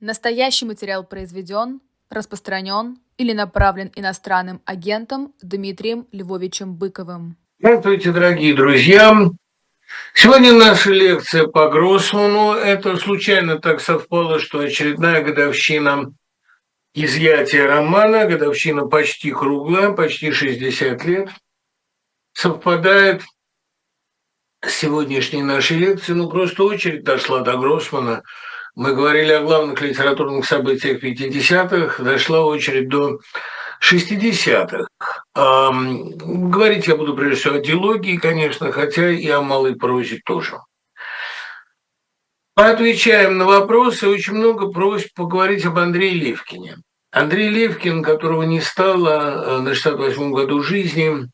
[0.00, 7.36] Настоящий материал произведен, распространен или направлен иностранным агентом Дмитрием Львовичем Быковым.
[7.58, 9.14] Здравствуйте, дорогие друзья!
[10.14, 12.54] Сегодня наша лекция по Гроссману.
[12.54, 16.14] Это случайно так совпало, что очередная годовщина
[16.94, 21.28] изъятия романа, годовщина почти круглая, почти 60 лет,
[22.32, 23.22] совпадает
[24.64, 26.16] с сегодняшней нашей лекцией.
[26.16, 28.22] Ну, просто очередь дошла до Гроссмана–
[28.80, 33.20] мы говорили о главных литературных событиях 50-х, дошла очередь до
[33.82, 34.86] 60-х.
[35.34, 40.60] Говорить я буду прежде всего о диалогии, конечно, хотя и о малой прозе тоже.
[42.54, 44.08] Отвечаем на вопросы.
[44.08, 46.78] Очень много просьб поговорить об Андрее Левкине.
[47.10, 51.28] Андрей Левкин, которого не стало э, на 68-м году жизни,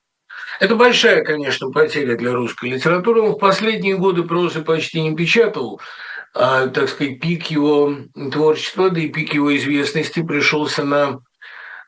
[0.58, 3.20] это большая, конечно, потеря для русской литературы.
[3.20, 5.80] Он в последние годы прозы почти не печатал,
[6.36, 7.94] так сказать, пик его
[8.30, 11.20] творчества, да и пик его известности пришелся на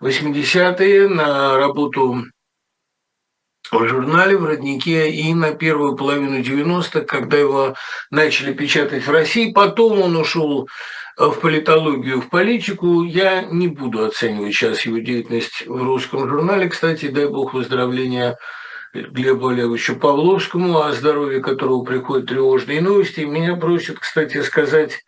[0.02, 2.24] 80-е, на работу
[3.70, 7.74] в журнале, в «Роднике» и на первую половину 90-х, когда его
[8.10, 9.52] начали печатать в России.
[9.52, 10.66] Потом он ушел
[11.18, 13.02] в политологию, в политику.
[13.02, 16.68] Я не буду оценивать сейчас его деятельность в русском журнале.
[16.68, 18.38] Кстати, дай бог выздоровления
[18.94, 23.20] Глебу Олеговичу Павловскому, о здоровье которого приходят тревожные новости.
[23.20, 25.04] И меня просят, кстати, сказать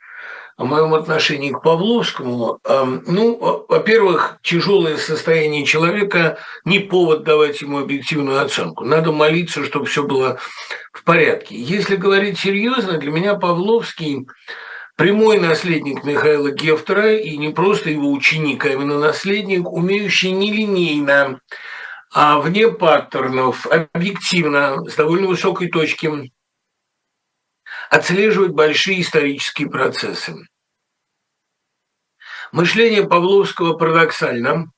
[0.56, 2.61] о моем отношении к Павловскому.
[3.06, 8.84] Ну, во-первых, тяжелое состояние человека не повод давать ему объективную оценку.
[8.84, 10.39] Надо молиться, чтобы все было
[10.92, 11.56] в порядке.
[11.56, 14.27] Если говорить серьезно, для меня Павловский
[14.97, 21.41] прямой наследник Михаила Гефтера и не просто его ученик, а именно наследник, умеющий нелинейно
[22.12, 26.33] а вне паттернов, объективно, с довольно высокой точки,
[27.89, 30.36] отслеживать большие исторические процессы.
[32.52, 34.72] Мышление Павловского парадоксально.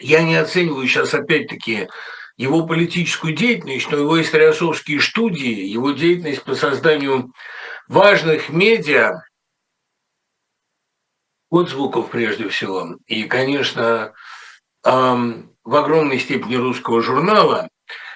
[0.00, 1.88] Я не оцениваю сейчас опять-таки
[2.36, 7.32] его политическую деятельность, но его историосовские студии, его деятельность по созданию
[7.88, 9.22] важных медиа,
[11.50, 14.14] отзвуков прежде всего, и, конечно,
[14.90, 17.68] в огромной степени русского журнала,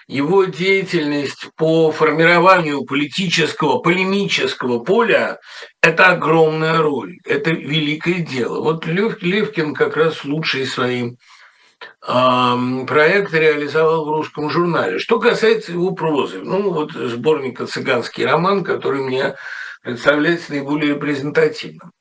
[0.08, 5.38] его деятельность по формированию политического, полемического поля–
[5.82, 8.60] это огромная роль, это великое дело.
[8.60, 11.12] Вот Лев, Левкин как раз лучшие свои
[12.06, 14.98] э, проекты реализовал в русском журнале.
[14.98, 19.36] Что касается его прозы, ну вот сборника «Цыганский роман», который мне
[19.82, 21.92] представляется наиболее репрезентативным.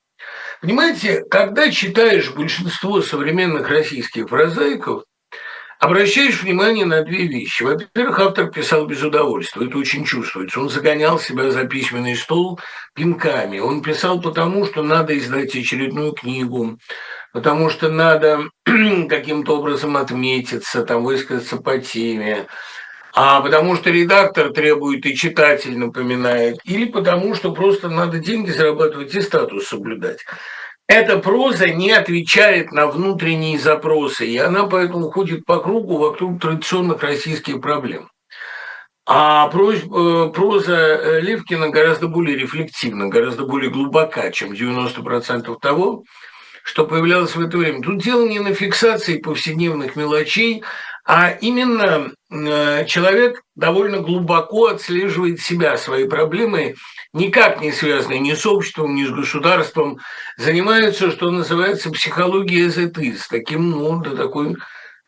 [0.62, 5.02] Понимаете, когда читаешь большинство современных российских прозаиков,
[5.80, 7.64] обращаешь внимание на две вещи.
[7.64, 10.60] Во-первых, автор писал без удовольствия, это очень чувствуется.
[10.60, 12.60] Он загонял себя за письменный стол
[12.94, 13.58] пинками.
[13.58, 16.78] Он писал потому, что надо издать очередную книгу,
[17.32, 22.46] потому что надо каким-то образом отметиться, там, высказаться по теме,
[23.14, 29.14] а потому что редактор требует и читатель напоминает, или потому что просто надо деньги зарабатывать
[29.14, 30.24] и статус соблюдать.
[30.88, 37.02] Эта проза не отвечает на внутренние запросы, и она поэтому ходит по кругу вокруг традиционных
[37.02, 38.08] российских проблем.
[39.04, 46.04] А э, проза э, Левкина гораздо более рефлективна, гораздо более глубока, чем 90% того,
[46.62, 47.82] что появлялось в это время.
[47.82, 50.62] Тут дело не на фиксации повседневных мелочей,
[51.04, 56.76] а именно э, человек довольно глубоко отслеживает себя, свои проблемы,
[57.12, 59.98] никак не связанные ни с обществом, ни с государством,
[60.36, 64.56] занимается, что называется, психологией эзотиз, таким, ну, до такой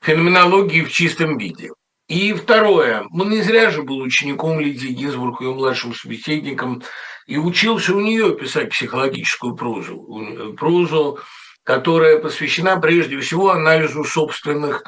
[0.02, 1.70] феноменологии в чистом виде.
[2.08, 6.82] И второе, он не зря же был учеником Лидии Гинзбург, ее младшим собеседником,
[7.26, 11.18] и учился у нее писать психологическую прозу, прозу,
[11.62, 14.82] которая посвящена прежде всего анализу собственных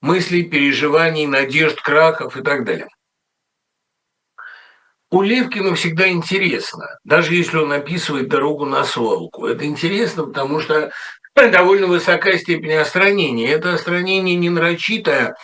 [0.00, 2.88] мыслей, переживаний, надежд, крахов и так далее.
[5.10, 9.46] У Левкина всегда интересно, даже если он описывает дорогу на свалку.
[9.46, 10.90] Это интересно, потому что
[11.36, 13.48] довольно высокая степень остранения.
[13.48, 15.36] Это остранение не нарочитое,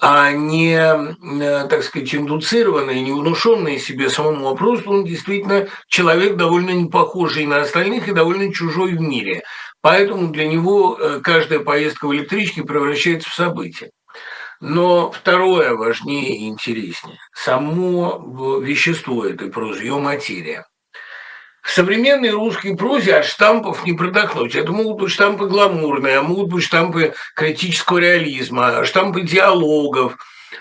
[0.00, 6.70] а не, э, так сказать, индуцированное, не внушенное себе самому, а он действительно человек довольно
[6.70, 9.42] не похожий на остальных и довольно чужой в мире.
[9.80, 13.90] Поэтому для него э, каждая поездка в электричке превращается в событие.
[14.60, 17.18] Но второе важнее и интереснее.
[17.34, 20.66] Само вещество этой прозы, ее материя.
[21.62, 24.54] В современной русской прозе от штампов не продохнуть.
[24.54, 30.16] Это могут быть штампы гламурные, а могут быть штампы критического реализма, штампы диалогов,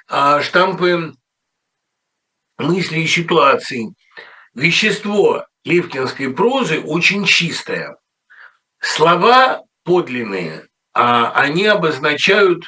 [0.10, 1.14] а штампы
[2.58, 3.94] мыслей и ситуаций.
[4.56, 7.98] Вещество левкинской прозы очень чистая.
[8.80, 12.66] Слова подлинные, а они обозначают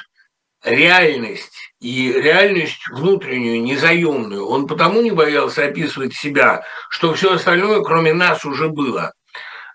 [0.64, 4.46] реальность и реальность внутреннюю, незаемную.
[4.46, 9.12] Он потому не боялся описывать себя, что все остальное, кроме нас, уже было.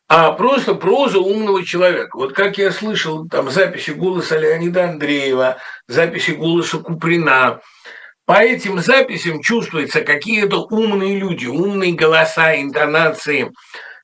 [0.09, 2.17] А просто проза умного человека.
[2.17, 5.57] Вот как я слышал там записи голоса Леонида Андреева,
[5.87, 7.61] записи голоса Куприна,
[8.25, 13.51] по этим записям чувствуется какие-то умные люди, умные голоса, интонации,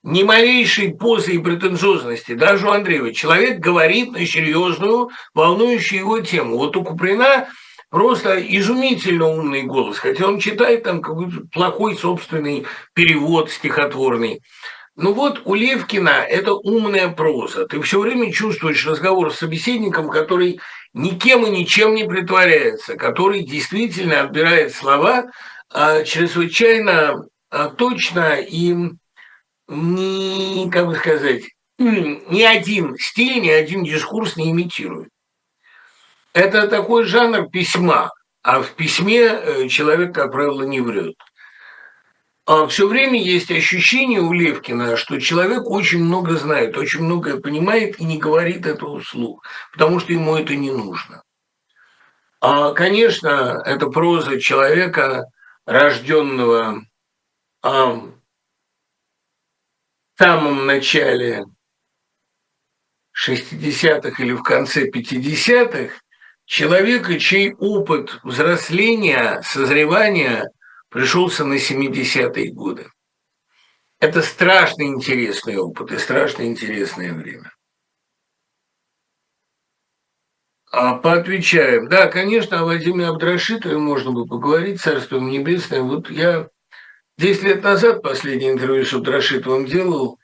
[0.04, 2.34] ни малейшей позы и претенциозности.
[2.34, 6.57] Даже у Андреева человек говорит на серьезную, волнующую его тему.
[6.57, 7.48] Вот у Куприна
[7.90, 14.42] просто изумительно умный голос, хотя он читает там какой-то плохой собственный перевод стихотворный.
[14.96, 17.66] Ну вот у Левкина это умная проза.
[17.66, 20.60] Ты все время чувствуешь разговор с собеседником, который
[20.94, 25.25] никем и ничем не притворяется, который действительно отбирает слова
[25.72, 28.75] а, чрезвычайно а, точно и
[29.69, 31.44] не, как бы сказать,
[31.77, 35.10] ни один стиль, ни один дискурс не имитирует.
[36.33, 38.12] Это такой жанр письма,
[38.44, 41.16] а в письме э, человек, как правило, не врет.
[42.45, 48.00] А все время есть ощущение у Левкина, что человек очень много знает, очень многое понимает
[48.00, 51.22] и не говорит этого вслух, потому что ему это не нужно.
[52.42, 55.25] А, конечно, это проза человека,
[55.65, 56.81] рожденного
[60.19, 61.45] самом начале
[63.25, 65.94] 60-х или в конце 50-х,
[66.45, 70.50] человека, чей опыт взросления, созревания
[70.89, 72.89] пришелся на 70-е годы.
[74.01, 77.54] Это страшно интересный опыт и страшно интересное время.
[80.72, 81.88] А поотвечаем.
[81.88, 85.81] Да, конечно, о Вадиме Абдрашитове можно бы поговорить, Царство Небесное.
[85.81, 86.50] Вот я
[87.19, 90.18] 10 лет назад последнее интервью с Абдрашитовым делал,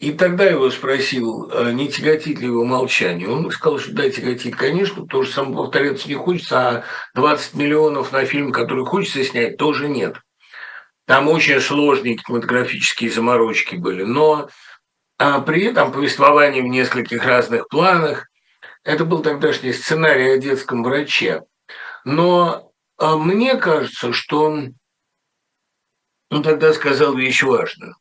[0.00, 3.28] и тогда его спросил, а не тяготит ли его молчание.
[3.28, 6.84] Он сказал, что да, тяготит, конечно, то же самое повторяться не хочется, а
[7.14, 10.16] 20 миллионов на фильм, который хочется снять, тоже нет.
[11.06, 14.48] Там очень сложные кинематографические заморочки были, но
[15.18, 18.26] а при этом повествование в нескольких разных планах.
[18.82, 21.42] Это был тогдашний сценарий о детском враче.
[22.04, 24.64] Но а мне кажется, что
[26.30, 27.96] он, он тогда сказал вещь важную.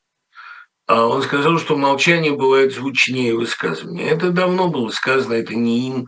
[0.86, 4.10] А он сказал, что молчание бывает звучнее высказывания.
[4.10, 6.08] Это давно было сказано, это не им.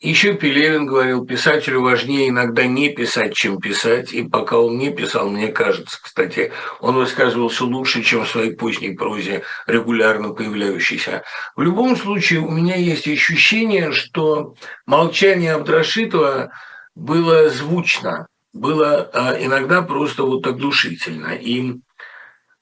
[0.00, 4.12] Еще Пелевин говорил, писателю важнее иногда не писать, чем писать.
[4.12, 8.94] И пока он не писал, мне кажется, кстати, он высказывался лучше, чем в своей поздней
[8.94, 11.22] прозе, регулярно появляющейся.
[11.54, 14.54] В любом случае, у меня есть ощущение, что
[14.86, 16.52] молчание Абдрашитова
[16.94, 21.34] было звучно, было а, иногда просто вот оглушительно.
[21.34, 21.76] И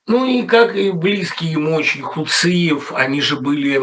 [0.07, 3.81] ну и как и близкие ему очень Хуциев, они же были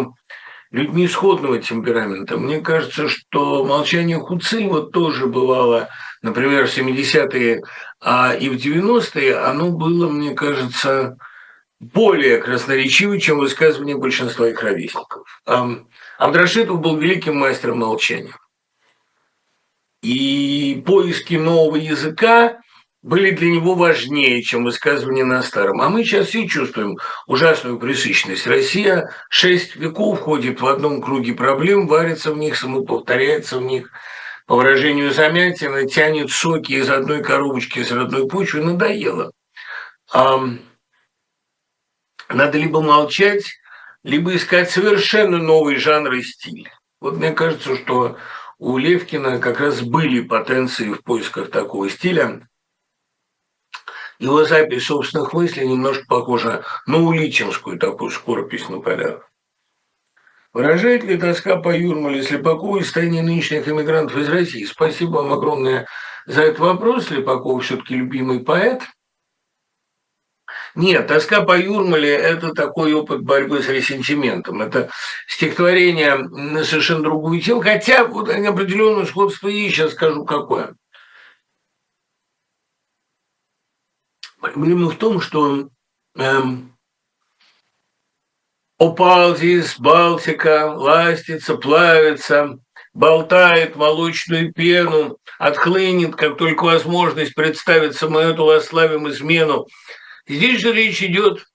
[0.70, 2.38] людьми сходного темперамента.
[2.38, 5.90] Мне кажется, что молчание Хуциева тоже бывало,
[6.22, 7.64] например, в 70-е
[8.04, 11.18] а и в 90-е, оно было, мне кажется,
[11.80, 15.42] более красноречивым, чем высказывание большинства их ровесников.
[16.18, 18.34] Абдрашитов был великим мастером молчания.
[20.02, 22.60] И поиски нового языка
[23.04, 25.82] были для него важнее, чем высказывания на старом.
[25.82, 28.46] А мы сейчас все чувствуем ужасную пресыщенность.
[28.48, 33.92] Россия шесть веков ходит в одном круге проблем, варится в них, самоповторяется в них.
[34.48, 39.32] По выражению Замятина, тянет соки из одной коробочки, из родной почвы, надоело.
[42.30, 43.46] Надо либо молчать,
[44.04, 46.70] либо искать совершенно новый жанр и стиль.
[47.00, 48.18] Вот мне кажется, что
[48.62, 52.48] у Левкина как раз были потенции в поисках такого стиля,
[54.20, 59.28] его запись собственных мыслей немножко похожа на уличинскую такую скоропись на полях.
[60.54, 64.66] Выражает ли тоска по Юрмале Слепакову и состояние нынешних иммигрантов из России?
[64.66, 65.88] Спасибо вам огромное
[66.28, 67.08] за этот вопрос.
[67.08, 68.84] Слепаков все-таки любимый поэт.
[70.76, 74.62] Нет, тоска по Юрмале– это такой опыт борьбы с ресентиментом.
[74.62, 74.90] Это
[75.28, 80.76] стихотворение на совершенно другую тему, хотя вот определенное сходство есть, сейчас скажу какое.
[84.40, 85.70] Проблема в том, что
[86.18, 86.76] эм,
[88.80, 92.58] Опалзис, Балтика, ластится, плавится,
[92.94, 99.68] болтает молочную пену, отхлынет, как только возможность представиться мы эту восславим измену.
[100.28, 101.46] Здесь же речь идет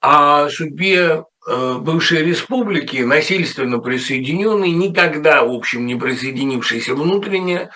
[0.00, 7.70] о судьбе э, бывшей республики, насильственно присоединенной, никогда, в общем, не присоединившейся внутренне,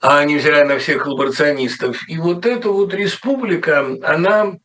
[0.00, 2.08] а невзирая на всех коллаборационистов.
[2.08, 4.56] И вот эта вот республика, она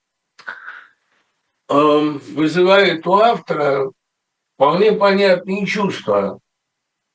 [1.69, 3.91] эм, вызывает у автора
[4.55, 6.39] вполне понятные чувства.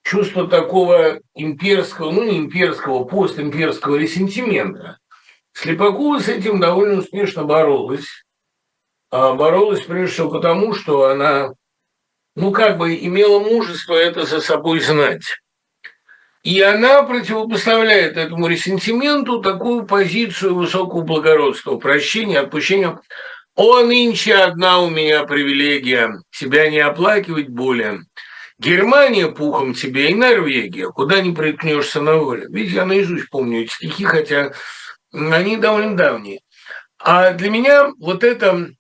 [0.02, 4.98] Чувство такого имперского, ну не имперского, постимперского ресентимента.
[5.52, 8.24] Слепакова с этим довольно успешно боролась.
[9.10, 11.50] А боролась прежде всего потому, что она,
[12.36, 15.24] ну как бы имела мужество это за собой знать.
[16.42, 22.98] И она противопоставляет этому ресентименту такую позицию высокого благородства, прощения, отпущения.
[23.56, 28.04] «О, нынче одна у меня привилегия, тебя не оплакивать более.
[28.58, 32.46] Германия пухом тебе и Норвегия, куда не приткнешься на воле».
[32.48, 34.52] Видите, я наизусть помню эти стихи, хотя
[35.12, 36.40] они довольно давние.
[36.98, 38.70] А для меня вот это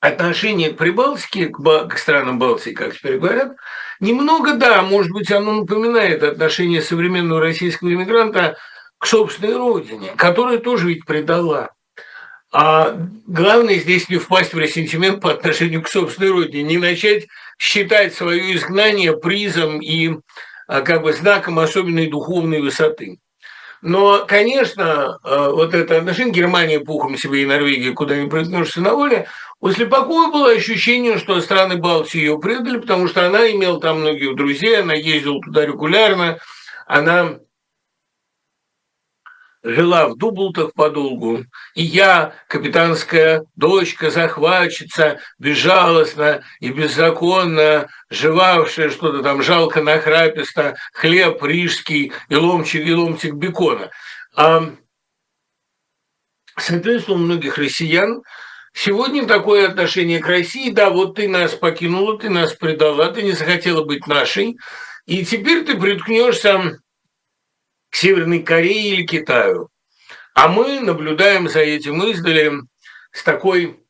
[0.00, 3.56] отношение к Прибалтике, к, к странам Балтии, как теперь говорят,
[4.00, 8.56] немного, да, может быть, оно напоминает отношение современного российского иммигранта
[8.98, 11.70] к собственной родине, которая тоже ведь предала.
[12.52, 12.96] А
[13.26, 17.26] главное здесь не впасть в ресентимент по отношению к собственной родине, не начать
[17.58, 20.18] считать свое изгнание призом и
[20.68, 23.18] а, как бы знаком особенной духовной высоты.
[23.84, 28.94] Но, конечно, э, вот это отношение Германия пухом себе и Норвегия, куда не приткнешься на
[28.94, 29.28] воле,
[29.60, 34.36] у Слепакова было ощущение, что страны Балтии ее предали, потому что она имела там многих
[34.36, 36.38] друзей, она ездила туда регулярно,
[36.86, 37.40] она
[39.64, 41.44] жила в Дублтах подолгу,
[41.74, 52.12] и я, капитанская дочка, захватчица, безжалостно и беззаконно жевавшая что-то там жалко нахраписто, хлеб рижский
[52.28, 53.90] и ломчик, и ломтик бекона.
[54.36, 54.70] А,
[56.56, 58.22] соответственно, у многих россиян
[58.76, 63.30] Сегодня такое отношение к России, да, вот ты нас покинула, ты нас предала, ты не
[63.30, 64.58] захотела быть нашей,
[65.06, 66.80] и теперь ты приткнешься
[67.94, 69.68] Северной Корее или Китаю.
[70.34, 72.52] А мы наблюдаем за этим издали
[73.12, 73.80] с такой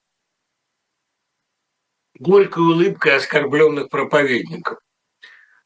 [2.18, 4.78] горькой улыбкой оскорбленных проповедников.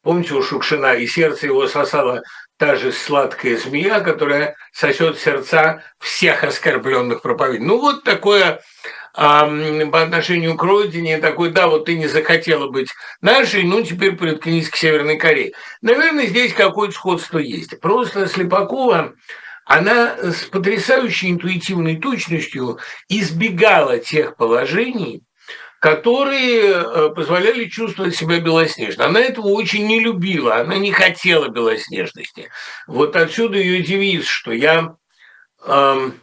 [0.03, 2.23] Помните у Шукшина, и сердце его сосала
[2.59, 7.67] та же сладкая змея, которая сосет сердца всех оскорбленных проповедников.
[7.67, 8.61] Ну вот такое
[9.19, 12.89] по отношению к родине такой, да, вот ты не захотела быть
[13.21, 15.55] нашей, ну теперь приткнись к Северной Корее.
[15.83, 17.81] Наверное, здесь какое-то сходство есть.
[17.81, 19.15] Просто Слепакова,
[19.65, 25.25] она с потрясающей интуитивной точностью избегала тех положений,
[25.81, 29.07] которые э, позволяли чувствовать себя белоснежно.
[29.07, 32.51] Она этого очень не любила, она не хотела белоснежности.
[32.87, 34.95] Вот отсюда ее девиз, что я
[35.67, 36.21] эм,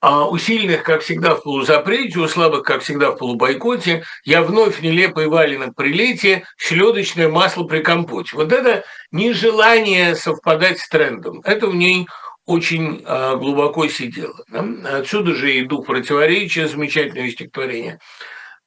[0.00, 4.80] а у сильных, как всегда, в полузапрете, у слабых, как всегда, в полубойкоте, я вновь
[4.80, 8.36] нелепый валенок при лете, селедочное масло при компоте.
[8.36, 11.40] Вот это нежелание совпадать с трендом.
[11.44, 12.06] Это в ней
[12.46, 14.34] очень а, глубоко сидело.
[14.84, 17.98] Отсюда же и дух противоречия, замечательное стихотворение.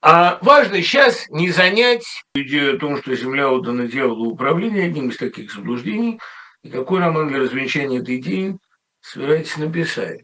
[0.02, 5.18] А важно сейчас не занять идею о том, что Земля отдана дьяволу управления, одним из
[5.18, 6.20] таких заблуждений.
[6.64, 8.58] И какой роман для развенчания этой идеи
[9.00, 10.22] собираетесь написать?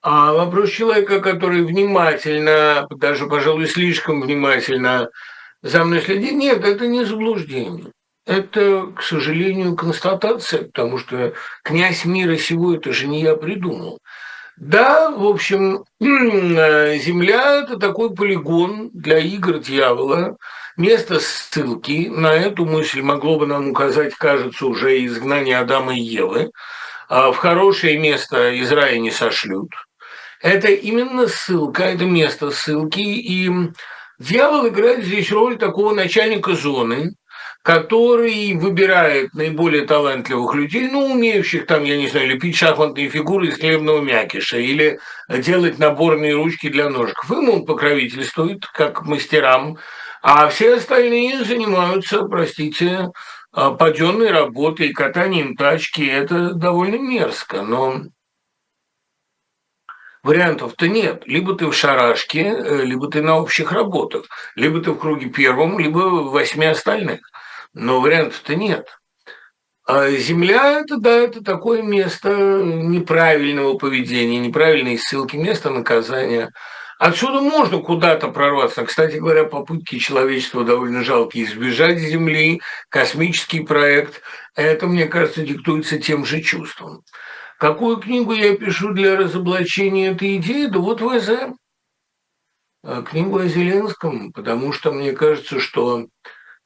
[0.00, 5.10] А вопрос человека, который внимательно, даже, пожалуй, слишком внимательно
[5.62, 7.92] за мной следит, нет, это не заблуждение.
[8.24, 13.98] Это, к сожалению, констатация, потому что князь мира сего это же не я придумал.
[14.56, 20.36] Да, в общем, Земля– это такой полигон для игр дьявола,
[20.76, 22.08] место ссылки.
[22.08, 26.52] На эту мысль могло бы нам указать, кажется, уже изгнание Адама и Евы.
[27.08, 29.70] А в хорошее место из рая не сошлют–
[30.40, 33.50] это именно ссылка, это место ссылки, и
[34.18, 37.14] дьявол играет здесь роль такого начальника зоны,
[37.62, 43.58] который выбирает наиболее талантливых людей, ну, умеющих там, я не знаю, лепить шахматные фигуры из
[43.58, 47.30] хлебного мякиша или делать наборные ручки для ножиков.
[47.30, 49.76] Им он покровительствует, как мастерам,
[50.22, 53.08] а все остальные занимаются, простите,
[53.52, 56.06] паденной работой, катанием тачки.
[56.06, 58.02] Это довольно мерзко, но
[60.28, 61.22] Вариантов-то нет.
[61.24, 65.78] Либо ты в шарашке, э, либо ты на общих работах, либо ты в круге первом,
[65.78, 67.20] либо в восьми остальных.
[67.72, 68.88] Но вариантов-то нет.
[69.86, 72.28] А Земля– это, да, это такое место
[72.62, 76.50] неправильного поведения, неправильной ссылки, место наказания.
[76.98, 78.84] Отсюда можно куда-то прорваться.
[78.84, 84.20] Кстати говоря, попытки человечества довольно жалкие избежать Земли, космический проект.
[84.54, 87.02] Это, мне кажется, диктуется тем же чувством.
[87.58, 90.66] Какую книгу я пишу для разоблачения этой идеи?
[90.66, 91.30] Да вот ВЗ.
[92.84, 96.06] А, книгу о Зеленском, потому что мне кажется, что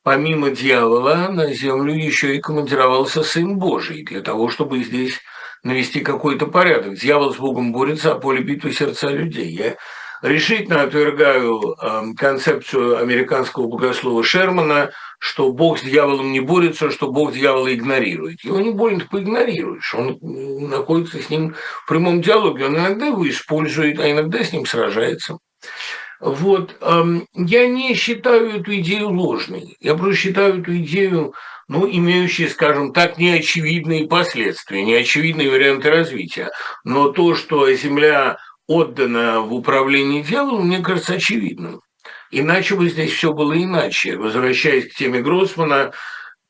[0.02, 5.18] помимо дьявола на землю еще и командировался Сын Божий для того, чтобы здесь
[5.62, 6.96] навести какой-то порядок.
[6.96, 9.48] Дьявол с Богом борется, а поле битвы сердца людей.
[9.48, 9.76] Я
[10.22, 17.32] решительно отвергаю э, концепцию американского богослова Шермана, что Бог с дьяволом не борется, что Бог
[17.32, 18.42] дьявола игнорирует.
[18.42, 19.94] Его не больно поигнорируешь.
[19.94, 22.66] Он находится с ним в прямом диалоге.
[22.66, 25.38] Он иногда его использует, а иногда с ним сражается.
[26.20, 26.76] Вот.
[27.34, 29.76] Я не считаю эту идею ложной.
[29.80, 31.34] Я просто считаю эту идею,
[31.68, 36.50] ну, имеющей, скажем так, неочевидные последствия, неочевидные варианты развития.
[36.84, 41.80] Но то, что Земля отдана в управление дьяволом, мне кажется очевидным.
[42.30, 44.16] Иначе бы здесь все было иначе.
[44.16, 45.92] Возвращаясь к теме Гроссмана,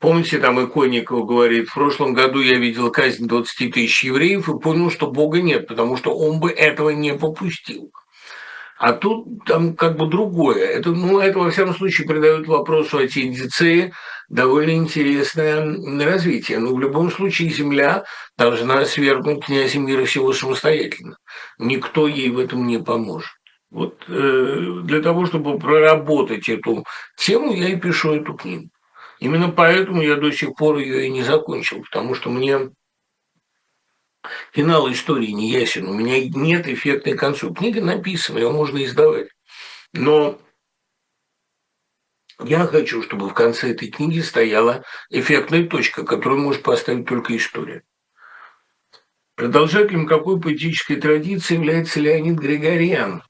[0.02, 4.90] Помните, там Иконников говорит, в прошлом году я видел казнь 20 тысяч евреев и понял,
[4.90, 7.92] что Бога нет, потому что он бы этого не попустил.
[8.78, 10.66] А тут там как бы другое.
[10.66, 13.92] Это, ну, это во всяком случае придает вопросу о теодицее
[14.28, 15.72] довольно интересное
[16.04, 16.58] развитие.
[16.58, 18.02] Но в любом случае Земля
[18.36, 21.16] должна свергнуть князя мира всего самостоятельно.
[21.58, 23.30] Никто ей в этом не поможет.
[23.70, 26.84] Вот э, для того, чтобы проработать эту
[27.16, 28.68] тему, я и пишу эту книгу.
[29.18, 32.70] Именно поэтому я до сих пор ее и не закончил, потому что мне
[34.52, 37.54] финал истории не ясен, у меня нет эффектной концу.
[37.54, 39.28] Книга написана, ее можно издавать.
[39.92, 40.38] Но
[42.40, 47.84] я хочу, чтобы в конце этой книги стояла эффектная точка, которую может поставить только история.
[49.42, 53.24] Продолжателем какой поэтической традиции является Леонид Григорьян.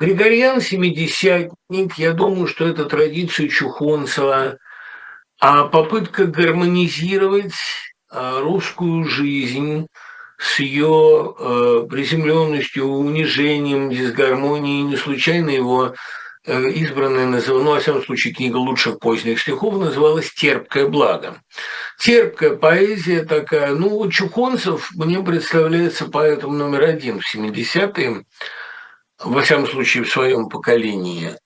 [0.00, 1.98] Григорьян– семидесятник.
[1.98, 4.56] Я думаю, что это традиция Чухонцева–
[5.40, 7.52] а попытка гармонизировать
[8.08, 9.86] а, русскую жизнь
[10.38, 15.94] с ее э, приземленностью, унижением, дисгармонией, не случайно его
[16.46, 21.40] избранная называлась, ну, во всяком случае, книга лучших поздних стихов называлась «Терпкое благо».
[21.98, 28.24] Терпкая поэзия такая, ну, Чухонцев мне представляется поэтом номер один в 70-е,
[29.22, 31.36] во всяком случае, в своем поколении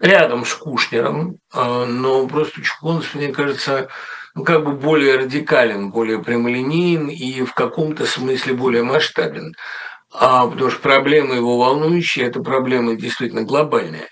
[0.00, 3.88] рядом с Кушнером, а, но просто Чухонцев, мне кажется,
[4.34, 9.54] ну, как бы более радикален, более прямолинеен и в каком-то смысле более масштабен.
[10.12, 14.08] А, потому что проблемы его волнующие– это проблемы действительно глобальные.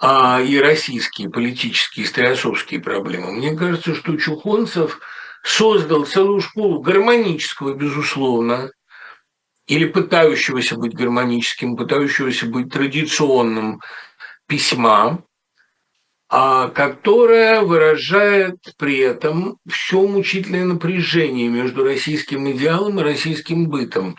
[0.00, 3.32] А и российские политические, историосовские проблемы.
[3.32, 5.00] Мне кажется, что Чухонцев
[5.42, 8.70] создал целую школу гармонического, безусловно,
[9.66, 13.80] или пытающегося быть гармоническим, пытающегося быть традиционным
[14.46, 15.22] письма,
[16.30, 24.16] а, которая выражает при этом все мучительное напряжение между российским идеалом и российским бытом.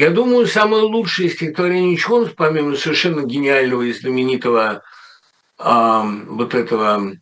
[0.00, 4.82] Я думаю, самое лучшее стихотворение Чхонс, помимо совершенно гениального и знаменитого
[5.58, 7.12] а, вот этого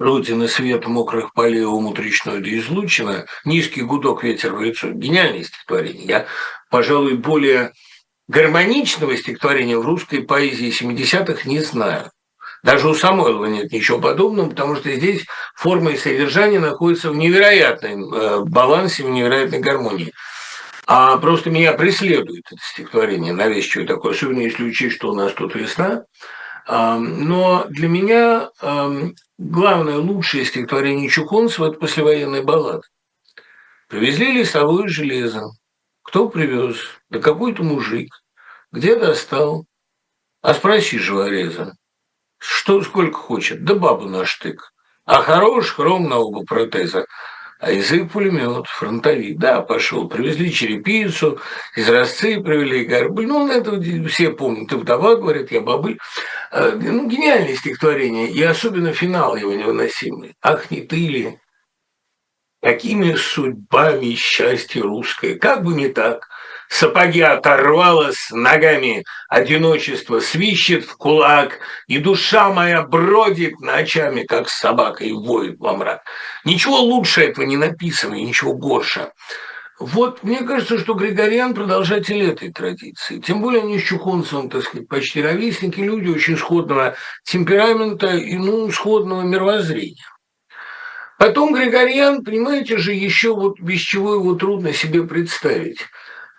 [0.00, 4.90] Родина свет мокрых полей умут речной да излучина, низкий гудок ветер в лицо.
[4.90, 6.06] Гениальное стихотворение.
[6.06, 6.26] Я,
[6.70, 7.72] пожалуй, более
[8.26, 12.10] гармоничного стихотворения в русской поэзии 70-х не знаю.
[12.64, 15.24] Даже у Самойлова нет ничего подобного, потому что здесь
[15.54, 20.12] форма и содержание находятся в невероятном э, балансе, в невероятной гармонии.
[20.92, 25.54] А просто меня преследует это стихотворение, навязчивое такое, особенно если учесть, что у нас тут
[25.54, 26.02] весна.
[26.66, 28.50] Но для меня
[29.38, 32.82] главное, лучшее стихотворение Чухонцева– это послевоенная баллада.
[33.86, 35.52] Привезли лесовое железо.
[36.02, 36.78] Кто привез?
[37.08, 38.12] Да какой-то мужик.
[38.72, 39.66] Где достал?
[40.42, 41.76] А спроси живореза.
[42.38, 43.62] Что сколько хочет?
[43.62, 44.72] Да бабу на штык.
[45.04, 47.06] А хорош хром на оба протеза.
[47.60, 49.38] А язык пулемет, фронтовик.
[49.38, 50.08] Да, пошел.
[50.08, 51.38] Привезли черепицу,
[51.76, 53.26] из привели горбыль.
[53.26, 54.70] Ну, это все помнят.
[54.70, 55.98] Ты вдова, говорит, я бабыль.
[56.50, 58.30] А, ну, гениальное стихотворение.
[58.30, 60.34] И особенно финал его невыносимый.
[60.40, 61.38] Ах, не ты ли?
[62.62, 65.34] Какими судьбами счастье русское?
[65.34, 66.28] Как бы не так–
[66.70, 75.12] Сапоги оторвало ногами, одиночество свищет в кулак, и душа моя бродит ночами, как собака, и
[75.12, 76.02] воет во мрак.
[76.44, 79.10] Ничего лучше этого не написано, и ничего горше.
[79.80, 83.18] Вот мне кажется, что Григорьян продолжатель этой традиции.
[83.18, 88.70] Тем более они с Чухонцевым, так сказать, почти ровесники, люди очень сходного темперамента и, ну,
[88.70, 90.06] сходного мировоззрения.
[91.18, 95.80] Потом Григорьян, понимаете же, еще вот без чего его трудно себе представить–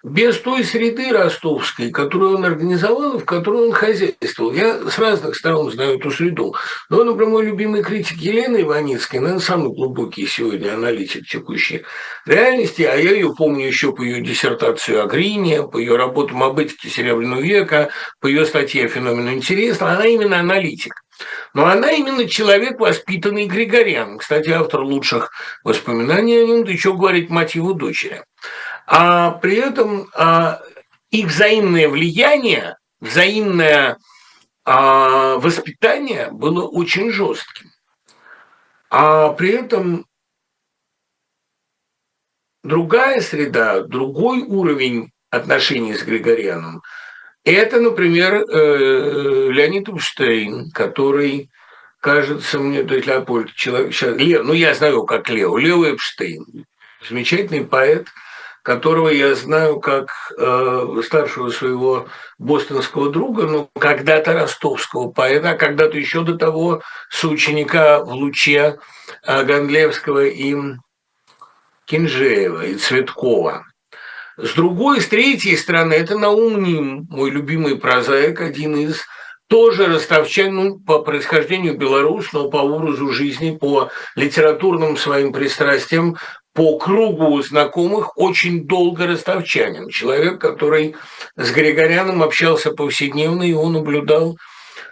[0.04, 4.52] без той среды ростовской, которую он организовал в которой он хозяйствовал.
[4.52, 6.56] Я с разных сторон знаю эту среду.
[6.90, 11.84] Но, например, мой любимый критик Елена Иваницкая, наверное, самый глубокий сегодня аналитик текущей
[12.26, 16.60] реальности, а я ее помню еще по ее диссертацию о Грине, по ее работам об
[16.60, 20.94] этике Серебряного века, по ее статье о феномене интереса, она именно аналитик.
[21.54, 24.18] Но она именно человек, воспитанный Григорян.
[24.18, 25.32] Кстати, автор лучших
[25.64, 28.24] воспоминаний о нем, да еще говорит мать его дочери.
[28.94, 30.62] А при этом а,
[31.12, 33.98] их взаимное влияние, взаимное
[34.66, 37.72] а, воспитание было очень жестким.
[38.90, 40.06] А при этом
[42.64, 46.82] другая среда, другой уровень отношений с Григорианом–
[47.46, 51.50] это, например, э, Леонид Эпштейн, который
[52.02, 56.66] кажется мне, то есть Леопольд, человек, сейчас, Лев, ну я знаю как Лео, Лео Эпштейн,
[57.08, 58.08] замечательный поэт,
[58.64, 65.98] которого я знаю как э, старшего своего бостонского друга, ну, когда-то ростовского поэта, а когда-то
[65.98, 68.78] еще до того соученика в луче
[69.26, 70.56] э, Гондлевского и
[71.86, 73.66] Кинжеева и Цветкова.
[74.38, 79.02] С другой, с третьей стороны, это Наум Ним, мой любимый прозаик, один из
[79.48, 86.16] тоже ростовчан, ну, по происхождению белорус, но по образу жизни, по литературным своим пристрастиям,
[86.54, 89.90] по кругу знакомых очень долго ростовчанин.
[89.90, 90.96] Человек, который
[91.36, 94.38] с Григоряном общался повседневно, и он наблюдал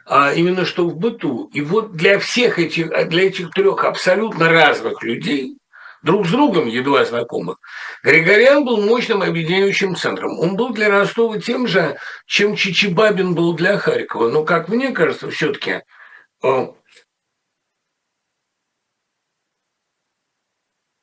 [0.06, 1.52] а именно что в быту.
[1.54, 5.60] И вот для всех этих, для этих трех абсолютно разных людей
[6.02, 7.58] друг с другом едва знакомых.
[8.04, 10.40] Григорян был мощным объединяющим центром.
[10.40, 14.30] Он был для Ростова тем же, чем Чичибабин был для Харькова.
[14.30, 15.82] Но, как мне кажется, все-таки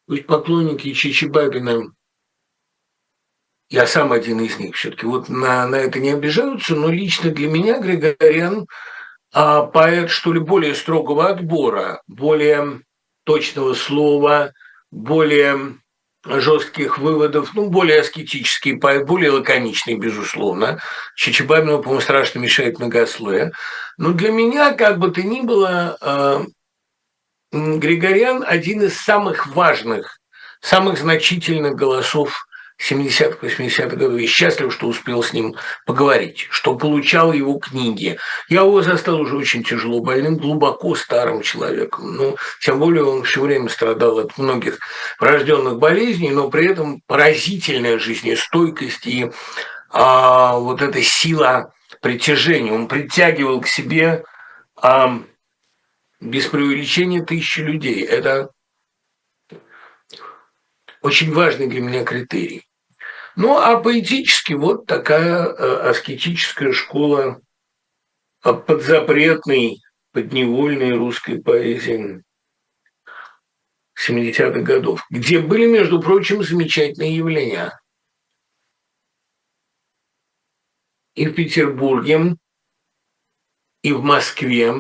[0.08, 1.92] Ведь поклонники Чичибабина,
[3.68, 7.48] я сам один из них все-таки, вот на, на это не обижаются, но лично для
[7.48, 8.66] меня Григорян
[9.32, 12.82] а, поэт, что ли, более строгого отбора, более
[13.24, 14.52] точного слова–
[14.90, 15.76] более
[16.24, 20.80] жестких выводов, ну, более аскетический, более лаконичный, безусловно.
[21.14, 23.52] Чичибабину, по-моему, страшно мешает многословие.
[23.96, 26.46] Но для меня, как бы то ни было, э,
[27.78, 30.18] Григорян один из самых важных,
[30.60, 32.46] самых значительных голосов
[32.78, 34.20] 70-х, 80-х годов.
[34.20, 38.18] И счастлив, что успел с ним поговорить, что получал его книги.
[38.48, 42.16] Я его застал уже очень тяжело больным, глубоко старым человеком.
[42.16, 44.78] Ну, тем более он все время страдал от многих
[45.18, 49.30] врожденных болезней, но при этом поразительная жизнестойкость и
[49.90, 52.72] а, вот эта сила притяжения.
[52.72, 54.24] Он притягивал к себе
[54.76, 55.22] а,
[56.20, 58.04] без преувеличения тысячи людей.
[58.04, 58.50] Это
[61.02, 62.66] очень важный для меня критерий.
[63.36, 67.40] Ну, а поэтически вот такая э, аскетическая школа
[68.40, 72.22] подзапретной, подневольной русской поэзии
[73.98, 77.78] 70-х годов, где были, между прочим, замечательные явления.
[81.14, 82.36] И в Петербурге,
[83.82, 84.74] и в Москве,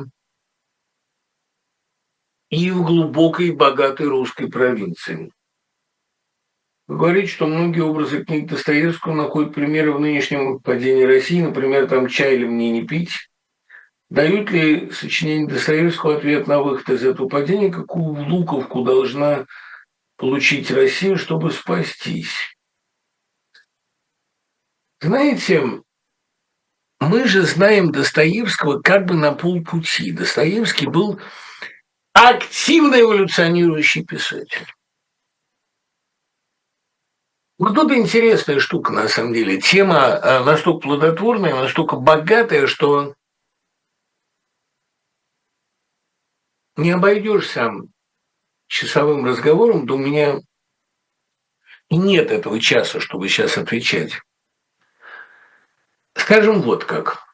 [2.50, 5.30] и в глубокой богатой русской провинции.
[6.86, 12.06] Вы говорите, что многие образы книг Достоевского находят примеры в нынешнем падении России, например, там
[12.06, 13.28] «Чай ли мне не пить?».
[14.08, 19.46] Дают ли сочинение Достоевского ответ на выход из этого падения, какую луковку должна
[20.16, 22.56] получить Россия, чтобы спастись?
[25.00, 25.82] Знаете,
[27.00, 30.12] мы же знаем Достоевского как бы на полпути.
[30.12, 31.20] Достоевский был
[32.16, 34.66] активно эволюционирующий писатель.
[37.58, 39.60] Вот тут интересная штука, на самом деле.
[39.60, 43.14] Тема э, настолько плодотворная, настолько богатая, что
[46.76, 47.70] не обойдешься
[48.66, 50.40] часовым разговором, да у меня
[51.90, 54.20] нет этого часа, чтобы сейчас отвечать.
[56.14, 57.25] Скажем вот как.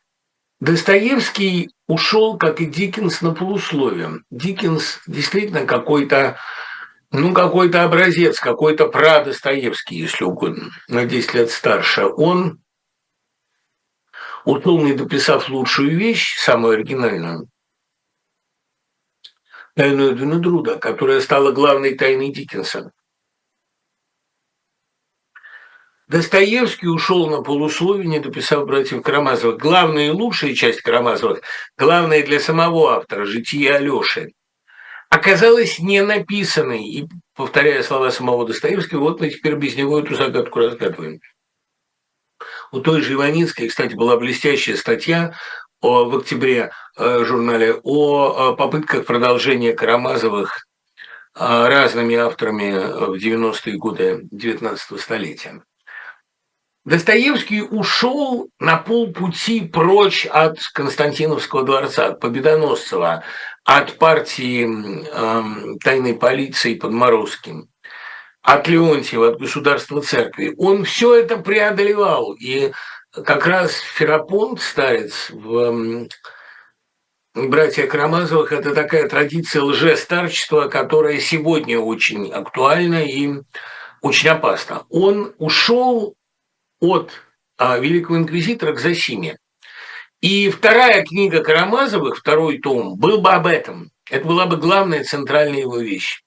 [0.62, 4.20] Достоевский ушел, как и Диккенс, на полусловие.
[4.30, 6.38] Диккенс действительно какой-то
[7.10, 8.86] ну, какой-то образец, какой-то
[9.24, 12.62] Достоевский, если угодно, на 10 лет старше, он,
[14.44, 17.48] ушел, не дописав лучшую вещь, самую оригинальную,
[19.74, 22.92] «Тайну Эдвина Друда», которая стала главной тайной Диккенса.
[26.12, 29.56] Достоевский ушел на полусловие, не дописав братьев Карамазовых.
[29.56, 31.40] Главная и лучшая часть Карамазовых,
[31.78, 34.34] главная для самого автора, «Житие Алёши»,
[35.08, 36.84] оказалась не написанной.
[36.84, 41.18] И, повторяя слова самого Достоевского, вот мы теперь без него эту загадку разгадываем.
[42.72, 45.34] У той же Иванинской, кстати, была блестящая статья
[45.80, 50.66] о, в октябре э, журнале о, о попытках продолжения Карамазовых
[51.36, 52.72] э, разными авторами
[53.06, 55.62] в 90-е годы 19 столетия.
[56.84, 63.22] Достоевский ушел на полпути прочь от Константиновского дворца, от Победоносцева,
[63.64, 64.66] от партии
[65.06, 67.68] э, тайной полиции под Морозским,
[68.42, 70.54] от Леонтьева, от государства церкви.
[70.58, 72.32] Он все это преодолевал.
[72.32, 72.72] И
[73.12, 76.08] как раз Ферапонт, старец в
[77.34, 83.34] «Братья Карамазовых»– это такая традиция лжестарчества, которая сегодня очень актуальна и
[84.00, 84.84] очень опасна.
[84.90, 86.16] Он ушел
[86.82, 87.12] от
[87.58, 89.38] а, великого инквизитора к Зосиме.
[90.20, 93.90] И вторая книга Карамазовых, второй том, был бы об этом.
[94.10, 96.22] Это была бы главная центральная его вещь.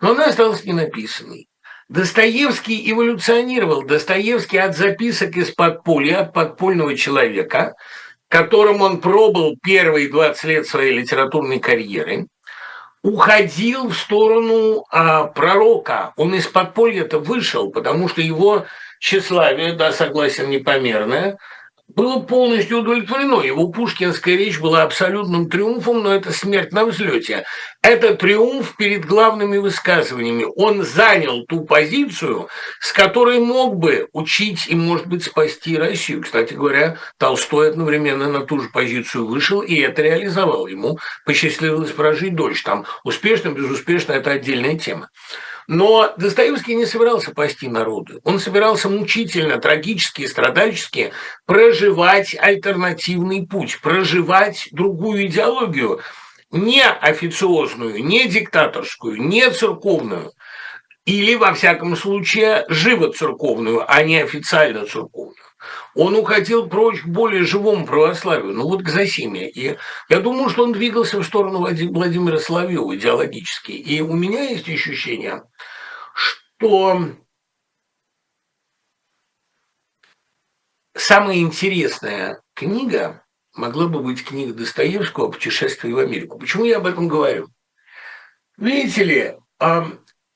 [0.00, 1.46] Но она осталась не написанной.
[1.88, 3.82] Достоевский эволюционировал.
[3.82, 7.74] Достоевский от записок из подполья, от подпольного человека,
[8.28, 12.26] которым он пробыл первые 20 лет своей литературной карьеры,
[13.02, 16.12] уходил в сторону а, пророка.
[16.16, 18.66] Он из подполья-то вышел, потому что его
[19.00, 21.38] тщеславие, да, согласен, непомерное,
[21.94, 23.40] было полностью удовлетворено.
[23.40, 27.44] Его пушкинская речь была абсолютным триумфом, но это смерть на взлете.
[27.82, 30.46] Это триумф перед главными высказываниями.
[30.56, 36.22] Он занял ту позицию, с которой мог бы учить и, может быть, спасти Россию.
[36.22, 40.66] Кстати говоря, Толстой одновременно на ту же позицию вышел и это реализовал.
[40.66, 42.62] Ему посчастливилось прожить дольше.
[42.64, 45.08] Там успешно, безуспешно– это отдельная тема.
[45.66, 48.20] Но Достоевский не собирался пасти народы.
[48.24, 51.12] Он собирался мучительно, трагически, страдальчески
[51.46, 56.00] проживать альтернативный путь, проживать другую идеологию,
[56.50, 60.32] не официозную, не диктаторскую, не церковную,
[61.04, 65.49] или, во всяком случае, живо церковную, а не официально церковную.
[65.94, 69.50] Он уходил прочь к более живому православию, ну вот к Зосиме.
[69.50, 69.76] И
[70.08, 73.72] я думаю, что он двигался в сторону Владимира Соловьева идеологически.
[73.72, 75.42] И у меня есть ощущение,
[76.14, 77.08] что
[80.96, 86.38] самая интересная книга могла бы быть книга Достоевского о путешествии в Америку.
[86.38, 87.48] Почему я об этом говорю?
[88.56, 89.36] Видите ли,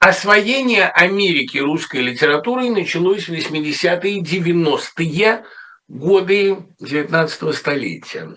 [0.05, 5.45] Освоение Америки русской литературой началось в 80-е и 90-е
[5.89, 8.37] годы 19 столетия.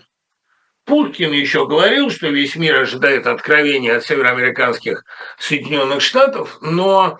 [0.86, 5.04] Пушкин еще говорил, что весь мир ожидает откровения от североамериканских
[5.38, 7.18] Соединенных Штатов, но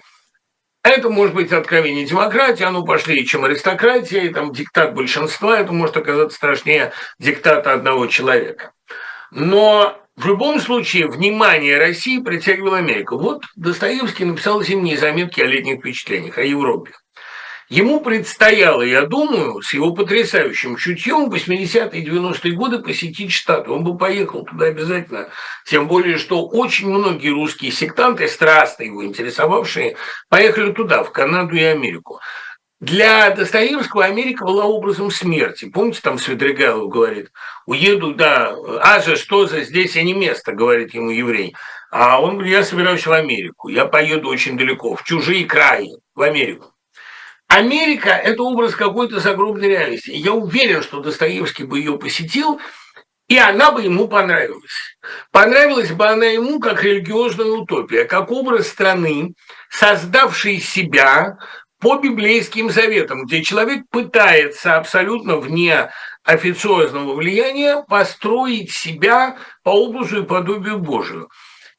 [0.83, 5.99] это может быть откровение демократии, оно пошли, чем аристократия, и там диктат большинства, это может
[5.99, 8.73] оказаться страшнее диктата одного человека.
[9.31, 13.17] Но в любом случае, внимание России притягивала Америка.
[13.17, 16.91] Вот Достоевский написал зимние заметки о летних впечатлениях, о Европе.
[17.69, 23.71] Ему предстояло, я думаю, с его потрясающим чутьем в 80-е и 90-е годы посетить Штаты.
[23.71, 25.29] Он бы поехал туда обязательно.
[25.67, 29.97] Тем более, что очень многие русские сектанты, страстно его интересовавшие,
[30.29, 32.21] поехали туда, в Канаду и Америку.
[32.81, 35.69] Для Достоевского Америка была образом смерти.
[35.69, 37.33] Помните, там Свидригайлов говорит,
[37.67, 41.57] уеду, да, а же что за здесь, а не место, говорит ему еврей.
[41.91, 46.23] А он говорит, я собираюсь в Америку, я поеду очень далеко, в чужие краи, в
[46.23, 46.73] Америку.
[47.49, 50.11] Америка– это образ какой-то загробной реальности.
[50.11, 52.61] Я уверен, что Достоевский бы ее посетил,
[53.27, 54.97] и она бы ему понравилась.
[55.33, 59.35] Понравилась бы она ему как религиозная утопия, как образ страны,
[59.71, 61.39] создавшей себя
[61.81, 65.91] по библейским заветам, где человек пытается абсолютно вне
[66.25, 71.29] официозного влияния построить себя по образу и подобию Божию.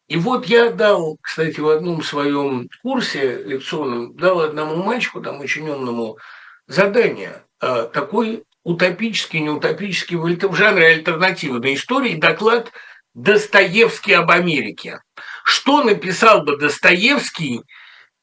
[0.08, 5.70] И вот я дал, кстати, в одном своем курсе лекционном, дал одному мальчику, там очень
[5.70, 6.18] умному,
[6.66, 12.72] задание, а, такой утопический, неутопический, в жанре альтернативной истории, доклад
[13.14, 15.02] Достоевский об Америке.
[15.44, 17.62] Что написал бы Достоевский–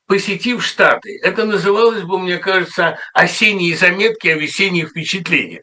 [0.06, 1.18] посетив Штаты.
[1.22, 5.62] Это называлось бы, мне кажется, осенние заметки о весенних впечатлениях.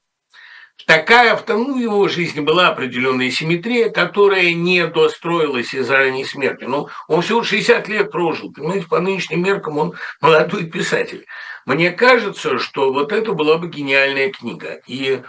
[0.85, 6.65] Такая в тому его жизни была определенная симметрия, которая не достроилась из-за ранней смерти.
[6.65, 11.25] Но он всего 60 лет прожил, понимаете, по нынешним меркам он молодой писатель.
[11.65, 14.81] Мне кажется, что вот это была бы гениальная книга.
[14.87, 15.21] И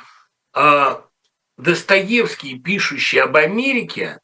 [0.53, 1.05] а,
[1.57, 4.18] Достоевский, пишущий об Америке,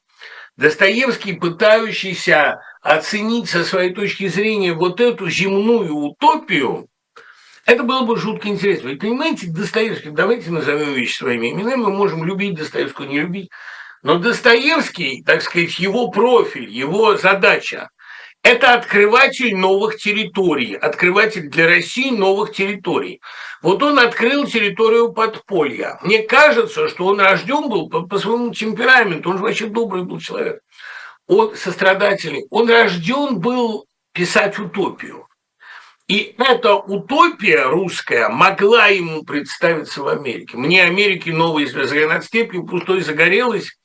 [0.57, 6.89] Достоевский, пытающийся оценить со своей точки зрения вот эту земную утопию,
[7.67, 8.91] это было бы жутко интересно.
[8.91, 13.51] Вы понимаете, Достоевский, давайте назовем вещи своими именами, мы можем любить Достоевского, не любить,
[14.03, 17.91] но Достоевский, так сказать, его профиль, его задача–
[18.43, 23.21] это открыватель новых территорий, открыватель для России новых территорий.
[23.63, 25.99] Вот он открыл территорию подполья.
[26.03, 30.19] Мне кажется, что он рожден был по, по своему темпераменту, он же вообще добрый был
[30.21, 30.61] человек
[31.31, 35.29] он сострадательный, он рожден был писать утопию.
[36.09, 40.57] И эта утопия русская могла ему представиться в Америке.
[40.57, 42.09] Мне Америки новая звезда.
[42.09, 43.79] Над степью пустой загорелась.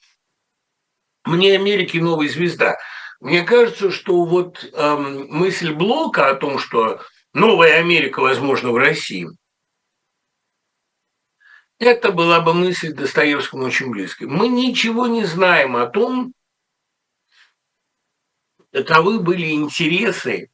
[1.24, 2.78] Мне Америки новая звезда.
[3.20, 7.02] Мне кажется, что вот эм, мысль Блока о том, что
[7.34, 9.28] новая Америка возможна в России,
[11.80, 14.28] это была бы мысль Достоевскому очень близкой.
[14.28, 16.34] Мы ничего не знаем о том,
[18.72, 20.50] каковы были интересы,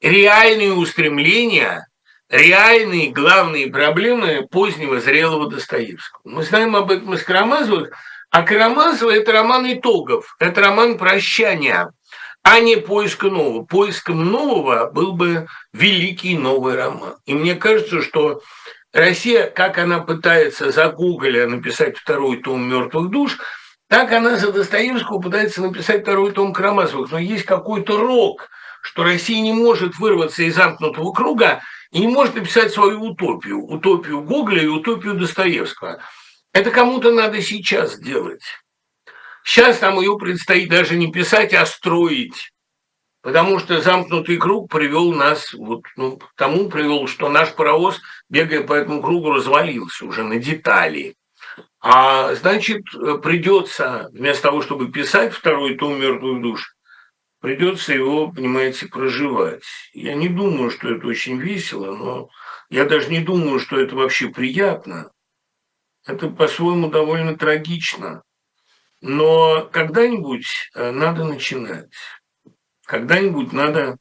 [0.00, 1.88] реальные устремления,
[2.28, 6.22] реальные главные проблемы позднего зрелого Достоевского.
[6.24, 7.90] Мы знаем об этом из Карамазовых,
[8.30, 11.92] а Карамазова– это роман итогов, это роман прощания,
[12.42, 13.64] а не поиска нового.
[13.64, 17.16] Поиском нового был бы великий новый роман.
[17.26, 18.40] И мне кажется, что
[18.92, 23.38] Россия, как она пытается за Гоголя написать второй том «Мертвых душ»,
[23.88, 27.10] так она за Достоевского пытается написать второй том Карамазовых.
[27.10, 28.48] Но есть какой-то рок,
[28.82, 33.64] что Россия не может вырваться из замкнутого круга и не может написать свою утопию.
[33.64, 35.98] Утопию Гоголя и утопию Достоевского.
[36.52, 38.42] Это кому-то надо сейчас делать.
[39.44, 42.52] Сейчас нам ее предстоит даже не писать, а строить.
[43.22, 48.62] Потому что замкнутый круг привел нас вот, ну, к тому привел, что наш паровоз, бегая
[48.62, 51.16] по этому кругу, развалился уже на детали.
[51.80, 52.84] А значит,
[53.22, 56.74] придется, вместо того, чтобы писать второй том «Мертвых душ»,
[57.40, 59.64] придется его, понимаете, проживать.
[59.92, 62.28] Я не думаю, что это очень весело, но
[62.70, 65.10] я даже не думаю, что это вообще приятно.
[66.06, 68.22] Это по-своему довольно трагично.
[69.00, 71.90] Но когда-нибудь э, надо начинать.
[72.84, 73.96] Когда-нибудь надо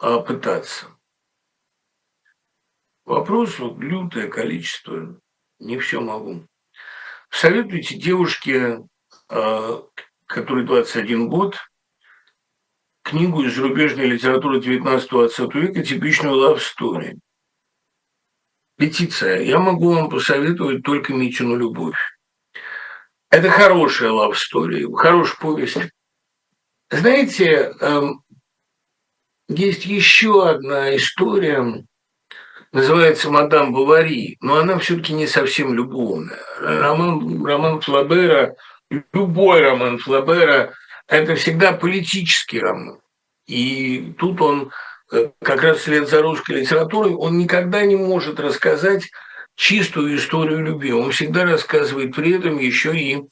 [0.00, 0.86] э, пытаться.
[3.04, 5.20] Вопросов лютое количество.
[5.58, 6.46] Не все могу.
[7.30, 8.82] Советуйте девушке,
[9.28, 9.82] э,
[10.26, 11.56] которой 21 год,
[13.02, 17.18] книгу из зарубежной литературы 19-20 века «Типичную love story».
[18.76, 19.42] Петиция.
[19.42, 21.96] Я могу вам посоветовать только Митину «Любовь».
[23.30, 25.78] Это хорошая love story, хорошая повесть.
[26.90, 28.22] Знаете, эм,
[29.48, 31.84] есть еще одна история,
[32.72, 36.38] называется «Мадам Бавари», но она все-таки не совсем любовная.
[36.60, 38.56] Роман, роман Флабера,
[38.90, 40.74] любой роман Флабера–
[41.08, 43.00] это всегда политический роман.
[43.46, 44.70] И тут он
[45.42, 49.10] как раз вслед за русской литературой, он никогда не может рассказать
[49.54, 50.92] чистую историю любви.
[50.92, 53.22] Он всегда рассказывает при этом еще и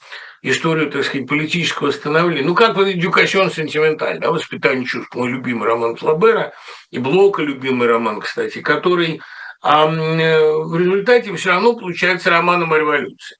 [0.43, 2.47] историю, так сказать, политического становления.
[2.47, 6.53] Ну, как вот «Эдюкасион сентименталь», да, «Воспитание чувств», мой любимый роман Флабера,
[6.91, 9.21] и Блока любимый роман, кстати, который
[9.65, 13.39] а в результате все равно получается романом о революции.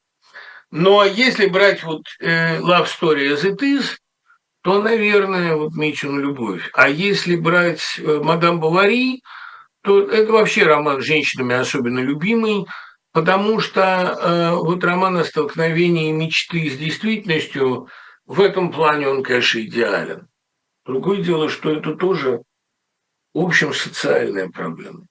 [0.71, 3.99] Но если брать вот э, Love Story as it is,
[4.65, 6.71] то, наверное, вот Митину любовь.
[6.73, 9.21] А если брать э, мадам Бавари,
[9.83, 12.65] то это вообще роман женщинами особенно любимый,
[13.13, 17.89] потому что э, вот роман о столкновении мечты с действительностью,
[18.25, 20.29] в этом плане он, конечно, идеален.
[20.87, 22.41] Другое дело, что это тоже,
[23.35, 25.05] в общем, социальная проблема.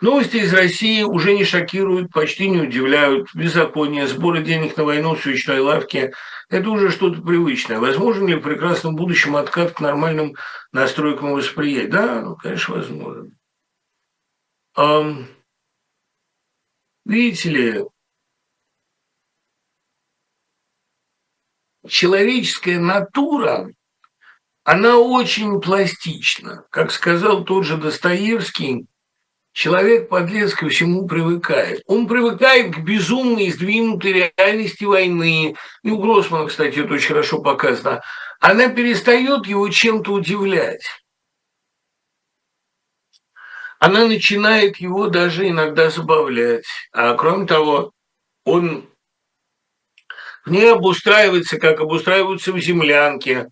[0.00, 3.28] Новости из России уже не шокируют, почти не удивляют.
[3.34, 6.14] Беззаконие, сборы денег на войну в свечной лавке–
[6.48, 7.78] это уже что-то привычное.
[7.78, 10.34] Возможен ли в прекрасном будущем откат к нормальным
[10.72, 11.88] настройкам восприятия?
[11.88, 13.30] Да, ну, конечно, возможно.
[14.74, 15.16] А,
[17.04, 17.84] видите ли,
[21.86, 23.70] человеческая натура,
[24.64, 26.64] она очень пластична.
[26.70, 28.86] Как сказал тот же Достоевский,
[29.52, 31.82] Человек, подлец, ко всему привыкает.
[31.86, 35.56] Он привыкает к безумной, сдвинутой реальности войны.
[35.82, 38.00] И у Гроссмана, кстати, это очень хорошо показано.
[38.38, 40.84] Она перестает его чем-то удивлять.
[43.80, 46.66] Она начинает его даже иногда забавлять.
[46.92, 47.92] А кроме того,
[48.44, 48.88] он
[50.44, 53.48] в ней обустраивается, как обустраиваются в землянке.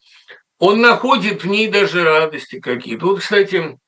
[0.59, 3.07] Он находит в ней даже радости какие-то.
[3.07, 3.79] Вот, кстати,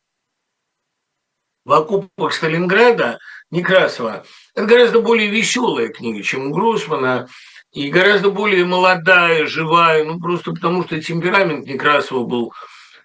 [1.70, 3.20] в окопах Сталинграда
[3.52, 4.24] Некрасова.
[4.56, 7.28] Это гораздо более веселая книга, чем у Гроссмана,
[7.70, 12.52] и гораздо более молодая, живая, ну просто потому что темперамент Некрасова был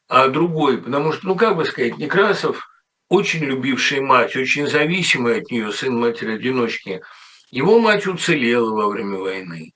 [0.10, 2.68] а, другой, потому что, ну как бы сказать, Некрасов,
[3.08, 7.04] очень любивший мать, очень зависимый от нее сын матери-одиночки,
[7.52, 9.74] его мать уцелела во время войны.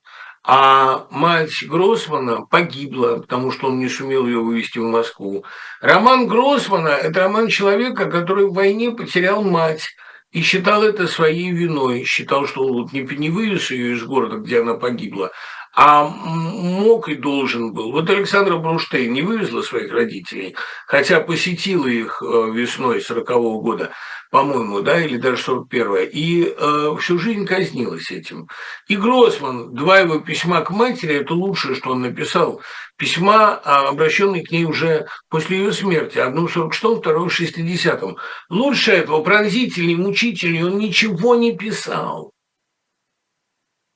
[0.51, 5.45] А мать Гроссмана погибла, потому что он не сумел ее вывести в Москву.
[5.79, 9.89] Роман Гроссмана– это роман человека, который в войне потерял мать
[10.31, 12.03] и считал это своей виной.
[12.03, 15.29] Считал, что он вот не, не вывез ее из города, где она погибла,
[15.75, 17.91] а мог и должен был.
[17.91, 20.55] Вот Александра Бруштейн не вывезла своих родителей,
[20.87, 23.91] хотя посетила их э, весной 40 -го года,
[24.29, 28.47] по-моему, да, или даже 41-е, и э, всю жизнь казнилась этим.
[28.87, 32.61] И Гроссман, два его письма к матери, это лучшее, что он написал.
[32.95, 38.17] Письма, а, обращенные к ней уже после ее смерти, одно в 46-м, второе в 60-м.
[38.49, 42.31] Лучше этого, пронзительнее, мучительнее, он ничего не писал.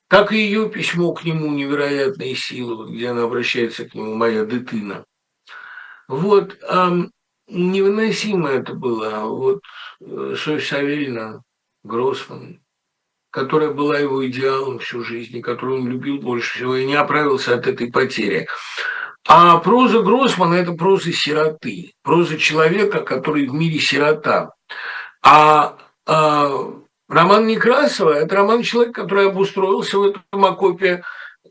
[0.07, 5.05] Как и ее письмо к нему «Невероятные силы», где она обращается к нему «Моя дитына».
[6.07, 6.91] Вот, а,
[7.47, 9.25] невыносимо это было.
[9.25, 9.61] Вот
[10.01, 11.41] э, Софья Савельевна
[11.83, 12.61] Гроссман,
[13.31, 17.67] которая была его идеалом всю жизнь, которую он любил больше всего, и не оправился от
[17.67, 18.47] этой потери.
[19.27, 24.51] А проза Гроссмана– это проза сироты, проза человека, который в мире сирота.
[25.21, 26.51] А, а
[27.07, 31.03] Роман Некрасова– это роман человека, который обустроился в этом окопе,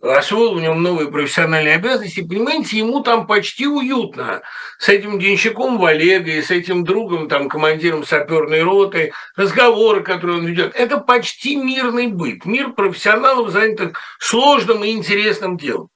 [0.02, 2.26] освоил в нем новые профессиональные обязанности.
[2.26, 4.42] Понимаете, ему там почти уютно.
[4.78, 10.74] С этим денщиком Валегой, с этим другом, там, командиром саперной роты, разговоры, которые он ведет.
[10.74, 12.44] Это почти мирный быт.
[12.44, 15.88] Мир профессионалов, занятых сложным и интересным делом.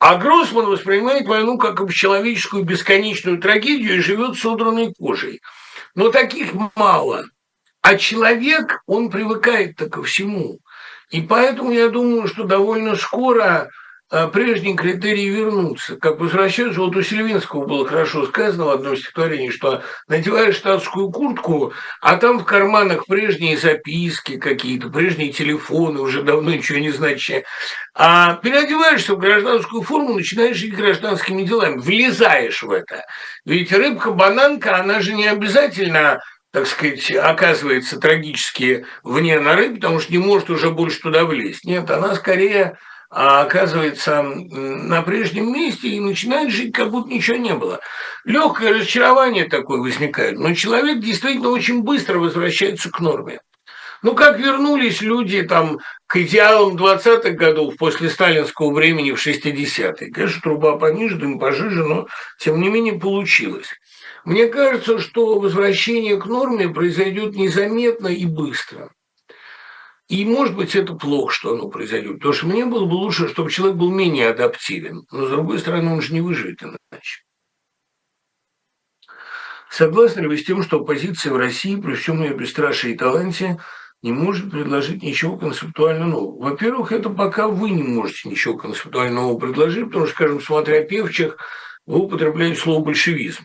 [0.00, 5.40] А Гроссман воспринимает войну как общечеловеческую бесконечную трагедию и живет с удранной кожей.
[5.94, 7.24] Но таких мало–
[7.84, 10.58] а человек, он привыкает ко всему.
[11.10, 13.70] И поэтому я думаю, что довольно скоро
[14.10, 15.96] э, прежние критерии вернутся.
[15.96, 21.72] Как возвращаются, вот у Сильвинского было хорошо сказано в одном стихотворении, что надеваешь штатскую куртку,
[22.00, 27.44] а там в карманах прежние записки какие-то, прежние телефоны, уже давно ничего не значащие.
[27.94, 33.04] А переодеваешься в гражданскую форму, начинаешь жить гражданскими делами, влезаешь в это.
[33.44, 36.20] Ведь рыбка-бананка, она же не обязательно
[36.54, 41.64] так сказать, оказывается трагически вне норы, потому что не может уже больше туда влезть.
[41.64, 42.78] Нет, она скорее
[43.10, 47.80] а, оказывается на прежнем месте и начинает жить, как будто ничего не было.
[48.24, 53.40] Легкое разочарование такое возникает, но человек действительно очень быстро возвращается к норме.
[54.02, 60.12] Ну, как вернулись люди там к идеалам 20-х годов после сталинского времени в 60-е.
[60.12, 62.06] Конечно, труба пониже, дым пожиже, но
[62.38, 63.70] тем не менее получилось.
[64.24, 68.90] Мне кажется, что возвращение к норме произойдет незаметно и быстро.
[70.08, 73.50] И, может быть, это плохо, что оно произойдет, потому что мне было бы лучше, чтобы
[73.50, 75.06] человек был менее адаптивен.
[75.10, 77.22] Но, с другой стороны, он же не выживет иначе.
[79.70, 83.58] Согласны ли вы с тем, что оппозиция в России, при всем ее бесстрашии и таланте,
[84.02, 86.50] не может предложить ничего концептуально нового?
[86.50, 91.38] Во-первых, это пока вы не можете ничего концептуально нового предложить, потому что, скажем, смотря певчих,
[91.86, 93.44] вы употребляете слово «большевизм»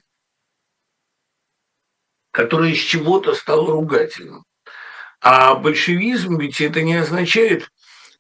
[2.32, 4.44] которое из чего-то стало ругательным.
[5.22, 7.70] А большевизм ведь это не означает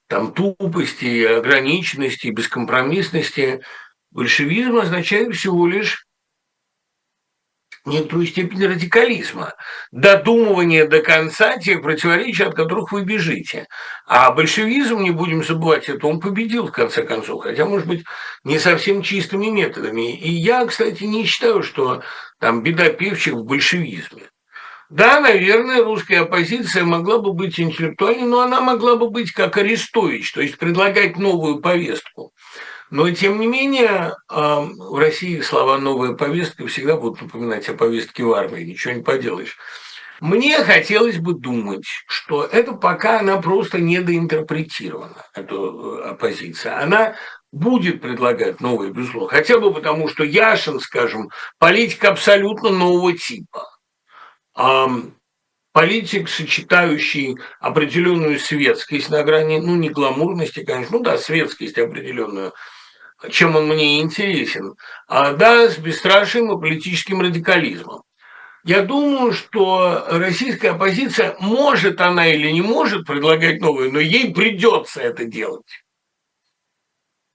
[0.07, 3.62] там тупости, ограниченности, бескомпромиссности.
[4.12, 6.05] Большевизм означает всего лишь
[7.86, 9.53] некоторую степень радикализма,
[9.91, 13.68] додумывание до конца тех противоречий, от которых вы бежите.
[14.05, 18.03] А большевизм, не будем забывать это, он победил в конце концов, хотя, может быть,
[18.43, 20.18] не совсем чистыми методами.
[20.18, 22.03] И я, кстати, не считаю, что
[22.39, 24.23] там беда певчих в большевизме.
[24.89, 30.31] Да, наверное, русская оппозиция могла бы быть интеллектуальной, но она могла бы быть как Арестович,
[30.33, 32.33] то есть предлагать новую повестку.
[32.89, 38.33] Но, тем не менее, в России слова «новая повестка» всегда будут напоминать о повестке в
[38.33, 39.57] армии, ничего не поделаешь.
[40.21, 46.81] Мне хотелось бы думать, что это пока она просто недоинтерпретирована, эта э, оппозиция.
[46.81, 47.15] Она
[47.51, 53.67] будет предлагать новые, безусловно, хотя бы потому, что Яшин, скажем, политик абсолютно нового типа.
[55.71, 62.53] Политик, сочетающий определенную светскость на грани, ну, не гламурности, конечно, ну да, светскость определенную,
[63.29, 64.75] чем он мне интересен,
[65.07, 68.01] а да, с бесстрашием и политическим радикализмом.
[68.65, 75.01] Я думаю, что российская оппозиция, может она или не может предлагать новые, но ей придется
[75.01, 75.83] это делать.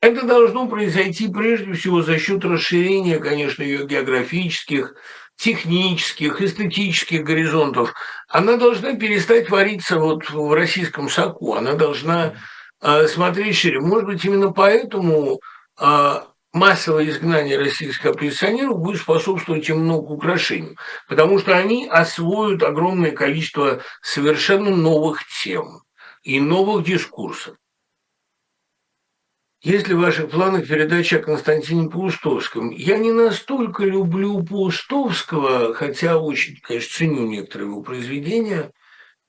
[0.04, 4.96] Это должно произойти прежде всего за счет расширения, конечно, ее географических,
[5.34, 7.94] технических, эстетических горизонтов.
[8.28, 12.34] Она должна перестать вариться вот в российском соку, она должна
[12.82, 13.80] э, смотреть шире.
[13.80, 15.40] Может быть, именно поэтому
[15.78, 20.76] а массовое изгнание российских оппозиционеров будет способствовать им много украшений,
[21.08, 25.80] потому что они освоят огромное количество совершенно новых тем
[26.24, 27.56] и новых дискурсов.
[29.64, 36.58] Если в ваших планах передача о Константине Паустовском, я не настолько люблю Паустовского, хотя очень,
[36.60, 38.72] конечно, ценю некоторые его произведения,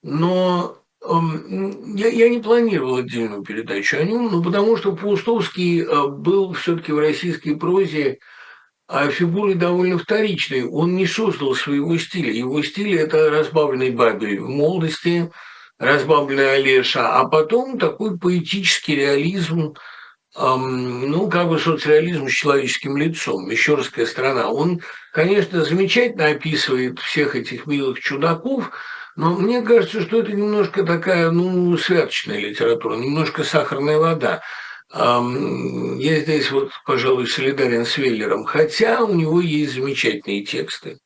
[0.03, 0.77] но
[1.07, 6.51] эм, я, я не планировал отдельную передачу о нем, но потому что Паустовский э, был
[6.51, 8.19] все-таки в российской прозе
[8.89, 10.65] а фигурой довольно вторичной.
[10.65, 12.31] Он не создал своего стиля.
[12.31, 15.31] Его стиль– это разбавленный Бабель в молодости,
[15.79, 19.75] разбавленный Олеша, а потом такой поэтический реализм,
[20.37, 24.49] ну, как бы соцреализм с человеческим лицом, Мещерская страна.
[24.49, 24.81] Он,
[25.13, 28.71] конечно, замечательно описывает всех этих милых чудаков,
[29.15, 34.41] но мне кажется, что это немножко такая, ну, святочная литература, немножко сахарная вода.
[34.93, 40.97] Я здесь вот, пожалуй, солидарен с Веллером, хотя у него есть замечательные тексты.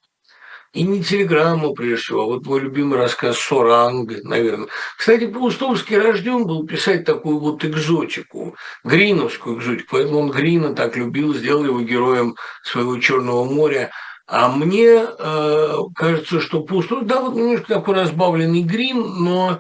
[0.72, 4.68] И не телеграмму, всего, а вот мой любимый рассказ «Соранг», наверное.
[4.98, 11.34] Кстати, Паустовский рожден был писать такую вот экзотику, гриновскую экзотику, поэтому он Грина так любил,
[11.34, 13.90] сделал его героем своего «Черного моря».
[14.28, 19.60] А мне э, кажется, что Паустовский, да, вот немножко такой разбавленный Грин, но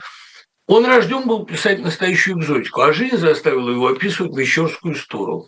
[0.67, 5.47] он рожден был писать настоящую экзотику, а жизнь заставила его описывать мещерскую сторону.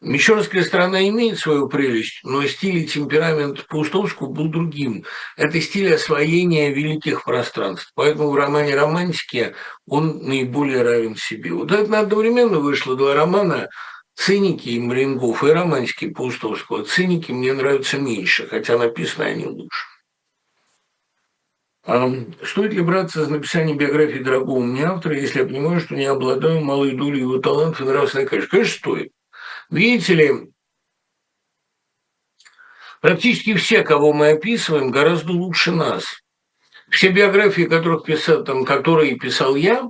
[0.00, 5.04] Мещерская страна имеет свою прелесть, но стиль и темперамент Паустовского был другим.
[5.36, 7.90] Это стиль освоения великих пространств.
[7.94, 9.54] Поэтому в романе «Романтики»
[9.86, 11.52] он наиболее равен себе.
[11.52, 13.68] Вот это одновременно вышло два романа
[14.14, 16.84] «Циники» и Марингов и «Романтики» Паустовского.
[16.84, 19.86] «Циники» мне нравятся меньше, хотя написаны они лучше.
[21.86, 22.10] А
[22.42, 26.62] стоит ли браться за написание биографии дорогого мне автора, если я понимаю, что не обладаю
[26.62, 28.56] малой долей его талантов и нравственной качества?
[28.56, 29.12] Конечно, стоит.
[29.70, 30.32] Видите ли,
[33.00, 36.04] практически все, кого мы описываем, гораздо лучше нас.
[36.90, 39.88] Все биографии, которых писал, там, которые писал я,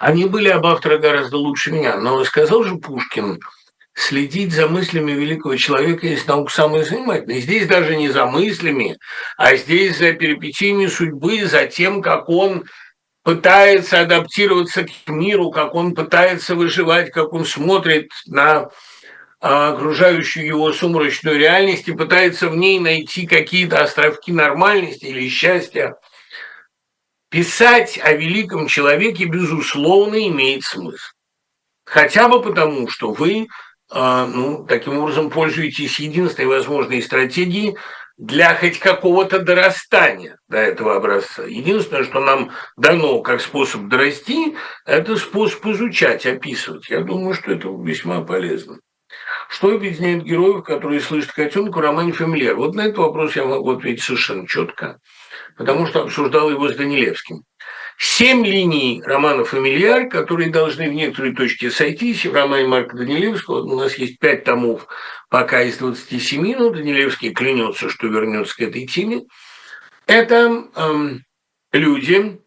[0.00, 1.96] они были об авторе гораздо лучше меня.
[1.96, 3.38] Но сказал же Пушкин–
[3.98, 7.40] следить за мыслями великого человека есть наука самая занимательная.
[7.40, 8.96] Здесь даже не за мыслями,
[9.36, 12.64] а здесь за перипетиями судьбы, за тем, как он
[13.28, 18.70] пытается адаптироваться к миру, как он пытается выживать, как он смотрит на
[19.38, 25.96] а, окружающую его сумрачную реальность и пытается в ней найти какие-то островки нормальности или счастья.
[27.28, 31.12] Писать о великом человеке, безусловно, имеет смысл.
[31.84, 33.48] Хотя бы потому, что вы
[33.90, 37.76] а, ну, таким образом пользуетесь единственной возможной стратегией
[38.18, 41.44] для хоть какого-то дорастания до этого образца.
[41.44, 46.90] Единственное, что нам дано как способ дорасти, это способ изучать, описывать.
[46.90, 48.80] Я думаю, что это весьма полезно.
[49.48, 52.56] Что объединяет героев, которые слышат котенка в романе «Фамильяр»?
[52.56, 54.98] Вот на этот вопрос я могу ответить совершенно четко,
[55.56, 57.44] потому что обсуждал его с Данилевским.
[58.00, 62.24] Семь линий романа «Фамильяр», которые должны в некоторой точке сойтись.
[62.24, 64.86] В романе Марка Данилевского у нас есть пять томов
[65.28, 69.22] пока из 27, но Данилевский клянется, что вернется к этой теме.
[70.06, 71.24] Это эм,
[71.72, 72.40] люди,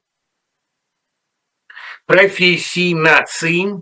[2.06, 3.74] профессии, нации,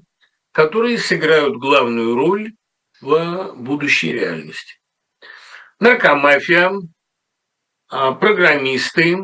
[0.51, 2.53] которые сыграют главную роль
[2.99, 4.79] в будущей реальности.
[5.79, 6.71] Наркомафия,
[7.89, 9.17] а, программисты,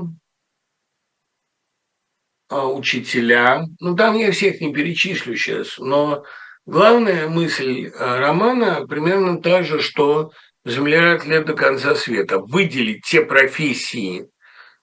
[2.64, 3.66] учителя.
[3.80, 6.24] Ну, там я всех не перечислю сейчас, но
[6.66, 10.32] главная мысль а, романа примерно та же, что
[10.66, 12.40] «Земля лет до конца света».
[12.40, 14.28] Выделить те профессии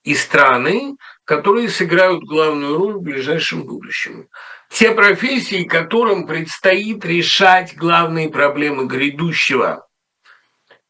[0.04, 4.28] и страны, которые сыграют главную роль в ближайшем будущем.
[4.70, 9.86] Те профессии, которым предстоит решать главные проблемы грядущего.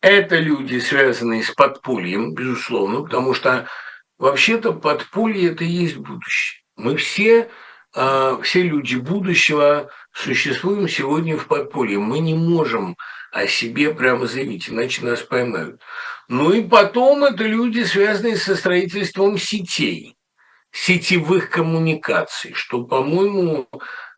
[0.01, 3.69] Это люди, связанные с подпольем, безусловно, потому что
[4.19, 6.62] вообще-то подполье– это и есть будущее.
[6.77, 7.51] Мы все,
[7.95, 11.99] а, все люди будущего существуем сегодня в подполье.
[11.99, 12.97] Мы не можем
[13.31, 15.81] о себе прямо заявить, иначе нас поймают.
[16.29, 20.17] Ну и потом это люди, связанные со строительством сетей,
[20.71, 23.69] сетевых коммуникаций, что, по-моему,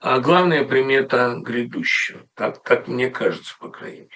[0.01, 2.27] а, главная примета грядущего.
[2.35, 4.11] Так, так мне кажется, по крайней мере.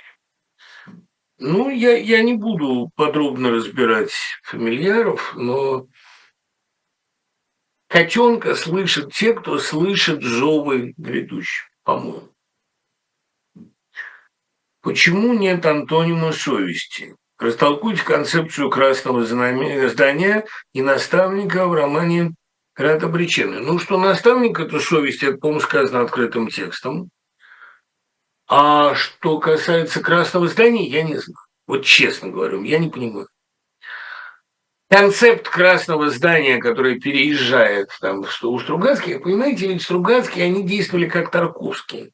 [1.40, 4.12] Ну, я, я не буду подробно разбирать
[4.42, 5.86] фамильяров, но
[7.88, 12.28] Котенка слышат те, кто слышит зовы грядущих, по-моему.
[14.82, 17.16] Почему нет антонима совести?
[17.38, 22.34] Растолкуйте концепцию красного здания и наставника в романе
[22.76, 23.60] «Град обреченный».
[23.60, 27.08] Ну, что наставник– это совесть, это, по-моему, сказано открытым текстом.
[28.48, 31.38] А что касается красного здания, я не знаю.
[31.66, 33.28] Вот честно говорю, я не понимаю
[34.88, 42.10] концепт красного здания, которое переезжает там у Стругацких, понимаете, ведь Стругацкие, они действовали как Тарковские.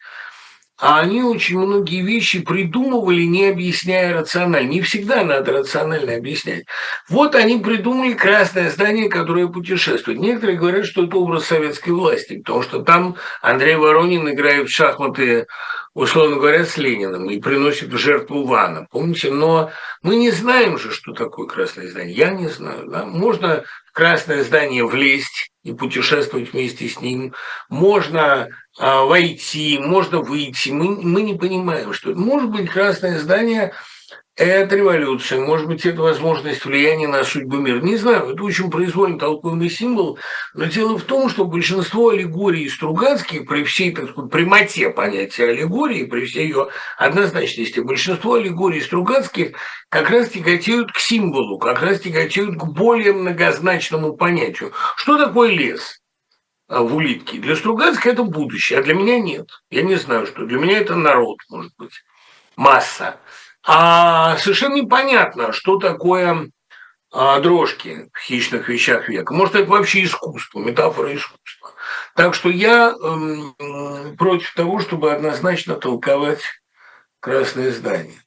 [0.85, 4.69] А они очень многие вещи придумывали, не объясняя рационально.
[4.69, 6.67] Не всегда надо рационально объяснять.
[7.09, 10.19] Вот они придумали красное здание, которое путешествует.
[10.19, 15.47] Некоторые говорят, что это образ советской власти, потому что там Андрей Воронин играет в шахматы
[15.95, 18.87] условно говоря, с Лениным и приносит в жертву Вана.
[18.91, 19.31] Помните?
[19.31, 19.71] Но
[20.03, 22.15] мы не знаем же, что такое красное здание.
[22.15, 22.89] Я не знаю.
[22.89, 23.07] Да?
[23.07, 27.35] Можно в красное здание влезть и путешествовать вместе с ним.
[27.69, 30.69] Можно а, войти, можно выйти.
[30.71, 32.15] Мы, мы не понимаем, что.
[32.15, 33.73] Может быть, красное здание–
[34.37, 37.81] это революция, может быть, это возможность влияния на судьбу мира.
[37.81, 40.19] Не знаю, это очень произвольно толкуемый символ,
[40.55, 46.05] но дело в том, что большинство аллегорий Стругацких, при всей, так сказать, прямоте понятия аллегории,
[46.05, 46.69] при всей ее
[46.99, 49.57] однозначности, большинство аллегорий Стругацких
[49.89, 54.73] как раз тяготеют к символу, как раз тяготеют к более многозначному понятию.
[54.97, 56.01] Что такое лес?
[56.67, 57.39] А, в улитке.
[57.39, 59.47] Для Стругацких это будущее, а для меня нет.
[59.71, 60.45] Я не знаю, что.
[60.45, 61.93] Для меня это народ, может быть,
[62.57, 63.21] масса.
[63.67, 66.51] А совершенно непонятно, что такое
[67.11, 69.33] а, дрожки в хищных вещах века.
[69.33, 71.73] Может, это вообще искусство, метафора искусства.
[72.15, 76.43] Так что я э, против того, чтобы однозначно толковать
[77.21, 78.21] красное здание.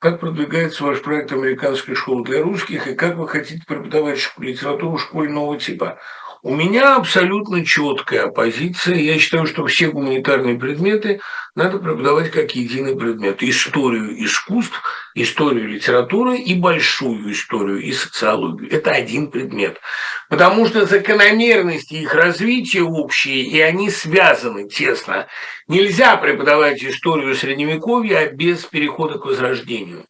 [0.00, 5.58] Как продвигается ваш проект американской школы для русских и как вы хотите преподавать литературу нового
[5.58, 5.98] типа?
[6.46, 8.96] У меня абсолютно четкая позиция.
[8.96, 11.22] Я считаю, что все гуманитарные предметы
[11.54, 13.42] надо преподавать как единый предмет.
[13.42, 14.78] Историю искусств,
[15.14, 18.70] историю литературы и большую историю и социологию.
[18.70, 19.80] Это один предмет.
[20.28, 25.28] Потому что закономерности их развития общие, и они связаны тесно.
[25.66, 30.04] Нельзя преподавать историю Средневековья без перехода к Возрождению.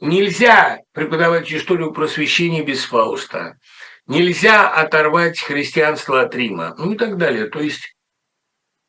[0.00, 3.56] Нельзя преподавать историю просвещения без Фауста.
[4.06, 7.48] Нельзя оторвать христианство от Рима, ну и так далее.
[7.48, 7.96] То есть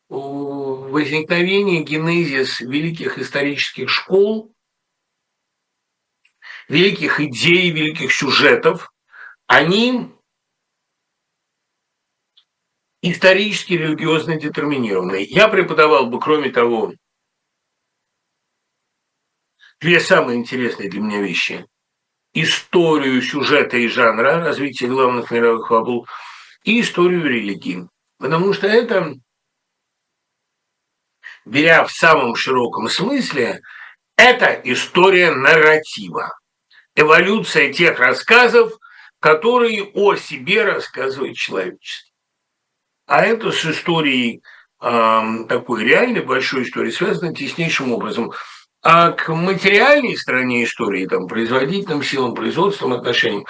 [0.09, 4.53] возникновение, генезис великих исторических школ,
[6.69, 8.93] великих идей, великих сюжетов,
[9.47, 10.13] они
[13.01, 15.25] исторически религиозно детерминированы.
[15.27, 16.93] Я преподавал бы, кроме того,
[19.79, 21.65] две самые интересные для меня вещи–
[22.41, 26.07] историю сюжета и жанра, развитие главных мировых фабул,
[26.63, 27.87] и историю религии.
[28.19, 29.13] Потому что это,
[31.45, 33.61] беря в самом широком смысле,
[34.17, 36.37] это история нарратива,
[36.95, 38.73] эволюция тех рассказов,
[39.19, 42.11] которые о себе рассказывает человечество.
[43.05, 44.41] А это с историей
[44.81, 48.33] э, такой реальной большой истории связано теснейшим образом.
[48.89, 53.45] А к материальной стороне истории, там, производительным силам, производственным отношениям,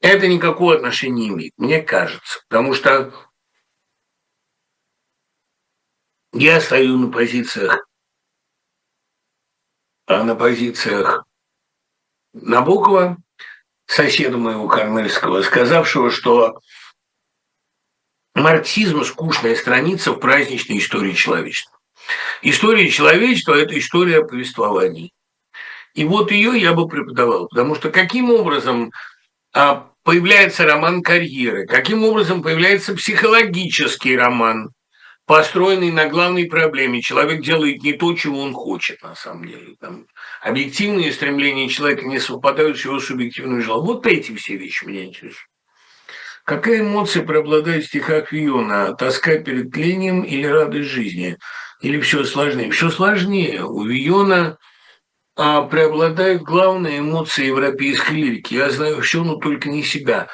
[0.00, 2.40] это никакого отношения не имеет, мне кажется.
[2.48, 3.12] Потому что
[6.32, 7.86] я стою на позициях,
[10.06, 11.26] а на позициях
[12.32, 13.18] Набокова,
[13.84, 16.58] соседа моего Корнельского, сказавшего, что
[18.32, 21.79] марксизм– скучная страница в праздничной истории человечества.
[22.42, 25.12] История человечества– это история повествований.
[25.94, 28.92] И вот ее я бы преподавал, потому что каким образом
[29.52, 34.70] а, появляется роман карьеры, каким образом появляется психологический роман,
[35.26, 37.00] построенный на главной проблеме.
[37.02, 39.76] Человек делает не то, чего он хочет, на самом деле.
[39.80, 40.06] Там,
[40.42, 43.86] объективные стремления человека не совпадают с его субъективным желанием.
[43.86, 45.46] Вот эти все вещи меня интересуют.
[46.44, 48.92] Какая эмоция преобладает в стихах Виона?
[48.96, 51.38] Тоска перед тлением или радость жизни?
[51.80, 52.70] Или все сложнее?
[52.70, 53.64] Все сложнее.
[53.64, 54.58] У Виона
[55.36, 58.54] а, преобладают главные эмоции европейской лирики.
[58.54, 60.28] Я знаю все, но только не себя.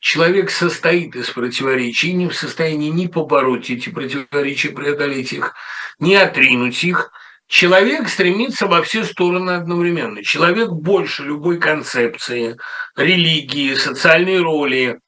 [0.00, 5.54] Человек состоит из противоречий, не в состоянии ни побороть эти противоречия, преодолеть их,
[5.98, 7.10] ни отринуть их.
[7.48, 10.22] Человек стремится во все стороны одновременно.
[10.22, 12.56] Человек больше любой концепции,
[12.96, 14.98] религии, социальной роли,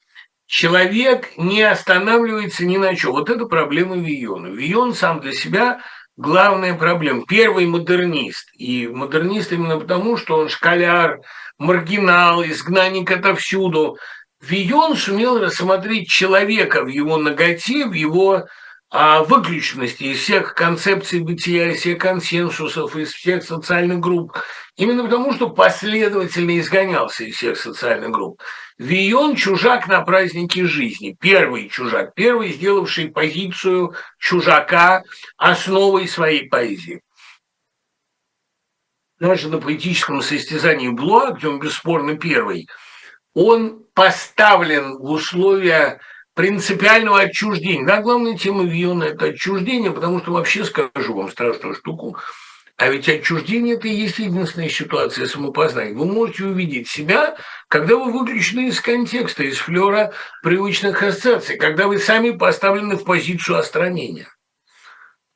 [0.50, 3.12] человек не останавливается ни на чем.
[3.12, 4.48] Вот это проблема Виона.
[4.48, 5.80] Вион сам для себя
[6.16, 7.24] главная проблема.
[7.26, 8.50] Первый модернист.
[8.58, 11.20] И модернист именно потому, что он школяр,
[11.56, 13.96] маргинал, изгнанник отовсюду.
[14.42, 18.46] Вион сумел рассмотреть человека в его ноготе, в его
[18.92, 24.36] а, выключенности из всех концепций бытия, из всех консенсусов, из всех социальных групп.
[24.76, 28.42] Именно потому, что последовательно изгонялся из всех социальных групп.
[28.78, 31.16] Вион– чужак на празднике жизни.
[31.20, 32.14] Первый чужак.
[32.14, 35.04] Первый, сделавший позицию чужака
[35.36, 37.00] основой своей поэзии.
[39.20, 42.68] Даже на поэтическом состязании Блуа, где он бесспорно первый,
[43.34, 46.00] он поставлен в условия
[46.40, 47.84] принципиального отчуждения.
[47.84, 52.16] Да, главная тема Виона– это отчуждение, потому что вообще скажу вам страшную штуку.
[52.78, 55.92] А ведь отчуждение– это и есть единственная ситуация самопознания.
[55.92, 57.36] Вы можете увидеть себя,
[57.68, 63.58] когда вы выключены из контекста, из флера привычных ассоциаций, когда вы сами поставлены в позицию
[63.58, 64.28] остранения.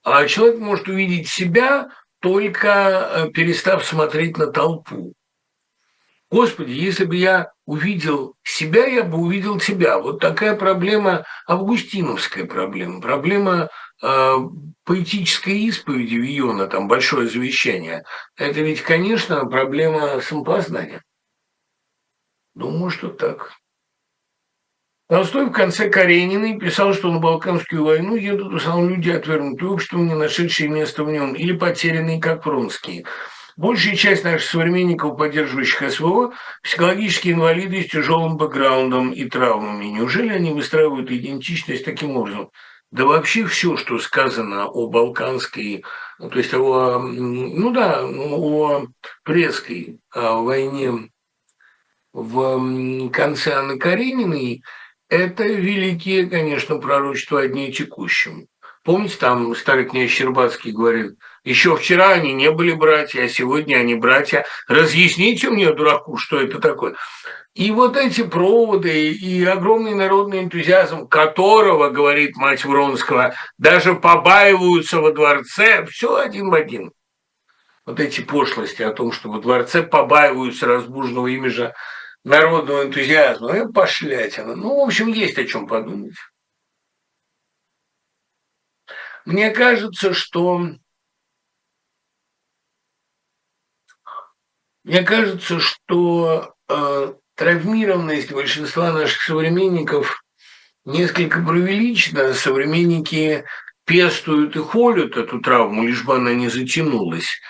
[0.04, 1.90] А человек может увидеть себя,
[2.20, 5.12] только э, перестав смотреть на толпу.
[6.34, 10.00] Господи, если бы я увидел себя, я бы увидел тебя.
[10.00, 13.68] Вот такая проблема, августиновская проблема, проблема
[14.02, 14.36] э,
[14.82, 18.02] поэтической исповеди Виона, там большое завещание.
[18.36, 21.04] Это ведь, конечно, проблема самопознания.
[22.56, 23.52] Думаю, что так.
[25.08, 30.08] Толстой в конце Карениной писал, что на Балканскую войну едут в основном люди, отвергнутые обществом,
[30.08, 33.04] не нашедшие места в нем, или потерянные, как Вронские.
[33.56, 36.32] Большая часть наших современников, поддерживающих СВО,
[36.62, 39.86] психологические инвалиды с тяжелым бэкграундом и травмами.
[39.86, 42.50] Неужели они выстраивают идентичность таким образом?
[42.90, 45.84] Да вообще все, что сказано о балканской,
[46.18, 48.86] ну, то есть о, ну да, о
[49.22, 51.10] Пресской о войне
[52.12, 54.62] в конце Анны Карениной,
[55.08, 58.46] это великие, конечно, пророчества о дне текущем.
[58.84, 63.94] Помните, там старый князь Щербацкий говорит, еще вчера они не были братья, а сегодня они
[63.94, 64.46] братья.
[64.66, 66.94] Разъясните мне, дураку, что это такое.
[67.54, 75.12] И вот эти проводы и огромный народный энтузиазм, которого, говорит мать Вронского, даже побаиваются во
[75.12, 76.92] дворце, все один в один.
[77.84, 81.74] Вот эти пошлости о том, что во дворце побаиваются разбуженного имиджа
[82.24, 84.56] народного энтузиазма, это пошлятина.
[84.56, 86.14] Ну, в общем, есть о чем подумать.
[89.26, 90.70] Мне кажется, что
[94.84, 100.22] Мне кажется, что э, травмированность большинства наших современников
[100.84, 102.34] несколько преувеличена.
[102.34, 103.44] Современники
[103.86, 107.40] пестуют и холят эту травму, лишь бы она не затянулась.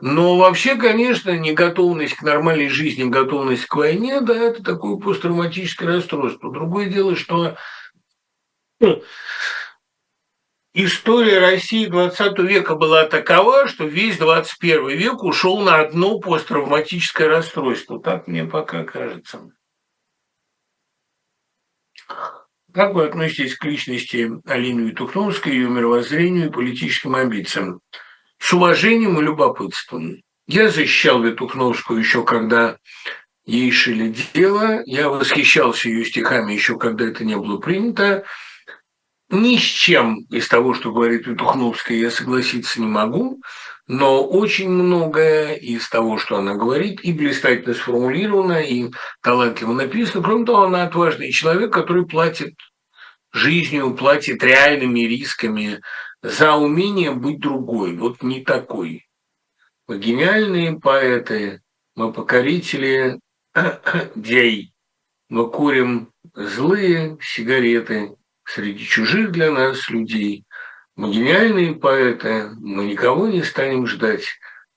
[0.00, 6.52] Но вообще, конечно, неготовность к нормальной жизни, готовность к войне, да, это такое посттравматическое расстройство.
[6.52, 7.56] Другое дело, что
[8.80, 9.02] ну,
[10.74, 18.00] история России 20 века была такова, что весь 21 век ушел на одно посттравматическое расстройство.
[18.00, 19.48] Так мне пока кажется.
[22.74, 27.80] Как вы относитесь к личности Алины Витухновской, ее мировоззрению и политическим амбициям?
[28.38, 30.16] С уважением и любопытством.
[30.48, 32.78] Я защищал Витухновскую еще когда
[33.46, 34.82] ей шили дело.
[34.86, 38.24] Я восхищался ее стихами еще когда это не было принято.
[39.34, 43.42] Ни с чем из того, что говорит Петухновская, я согласиться не могу,
[43.88, 50.22] но очень многое из того, что она говорит, и блистательно сформулировано, и талантливо написано.
[50.22, 52.54] Кроме того, она отважный человек, который платит
[53.32, 55.80] жизнью, платит реальными рисками
[56.22, 59.08] за умение быть другой, вот не такой.
[59.88, 61.60] Мы гениальные поэты,
[61.96, 63.18] мы покорители
[64.14, 64.72] дей,
[65.28, 68.14] мы курим злые сигареты,
[68.44, 70.44] среди чужих для нас людей.
[70.96, 74.26] Мы гениальные поэты, мы никого не станем ждать.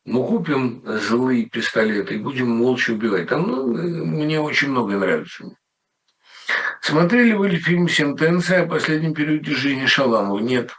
[0.05, 3.27] Мы купим злые пистолеты и будем молча убивать.
[3.27, 5.45] Там ну, мне очень много нравится.
[6.81, 10.39] Смотрели вы ли фильм «Сентенция» о последнем периоде жизни Шаламова?
[10.39, 10.71] Нет.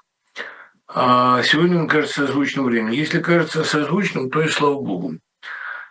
[0.89, 2.93] А сегодня он кажется созвучным временем.
[2.93, 5.19] Если кажется созвучным, то и слава богу.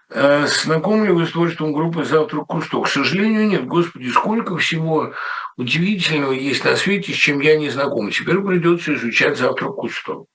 [0.10, 2.82] Э, знакомы ли вы с творчеством группы «Завтрак Кусто»?
[2.82, 3.68] К сожалению, нет.
[3.68, 5.14] Господи, сколько всего
[5.58, 8.12] удивительного есть на свете, с чем я не знаком.
[8.12, 10.26] Теперь придется изучать «Завтрак Кусто».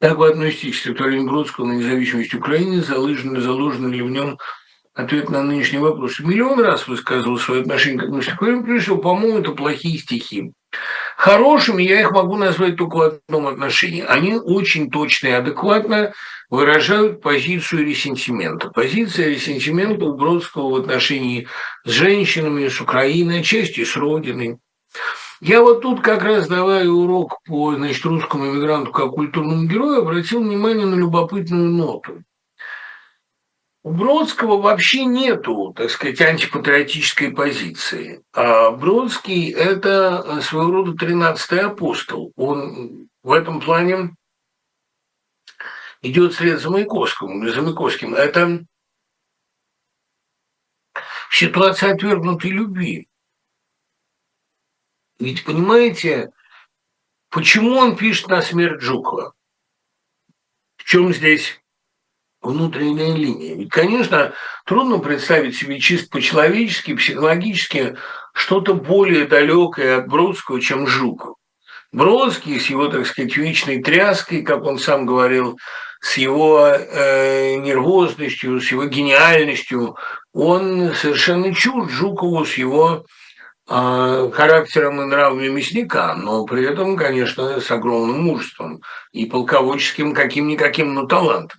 [0.00, 2.80] Как вы относитесь к стихотворению Бродского на независимость Украины?
[2.82, 4.38] Заложено, заложено ли в нем
[4.94, 6.20] ответ на нынешний вопрос?
[6.20, 10.52] Миллион раз высказывал свое отношение к этому стихотворению, всего, по-моему, это плохие стихи.
[11.16, 14.04] Хорошими я их могу назвать только в одном отношении.
[14.06, 16.12] Они очень точно и адекватно
[16.50, 18.70] выражают позицию ресентимента.
[18.70, 21.48] Позиция ресентимента у Бродского в отношении
[21.84, 24.58] с женщинами, с Украиной, отчасти с Родиной.
[25.40, 30.42] Я вот тут как раз давая урок по значит, русскому иммигранту как культурному герою, обратил
[30.42, 32.22] внимание на любопытную ноту.
[33.88, 38.22] У Бродского вообще нету, так сказать, антипатриотической позиции.
[38.34, 42.30] А Бродский– это своего рода тринадцатый апостол.
[42.36, 44.14] Он в этом плане
[46.02, 47.48] идет вслед за Маяковским.
[47.48, 48.14] За Маяковским.
[48.14, 48.62] Это
[51.30, 53.08] ситуация отвергнутой любви.
[55.18, 56.30] Ведь понимаете,
[57.30, 59.32] почему он пишет на смерть Жукова?
[60.76, 61.58] В чем здесь
[62.40, 63.56] внутренняя линия.
[63.56, 64.32] Ведь, конечно,
[64.64, 67.96] трудно представить себе чисто по-человечески, психологически
[68.32, 71.36] что-то более далекое от Бродского, чем Жуков.
[71.90, 75.58] Бродский с его, так сказать, вечной тряской, как он сам говорил,
[76.00, 79.96] с его э, нервозностью, с его гениальностью,
[80.32, 83.04] он совершенно чужд Жукову с его
[83.68, 88.80] э, характером и нравами мясника, но при этом, конечно, с огромным мужеством
[89.12, 91.58] и полководческим каким-никаким, но талантом.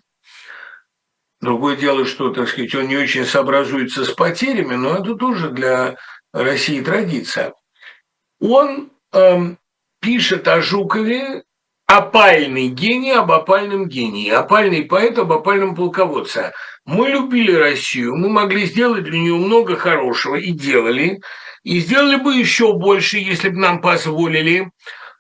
[1.42, 5.96] Другое дело, что, так сказать, он не очень сообразуется с потерями, но это тоже для
[6.34, 7.54] России традиция.
[8.42, 9.56] Он э,
[10.02, 11.44] пишет о Жукове
[11.88, 16.52] опальный гений об опальном гении, опальный поэт об опальном полководце.
[16.86, 21.22] Мы любили Россию, мы могли сделать для нее много хорошего и делали,
[21.64, 24.72] и сделали бы еще больше, если бы нам позволили.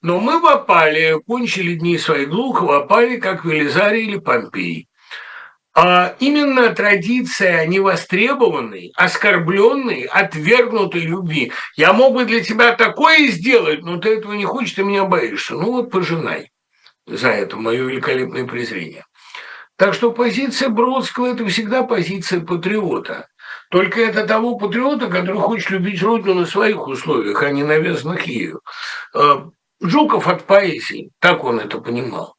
[0.02, 4.89] Но мы в опале кончили дни свои глухо в опале, как Велизарий или Помпей.
[5.82, 11.54] А именно традиция невостребованной, оскорбленной, отвергнутой любви.
[11.78, 15.54] Я мог бы для тебя такое сделать, но ты этого не хочешь, ты меня боишься.
[15.54, 16.52] Ну вот пожинай
[17.08, 19.06] за это мое великолепное презрение.
[19.78, 23.30] Так что позиция Бродского– это всегда позиция патриота.
[23.72, 28.60] Только это того патриота, который хочет любить Родину на своих условиях, а не навязанных ею.
[29.16, 29.48] А,
[29.80, 32.36] Жуков от поэзии, так он это понимал.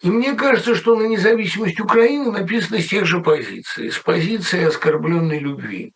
[0.00, 5.40] И мне кажется, что на независимость Украины написано с тех же позиций, с позиции оскорбленной
[5.40, 5.92] любви.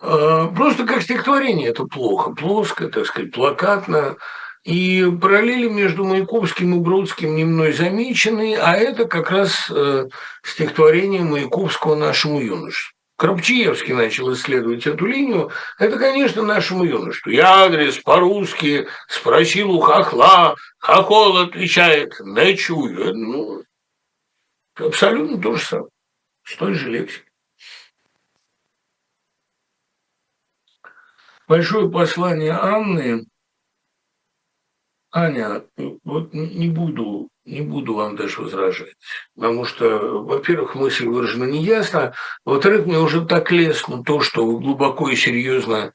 [0.00, 4.16] А, просто как стихотворение это плохо, плоско, так сказать, плакатно,
[4.64, 10.08] и параллели между Маяковским и Бродским не мной замечены, а это как раз э,
[10.42, 12.93] стихотворение Маяковского нашему юношеству.
[13.16, 17.30] Крапчиевский начал исследовать эту линию, это, конечно, нашему юношеству.
[17.30, 23.14] Я адрес по-русски спросил у хохла, хохол отвечает, ночую.
[23.14, 23.62] Ну,
[24.74, 25.90] абсолютно то же самое,
[26.42, 27.30] с той же лексикой.
[31.46, 33.26] Большое послание Анны
[35.12, 35.64] Аня,
[36.02, 38.96] вот не буду, не буду вам даже возражать,
[39.34, 42.14] потому что, во-первых, мысль выражена неясно,
[42.44, 45.92] во-вторых, мне уже так лестно то, что вы глубоко и серьезно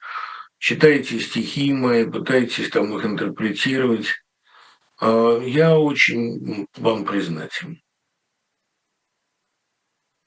[0.59, 4.07] читаете стихи мои, пытаетесь там их интерпретировать.
[5.01, 7.81] А, я очень вам признателен.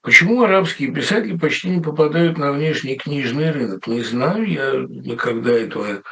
[0.03, 3.87] Почему арабские писатели почти не попадают на внешний книжный рынок?
[3.87, 6.03] Не знаю, я никогда этого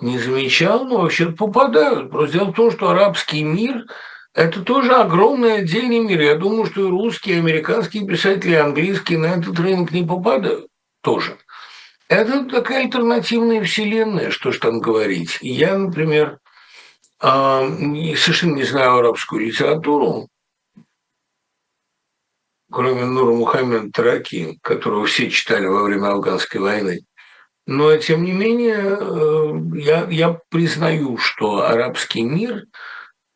[0.00, 2.10] не замечал, но вообще попадают.
[2.10, 3.84] Просто дело в том, что арабский мир–
[4.36, 6.20] это тоже огромный отдельный мир.
[6.20, 10.68] Я думаю, что и русские, и американские писатели, и английские на этот рынок не попадают
[11.00, 11.38] тоже.
[12.08, 15.38] Это такая альтернативная вселенная, что ж там говорить.
[15.40, 16.38] Я, например,
[17.18, 20.28] а, совершенно не знаю арабскую литературу,
[22.70, 27.06] кроме Нура Мухаммеда Тараки, которого все читали во время афганской войны.
[27.66, 32.66] Но, тем не менее, э, я, я признаю, что арабский мир–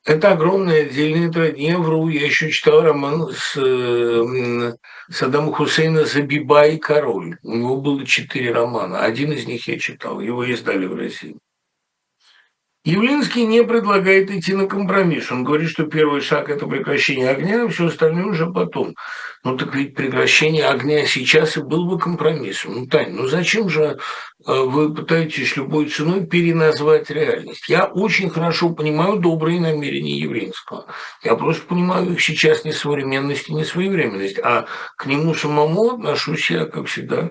[0.04, 1.76] это огромная отдельная традиция.
[1.78, 4.74] вру, я еще читал роман с э,
[5.10, 7.38] Саддама Хусейна «Забиба и король».
[7.42, 9.00] У него было четыре романа.
[9.00, 11.36] Один из них я читал, его издали в России.
[12.82, 15.30] Явлинский не предлагает идти на компромисс.
[15.30, 18.94] Он говорит, что первый шаг– это прекращение огня, а все остальное уже потом.
[19.44, 22.74] Ну так ведь прекращение огня сейчас и был бы компромиссом.
[22.74, 23.98] Ну, Тань, ну зачем же
[24.46, 27.68] э, вы пытаетесь любой ценой переназвать реальность?
[27.68, 30.86] Я очень хорошо понимаю добрые намерения Явлинского.
[31.22, 34.64] Я просто понимаю их сейчас не современность и не своевременность, а
[34.96, 37.28] к нему самому отношусь я, как всегда,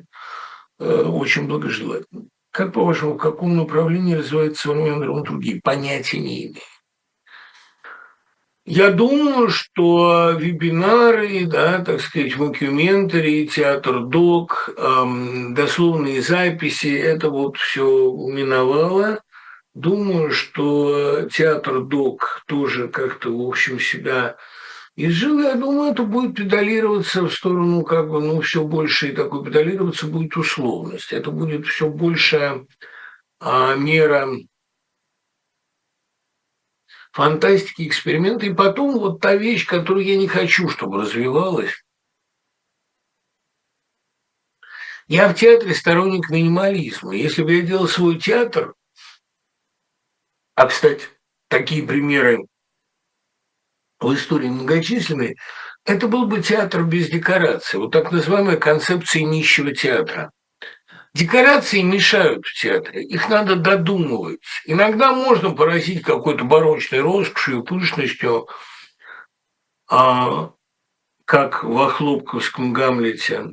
[0.78, 2.26] э, очень благожелательно.
[2.52, 5.60] Как, по-вашему, в каком направлении развивается современная драматургия?
[5.64, 6.56] Понятия не имею.
[8.66, 17.58] Я думаю, что вербатимы, да, так сказать, мокюментари, театр док, эм, дословные записи, это вот
[17.58, 19.24] все миновало.
[19.74, 24.38] Думаю, что театр док тоже как-то, в общем, себя
[25.06, 25.39] изжил.
[25.39, 30.08] Я думаю, это будет педалироваться в сторону, как бы, ну, все больше и такой педалироваться
[30.08, 31.14] будет условность.
[31.14, 32.66] Это будет все большая
[33.39, 34.28] а, мера
[37.12, 38.47] фантастики, эксперименты.
[38.47, 41.84] И потом вот та вещь, которую я не хочу, чтобы развивалась.
[45.08, 47.16] Я в театре сторонник минимализма.
[47.16, 48.76] Если бы я делал свой театр,
[50.56, 51.08] а, кстати,
[51.47, 52.45] такие примеры
[54.00, 55.36] в истории многочисленные,
[55.86, 60.32] это был бы театр без декораций, вот так называемая концепция нищего театра.
[61.14, 64.41] Декорации мешают в театре, их надо додумывать.
[64.66, 68.47] Иногда можно поразить какой-то барочной роскошью пышностью,
[69.89, 70.52] а
[71.26, 73.47] как в Хлопковском Гамлете.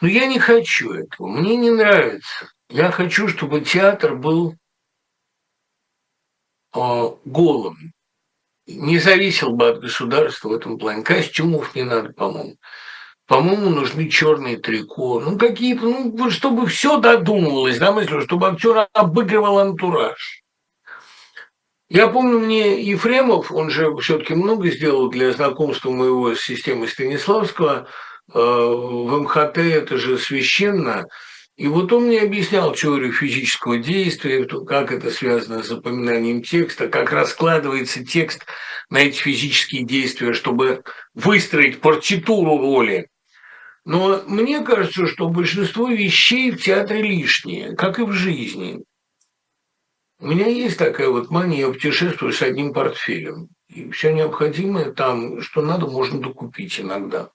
[0.00, 2.48] Но я не хочу этого, мне не нравится.
[2.68, 4.54] Я хочу, чтобы театр был
[7.24, 7.92] голым,
[8.66, 11.02] не зависел бы от государства в этом плане.
[11.02, 12.56] Костюмов не надо, по-моему.
[13.26, 15.20] По-моему, нужны черные трико.
[15.20, 20.44] Ну, какие-то, ну, чтобы все додумывалось, да, мысль, чтобы актер обыгрывал антураж.
[21.88, 27.86] Я помню, мне Ефремов, он же все-таки много сделал для знакомства моего с системой Станиславского,
[28.32, 31.06] э, в МХТ это же священно.
[31.56, 37.12] И вот он мне объяснял теорию физического действия, как это связано с запоминанием текста, как
[37.12, 38.44] раскладывается текст
[38.90, 40.82] на эти физические действия, чтобы
[41.14, 43.08] выстроить партитуру роли.
[43.86, 48.84] Но мне кажется, что большинство вещей в театре лишние, как и в жизни.
[50.18, 53.48] У меня есть такая вот мания, я путешествую с одним портфелем.
[53.68, 57.30] И все необходимое там, что надо, можно докупить иногда.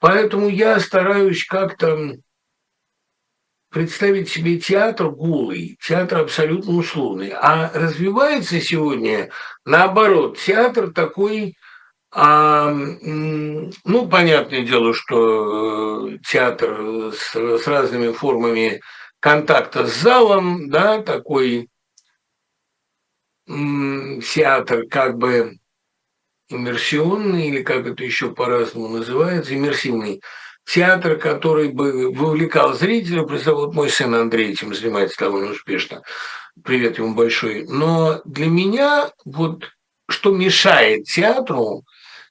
[0.00, 2.16] Поэтому я стараюсь как-то
[3.74, 7.30] представить себе театр голый, театр абсолютно условный.
[7.30, 9.30] А развивается сегодня,
[9.64, 11.56] наоборот, театр такой,
[12.12, 18.80] а, ну, понятное дело, что э, театр с, с разными формами
[19.18, 21.68] контакта с залом, да, такой
[23.46, 25.58] театр как бы
[26.48, 30.22] иммерсионный, или как это еще по-разному называется, иммерсивный
[30.66, 33.22] театр, который бы вовлекал зрителя.
[33.22, 36.02] Вот мой сын Андрей этим занимается довольно успешно.
[36.62, 37.66] Привет ему большой.
[37.68, 39.70] Но для меня вот
[40.08, 41.84] что мешает театру,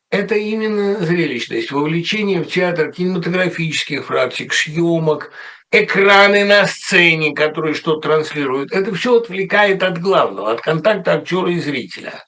[0.10, 5.32] это именно зрелищность, вовлечение в театр кинематографических практик, съемок,
[5.72, 11.60] экраны на сцене, которые что-то транслируют, это все отвлекает от главного, от контакта актера и
[11.60, 12.24] зрителя.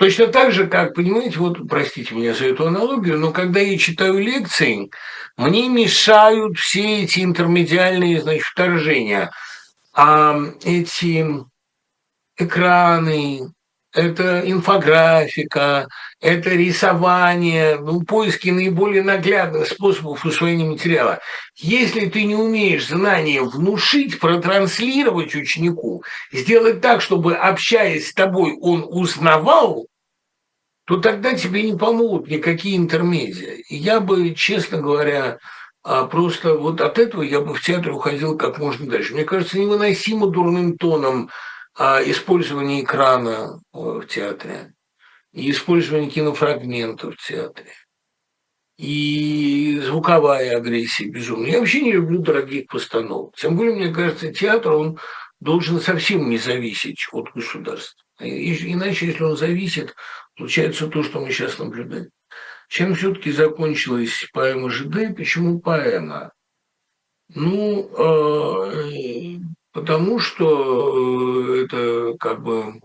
[0.00, 4.18] Точно так же, как, понимаете, вот, простите меня за эту аналогию, но когда я читаю
[4.18, 4.90] лекции,
[5.36, 9.30] мне мешают все эти интермедиальные, значит, вторжения.
[9.92, 11.26] А эти
[12.38, 13.50] экраны,
[13.92, 15.86] это инфографика,
[16.18, 21.18] это рисование, ну, поиски наиболее наглядных способов усвоения материала.
[21.56, 28.86] Если ты не умеешь знания внушить, протранслировать ученику, сделать так, чтобы, общаясь с тобой, он
[28.88, 29.89] узнавал,
[30.90, 33.58] то тогда тебе не помогут никакие интермедиа.
[33.68, 35.38] И я бы, честно говоря,
[35.84, 39.14] а просто вот от этого я бы в театр уходил как можно дальше.
[39.14, 41.30] Мне кажется, невыносимо дурным тоном
[41.78, 44.72] а, использование экрана э, в театре
[45.32, 47.70] и использование кинофрагментов в театре,
[48.76, 51.52] и звуковая агрессия безумная.
[51.52, 53.36] Я вообще не люблю дорогих постановок.
[53.36, 54.98] Тем более, мне кажется, театр, он
[55.38, 58.02] должен совсем не зависеть от государства.
[58.18, 59.94] Иначе, если он зависит,
[60.40, 62.08] случается то, что мы сейчас наблюдаем.
[62.68, 65.14] Чем все-таки закончилась поэма ЖД?
[65.14, 66.32] Почему поэма?
[67.28, 69.38] Ну, э,
[69.72, 72.80] потому что э, это как бы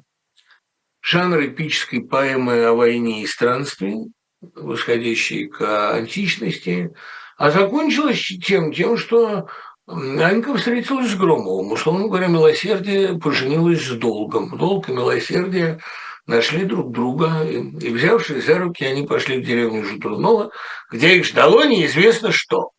[1.02, 4.00] жанр эпической поэмы о войне и странстве,
[4.42, 6.94] восходящей к античности,
[7.38, 9.48] а закончилось тем, тем что
[9.88, 11.72] Анька встретилась с Громовым.
[11.72, 14.58] Условно говоря, милосердие поженилось с долгом.
[14.58, 15.80] Долг и милосердие
[16.28, 20.52] нашли друг друга, и, взявшись за руки, они пошли в деревню Жутрунова,
[20.92, 22.72] где их ждало неизвестно что.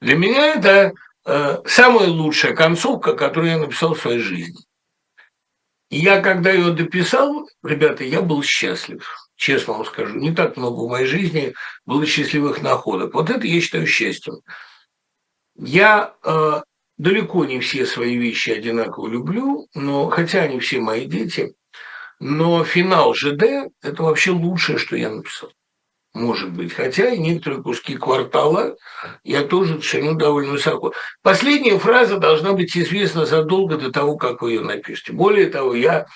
[0.00, 0.92] Для меня это
[1.26, 4.60] э, самая лучшая концовка, которую я написал в своей жизни.
[5.90, 9.06] И я, когда ее дописал, ребята, я был счастлив.
[9.36, 13.14] Честно вам скажу, не так много в моей жизни было счастливых находок.
[13.14, 14.40] Вот это я считаю счастьем.
[15.54, 16.62] Я э,
[16.98, 21.54] далеко не все свои вещи одинаково люблю, но хотя они все мои дети,
[22.18, 25.50] но финал ЖД– это вообще лучшее, что я написал
[26.16, 26.72] может быть.
[26.72, 28.76] Хотя и некоторые куски квартала
[29.22, 30.92] я тоже ценю довольно высоко.
[31.22, 35.12] Последняя фраза должна быть известна задолго до того, как вы ее напишете.
[35.12, 36.06] Более того, я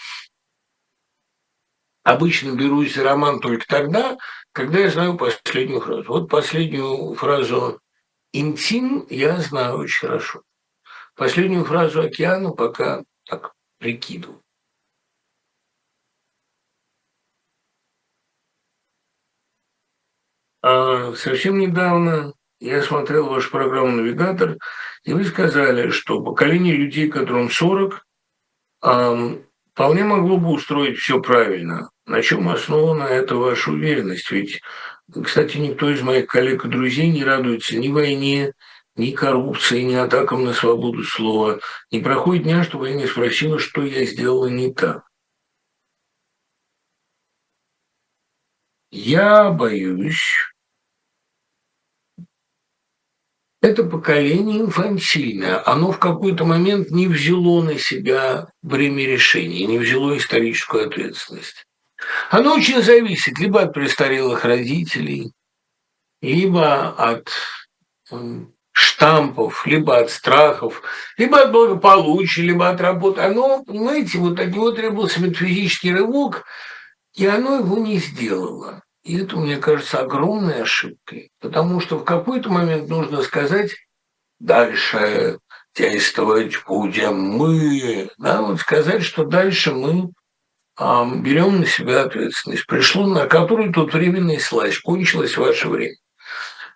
[2.02, 4.16] обычно берусь за роман только тогда,
[4.52, 6.04] когда я знаю последнюю фразу.
[6.08, 7.80] Вот последнюю фразу
[8.32, 10.42] «интим» я знаю очень хорошо.
[11.14, 14.42] Последнюю фразу «океана» пока так прикидываю.
[20.62, 24.58] А совсем недавно я смотрел вашу программу «Навигатор»,
[25.04, 28.04] и вы сказали, что поколение людей, которым 40,
[28.80, 31.90] вполне могло бы устроить все правильно.
[32.06, 34.30] На чем основана эта ваша уверенность?
[34.30, 34.60] Ведь,
[35.24, 38.52] кстати, никто из моих коллег и друзей не радуется ни войне,
[38.96, 41.60] ни коррупции, ни атакам на свободу слова.
[41.90, 45.04] Не проходит дня, чтобы я не спросила, что я сделала не так.
[48.90, 50.49] Я боюсь,
[53.60, 55.62] это поколение инфантильное.
[55.66, 61.66] Оно в какой-то момент не взяло на себя бремя решений, не взяло историческую ответственность.
[62.30, 65.32] Оно очень зависит либо от престарелых родителей,
[66.22, 67.30] либо от
[68.72, 70.82] штампов, либо от страхов,
[71.18, 73.20] либо от благополучия, либо от работы.
[73.20, 76.44] Оно, понимаете, вот от него требовался метафизический рывок,
[77.14, 78.82] и оно его не сделало.
[79.02, 83.70] И это, мне кажется, огромной ошибкой, потому что в какой-то момент нужно сказать
[84.38, 85.38] дальше
[85.74, 88.10] действовать будем мы.
[88.18, 90.10] Да, вот сказать, что дальше мы
[90.76, 92.66] а, берем на себя ответственность.
[92.66, 95.96] Пришло, на которую тут временный слазь, кончилось ваше время.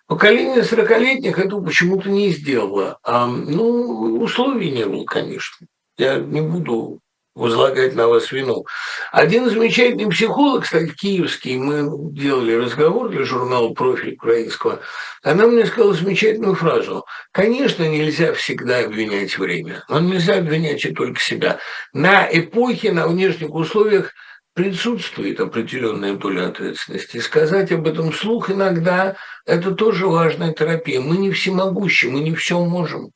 [0.07, 2.99] Поколение сорокалетних этого почему-то не сделало.
[3.03, 5.67] А, ну, условий не было, конечно.
[5.97, 6.99] Я не буду
[7.35, 8.65] возлагать на вас вину.
[9.11, 14.79] Один замечательный психолог, кстати, киевский, мы делали разговор для журнала «Профиль» украинского,
[15.21, 17.05] она мне сказала замечательную фразу.
[17.31, 21.59] Конечно, нельзя всегда обвинять время, но нельзя обвинять и только себя.
[21.93, 24.13] На эпохе, на внешних условиях
[24.53, 27.17] присутствует определенная доля ответственности.
[27.17, 31.01] Сказать об этом вслух иногда– это тоже важная терапия.
[31.01, 33.11] Мы не всемогущи, мы не все можем.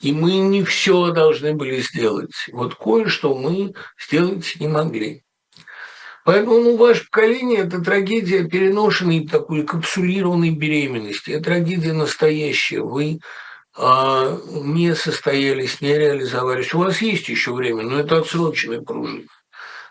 [0.00, 2.32] И мы не все должны были сделать.
[2.52, 5.24] Вот кое-что мы сделать не могли.
[6.24, 11.30] Поэтому ну, ваше поколение– это трагедия переношенной такой капсулированной беременности.
[11.30, 12.82] Это трагедия настоящая.
[12.82, 13.20] Вы
[13.76, 16.74] а, не состоялись, не реализовались.
[16.74, 19.24] У вас есть еще время, но это отсроченная пружина.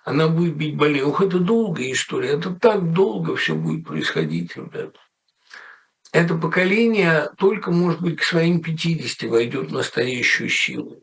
[0.05, 1.05] Она будет бить более.
[1.05, 2.29] Ух, это долгая история.
[2.29, 4.99] Это так долго все будет происходить, ребята
[6.11, 11.01] это поколение только, может быть, к своим 50 войдет в настоящую силу.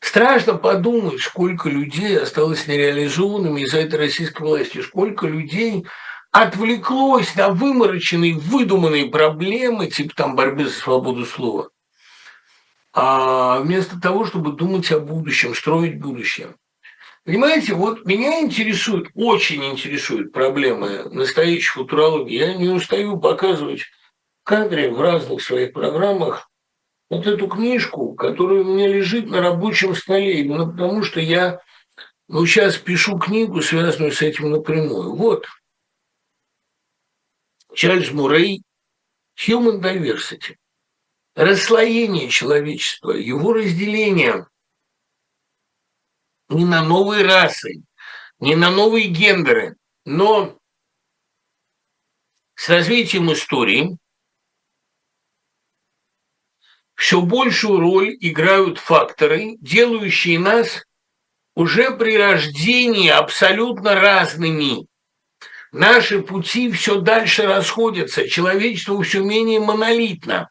[0.00, 5.86] Страшно подумать, сколько людей осталось нереализованными из-за этой российской власти, сколько людей
[6.30, 11.70] отвлеклось на вымороченные, выдуманные проблемы, типа там борьбы за свободу слова,
[12.92, 16.54] а вместо того, чтобы думать о будущем, строить будущее.
[17.24, 22.36] Понимаете, вот меня интересует, очень интересуют проблемы настоящей футурологии.
[22.36, 26.50] Я не устаю показывать в кадре в разных своих программах
[27.08, 31.60] вот эту книжку, которая у меня лежит на рабочем столе, именно потому что я
[32.28, 35.14] ну, сейчас пишу книгу, связанную с этим напрямую.
[35.14, 35.46] Вот.
[37.74, 38.62] Чарльз Муррей
[39.48, 40.56] «Human Diversity».
[41.34, 44.46] Расслоение человечества, его разделение
[46.48, 47.82] не на новые расы,
[48.38, 50.58] не на новые гендеры, но
[52.54, 53.98] с развитием истории
[56.94, 60.84] все большую роль играют факторы, делающие нас
[61.54, 64.86] уже при рождении абсолютно разными.
[65.72, 70.48] Наши пути все дальше расходятся, человечество все менее монолитно.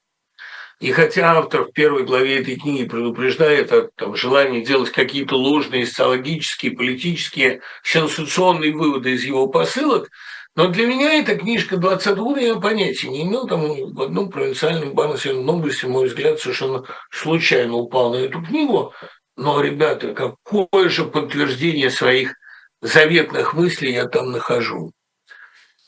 [0.84, 5.86] И хотя автор в первой главе этой книги предупреждает о там, желании делать какие-то ложные
[5.86, 10.10] социологические, политические, сенсационные выводы из его посылок,
[10.58, 13.48] но для меня эта книжка 20 года я понятия не имел.
[13.48, 18.94] Там в одном провинциальном банке новости, мой взгляд, совершенно случайно упал на эту книгу.
[19.38, 22.34] Но, ребята, какое же подтверждение своих
[22.82, 24.92] заветных мыслей я там нахожу.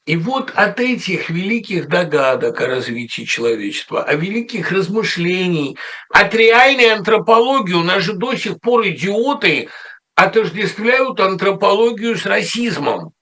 [0.06, 5.78] И вот от этих великих догадок о развитии человечества, о великих размышлений,
[6.12, 9.70] от реальной антропологии, у нас же до сих пор идиоты
[10.14, 13.14] отождествляют антропологию с расизмом,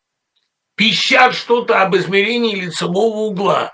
[0.76, 3.72] пищат что-то об измерении лицевого угла.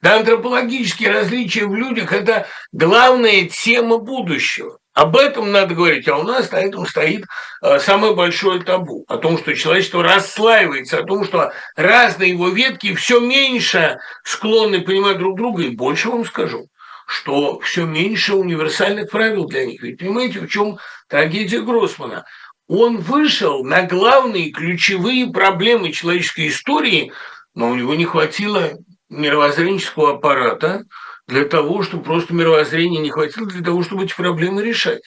[0.00, 4.78] Да, антропологические различия в людях– это главная тема будущего.
[4.98, 7.24] Об этом надо говорить, а у нас на этом стоит
[7.62, 12.92] э, самое большое табу, о том, что человечество расслаивается, о том, что разные его ветки
[12.96, 16.66] все меньше склонны понимать друг друга, и больше вам скажу,
[17.06, 19.80] что все меньше универсальных правил для них.
[19.84, 22.24] Ведь понимаете, в чем трагедия Гроссмана?
[22.66, 27.12] Он вышел на главные ключевые проблемы человеческой истории,
[27.54, 28.72] но у него не хватило
[29.08, 30.82] мировоззренческого аппарата,
[31.28, 35.02] для того, чтобы просто мировоззрения не хватило для того, чтобы эти проблемы решать.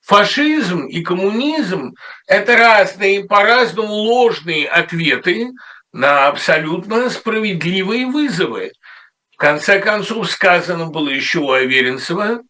[0.00, 1.92] Фашизм и коммунизм–
[2.26, 5.50] это разные, по-разному ложные ответы
[5.92, 8.72] на абсолютно справедливые вызовы.
[9.32, 12.42] В конце концов, сказано было еще у Аверинцева,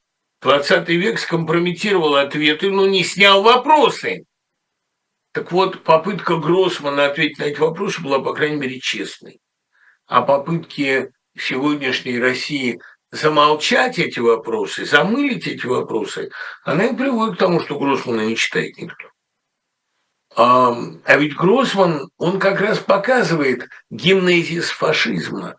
[0.42, 4.24] 20 век скомпрометировал ответы, но не снял вопросы.
[5.32, 9.40] Так вот, попытка Гроссмана ответить на эти вопросы была, по крайней мере, честной.
[10.06, 11.10] А попытки
[11.42, 16.30] сегодняшней России замолчать эти вопросы, замылить эти вопросы,
[16.64, 19.08] она и приводит к тому, что Гроссмана не читает никто.
[20.36, 25.56] А, а ведь Гроссман, он как раз показывает генезис фашизма.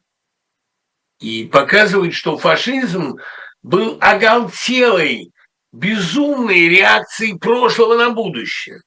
[1.20, 3.18] И показывает, что фашизм
[3.62, 5.34] был оголтелой,
[5.72, 8.82] безумной реакцией прошлого на будущее.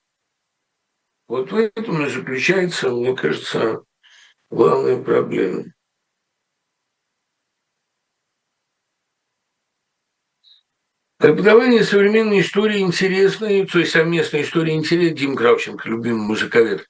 [1.29, 3.83] Вот в этом и заключается, мне кажется,
[4.51, 5.65] главная проблема.
[11.23, 16.89] Преподавание современной истории интересной, то есть совместной истории интересной, Дим Кравченко, любимый музыковед,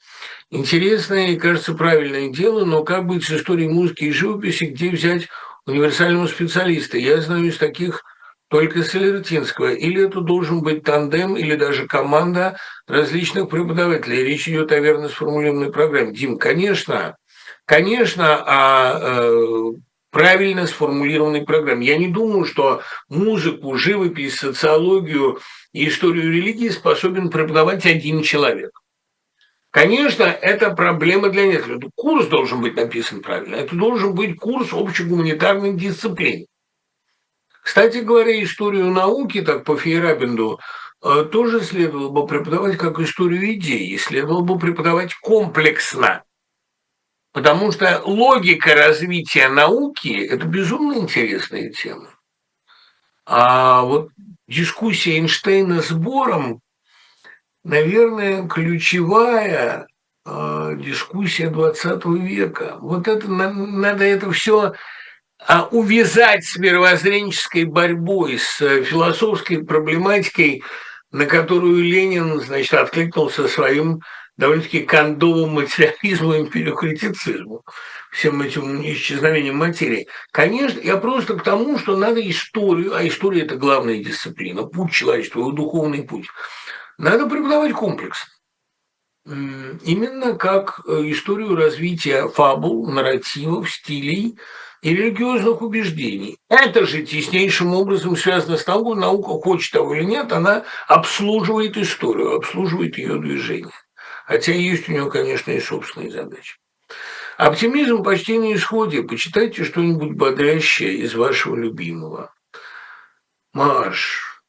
[0.48, 5.28] интересное и, кажется, правильное дело, но как быть с историей музыки и живописи, где взять
[5.66, 6.96] универсального специалиста?
[6.96, 8.04] Я знаю из таких
[8.48, 9.74] только Солертинского.
[9.74, 12.56] Или это должен быть тандем, или даже команда
[12.86, 14.24] различных преподавателей.
[14.24, 16.14] Речь идет о верно сформулированной программе.
[16.14, 17.16] Дим, конечно,
[17.66, 19.72] конечно, о э,
[20.12, 21.86] правильно сформулированной программе.
[21.86, 25.40] Я не думаю, что музыку, живопись, социологию
[25.72, 28.70] и историю религии способен преподавать один человек.
[29.70, 31.90] Конечно, это проблема для некоторых.
[31.94, 33.56] Курс должен быть написан правильно.
[33.56, 36.47] Это должен быть курс общегуманитарных дисциплин.
[37.62, 40.60] Кстати говоря, историю науки, так по Фейерабенду,
[41.02, 46.22] э, тоже следовало бы преподавать как историю идей, следовало бы преподавать комплексно.
[47.32, 52.10] Потому что логика развития науки– это безумно интересная тема.
[53.24, 54.10] А вот
[54.46, 56.60] дискуссия Эйнштейна с Бором,
[57.64, 59.86] наверное, ключевая
[60.26, 62.76] э, дискуссия 20 века.
[62.80, 64.74] Вот это надо это все
[65.38, 70.62] а, увязать с мировоззренческой борьбой, с философской проблематикой,
[71.10, 74.02] на которую Ленин, значит, откликнулся своим
[74.43, 77.62] довольно-таки кондовому материализму империокритицизму,
[78.10, 80.09] всем этим исчезновением материи.
[80.32, 85.39] Конечно, я просто к тому, что надо историю, а история– это главная дисциплина, путь человечества,
[85.39, 86.27] его духовный путь.
[86.98, 88.27] Надо преподавать комплекс.
[89.24, 94.36] Именно как э, историю развития фабул, нарративов, стилей
[94.82, 96.39] и религиозных убеждений.
[96.48, 102.35] Это же теснейшим образом связано с того, наука хочет того или нет, она обслуживает историю,
[102.35, 103.70] обслуживает ее движение.
[104.26, 106.56] Хотя есть у него, конечно, и собственные задачи.
[107.36, 109.02] Оптимизм почти на исходе.
[109.02, 112.32] Почитайте что-нибудь бодрящее из вашего любимого.
[113.52, 114.42] Маш.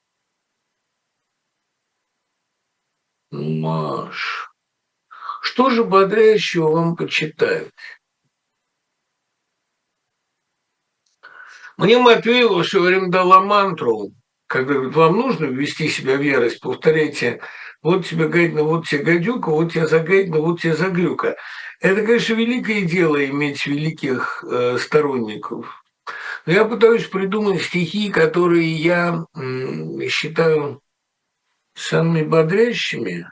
[3.31, 4.51] Ну, Маш.
[5.41, 7.71] Что же бодрящего вам почитать?
[11.77, 14.13] Мне Матвеева все время дала мантру,
[14.48, 17.41] когда говорит, вам нужно ввести себя в ярость, повторяйте
[17.82, 21.36] вот тебе гадина, вот тебе гадюка, вот тебе загадина, вот тебе заглюка.
[21.82, 25.84] Это, конечно, великое дело иметь великих э, сторонников.
[26.45, 30.82] Но я пытаюсь придумать стихи, которые я м, считаю
[31.76, 33.28] самыми бодрящими.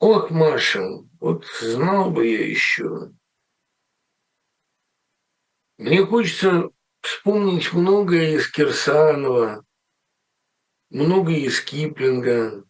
[0.00, 0.82] Ох, Маша,
[1.20, 3.12] вот знал бы я еще.
[5.78, 6.70] Мне хочется
[7.02, 9.64] вспомнить многое из Кирсанова,
[10.90, 12.64] много из Киплинга,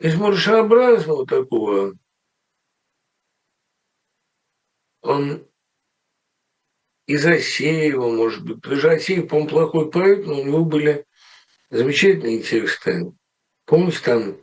[0.00, 1.94] из маршеобразного такого.
[5.00, 5.46] Он
[7.06, 8.60] из Асеева, может быть.
[8.62, 11.06] Потому что Асеев, по-моему, плохой поэт, но у него были
[11.70, 13.12] замечательные тексты.
[13.64, 14.36] Помните, там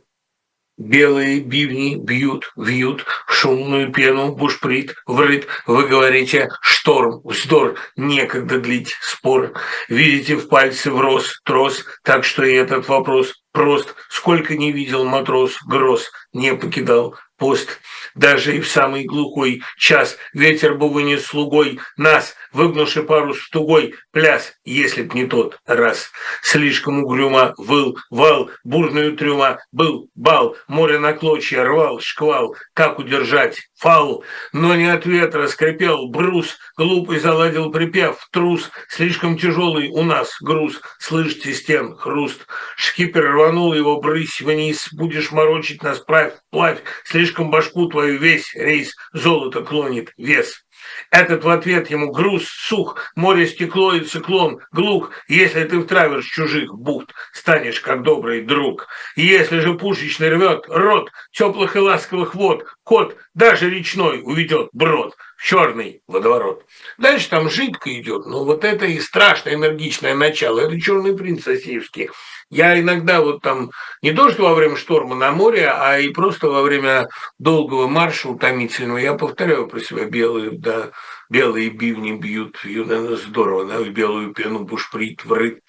[0.78, 5.46] Белые бивни бьют, вьют шумную пену, бушприт, врыт.
[5.66, 9.54] Вы говорите «шторм, вздор, некогда длить спор».
[9.88, 13.94] Видите в пальце врос трос, так что и этот вопрос прост.
[14.10, 17.80] Сколько не видел матрос гроз, не покидал пост.
[18.14, 24.54] Даже и в самый глухой час ветер бы вынес слугой нас, выгнувши парус тугой пляс,
[24.64, 26.10] если б не тот раз.
[26.42, 33.68] Слишком угрюмо выл вал, бурную трюма был бал, море на клочья рвал шквал, как удержать
[33.76, 40.36] фал, но не от ветра скрипел брус, глупый заладил припев, трус, слишком тяжелый у нас
[40.40, 42.46] груз, слышите стен хруст.
[42.76, 48.94] Шкипер рванул его брысь вниз, будешь морочить нас, правь, плавь, слишком башку твою весь рейс
[49.12, 50.65] золото клонит вес.
[51.10, 56.74] Этот в ответ ему груз, сух, море стекло и циклон, глух, если ты втравишь чужих
[56.74, 58.88] бухт, станешь как добрый друг.
[59.16, 65.44] Если же пушечный рвет рот теплых и ласковых вод, кот даже речной уведет брод в
[65.44, 66.64] черный водоворот.
[66.98, 72.10] Дальше там жидко идет, но вот это и страшное энергичное начало, это черный принц Осиевский.
[72.50, 73.70] Я иногда вот там,
[74.02, 77.08] не то что во время шторма на море, а и просто во время
[77.38, 80.92] долгого марша утомительного, я повторяю про себя белые, да,
[81.28, 85.60] белые бивни бьют, ее, наверное, здорово, да, в белую пену бушприт, врыт.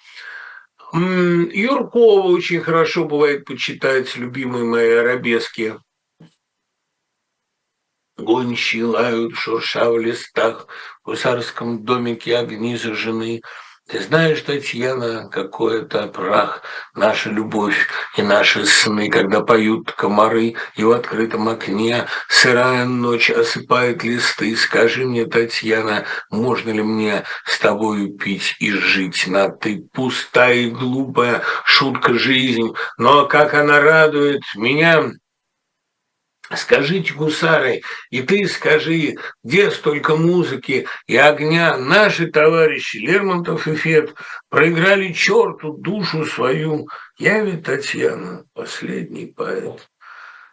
[0.92, 5.78] Юркова очень хорошо бывает почитать любимые мои арабески.
[8.16, 10.66] Гончие лают, шурша в листах,
[11.02, 13.42] в гусарском домике огни зажжены,
[13.88, 16.62] ты знаешь, Татьяна, какой это прах,
[16.94, 17.88] наша любовь
[18.18, 24.54] и наши сны, когда поют комары, и в открытом окне сырая ночь осыпает листы.
[24.56, 29.88] Скажи мне, Татьяна, можно ли мне с тобою пить и жить на ты?
[29.94, 35.12] Пустая и глупая шутка жизнь, но как она радует меня,
[36.56, 44.14] Скажите, гусары, и ты скажи, где столько музыки и огня наши товарищи Лермонтов и Фет
[44.48, 46.88] проиграли черту душу свою.
[47.18, 49.90] Я ведь, Татьяна, последний поэт.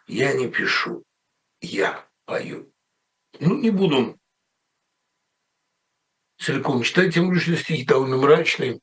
[0.06, 1.02] Я не пишу,
[1.62, 2.70] я пою.
[3.40, 4.18] Ну, не буду
[6.38, 8.80] целиком читать, тем более, что стихи довольно мрачные.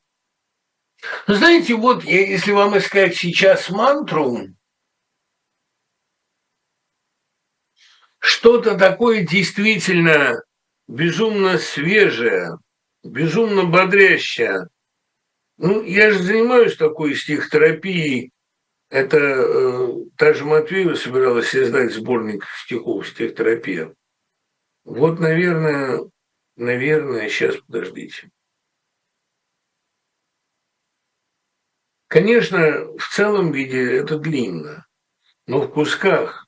[1.28, 4.48] Знаете, вот я, если вам искать сейчас мантру,
[8.24, 10.42] что-то такое действительно
[10.88, 12.56] безумно свежее,
[13.02, 14.68] безумно бодрящее.
[15.58, 18.32] Ну, я же занимаюсь такой стихотерапией.
[18.88, 23.94] Это э, та же Матвеева собиралась издать сборник стихов «Стихотерапия».
[24.84, 26.00] Вот, наверное,
[26.56, 28.30] наверное, сейчас подождите.
[32.08, 34.86] Конечно, в целом виде это длинно,
[35.46, 36.43] но в кусках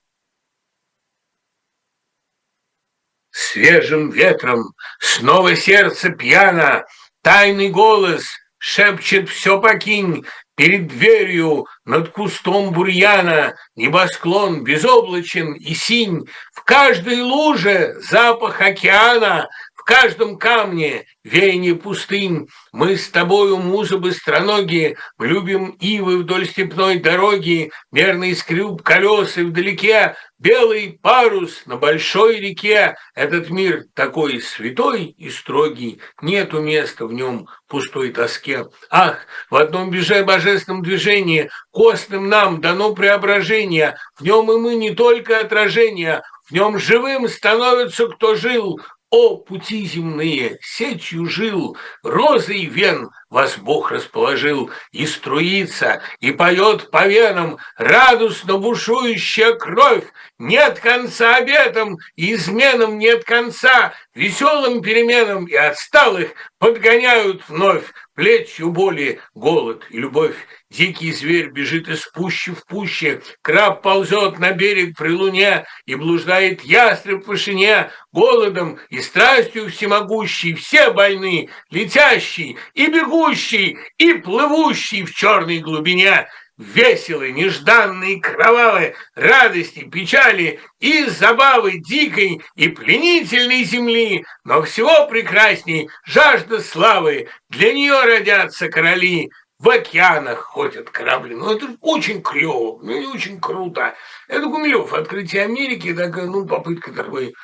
[3.37, 6.87] свежим ветром, снова сердце пьяно,
[7.23, 8.25] тайный голос
[8.59, 10.25] шепчет «все покинь»,
[10.57, 19.49] Перед дверью над кустом бурьяна Небосклон безоблачен и синь, В каждой луже запах океана,
[19.87, 22.49] каждом камне веяние пустынь.
[22.73, 30.17] Мы с тобою, музы быстроногие, Любим ивы вдоль степной дороги, Мерный скрип колес и вдалеке
[30.39, 32.97] Белый парус на большой реке.
[33.15, 38.67] Этот мир такой святой и строгий, Нету места в нем пустой тоске.
[38.91, 44.95] Ах, в одном беже божественном движении Костным нам дано преображение, В нем и мы не
[44.97, 48.81] только отражение, В нем живым становится, кто жил,
[49.11, 57.07] о, пути земные, сетью жил, розой вен вас Бог расположил, и струится, и поет по
[57.07, 60.05] венам радостно бушующая кровь.
[60.39, 67.85] Нет конца обетам, и изменам нет конца, веселым переменам и отсталых подгоняют вновь
[68.15, 70.37] плетью боли, голод и любовь.
[70.69, 76.63] Дикий зверь бежит из пущи в пуще, краб ползет на берег при луне, и блуждает
[76.63, 85.15] ястреб в вышине, голодом и страстью всемогущий, все больны, летящий и бегущий, и плывущий в
[85.15, 86.27] черной глубине.
[86.59, 96.61] Веселые, нежданные, кровавые радости, печали и забавы дикой и пленительной земли, но всего прекрасней жажда
[96.61, 101.35] славы, для нее родятся короли, в океанах ходят корабли.
[101.35, 103.95] Ну, это очень клево, ну, и очень круто.
[104.29, 107.35] Это Гумилев, «Открытие Америки», такая, ну, попытка такой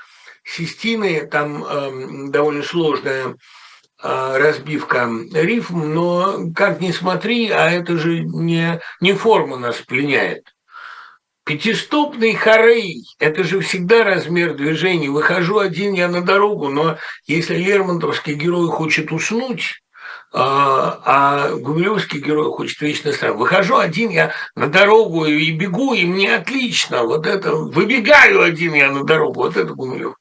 [0.45, 3.37] систины, там э, довольно сложная
[4.03, 10.53] э, разбивка рифм, но как ни смотри, а это же не, не форма нас пленяет.
[11.45, 15.11] Пятистопный хорей– это же всегда размер движения.
[15.11, 19.82] Выхожу один я на дорогу, но если Лермонтовский герой хочет уснуть,
[20.33, 23.37] а, а гумилевский герой хочет вечно страх.
[23.37, 27.03] Выхожу один я на дорогу и бегу, и мне отлично.
[27.03, 30.15] Вот это, выбегаю один я на дорогу, вот это Гумилев.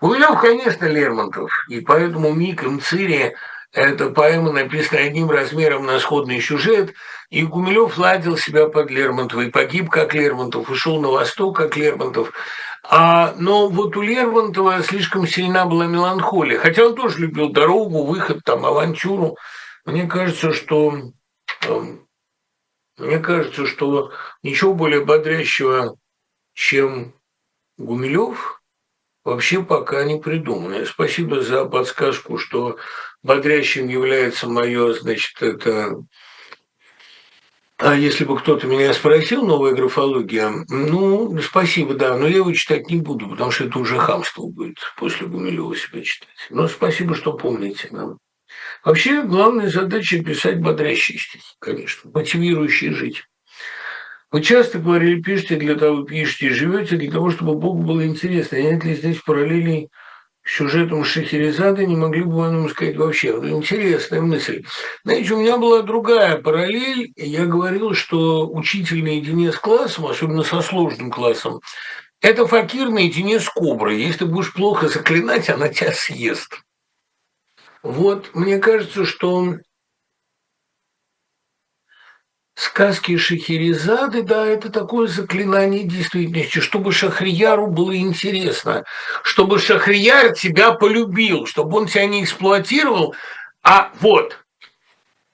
[0.00, 3.34] Гумилев, конечно, Лермонтов, и поэтому «Миг и Мцирия»–
[3.72, 6.94] это поэма, написанная одним размером на сходный сюжет,
[7.30, 12.32] и Гумилев ладил себя под Лермонтова, и погиб как Лермонтов, ушел на восток как Лермонтов.
[12.90, 18.42] А, но вот у Лермонтова слишком сильна была меланхолия, хотя он тоже любил дорогу, выход,
[18.44, 19.36] там, авантюру.
[19.84, 20.94] Мне кажется, что
[21.66, 22.08] эм,
[22.96, 24.12] мне кажется, что
[24.42, 25.96] ничего более бодрящего,
[26.54, 27.12] чем
[27.76, 28.62] Гумилев,
[29.22, 30.86] вообще пока не придумано.
[30.86, 32.78] Спасибо за подсказку, что
[33.22, 35.94] бодрящим является мое, значит, это
[37.78, 42.90] а если бы кто-то меня спросил, новая графология, ну, спасибо, да, но я его читать
[42.90, 46.28] не буду, потому что это уже хамство будет после Гумилева себя читать.
[46.50, 48.18] Но спасибо, что помните нам.
[48.84, 53.22] Вообще, главная задача– писать бодрящие стихи, конечно, мотивирующие жить.
[54.32, 58.56] Вы часто говорили, пишите для того, пишете и живете для того, чтобы Богу было интересно.
[58.56, 59.88] Нет ли здесь параллелей
[60.48, 63.28] сюжетом Шахерезады не могли бы вам сказать вообще.
[63.28, 64.64] Интересная мысль.
[65.04, 67.12] Знаете, у меня была другая параллель.
[67.16, 71.60] Я говорил, что учитель наедине с классом, особенно со сложным классом,
[72.20, 74.00] это факир наедине с коброй.
[74.00, 76.60] Если ты будешь плохо заклинать, она тебя съест.
[77.82, 79.54] Вот мне кажется, что
[82.58, 88.84] сказки Шахерезады, да, это такое заклинание действительности, чтобы Шахрияру было интересно,
[89.22, 93.14] чтобы Шахрияр тебя полюбил, чтобы он тебя не эксплуатировал,
[93.62, 94.38] а вот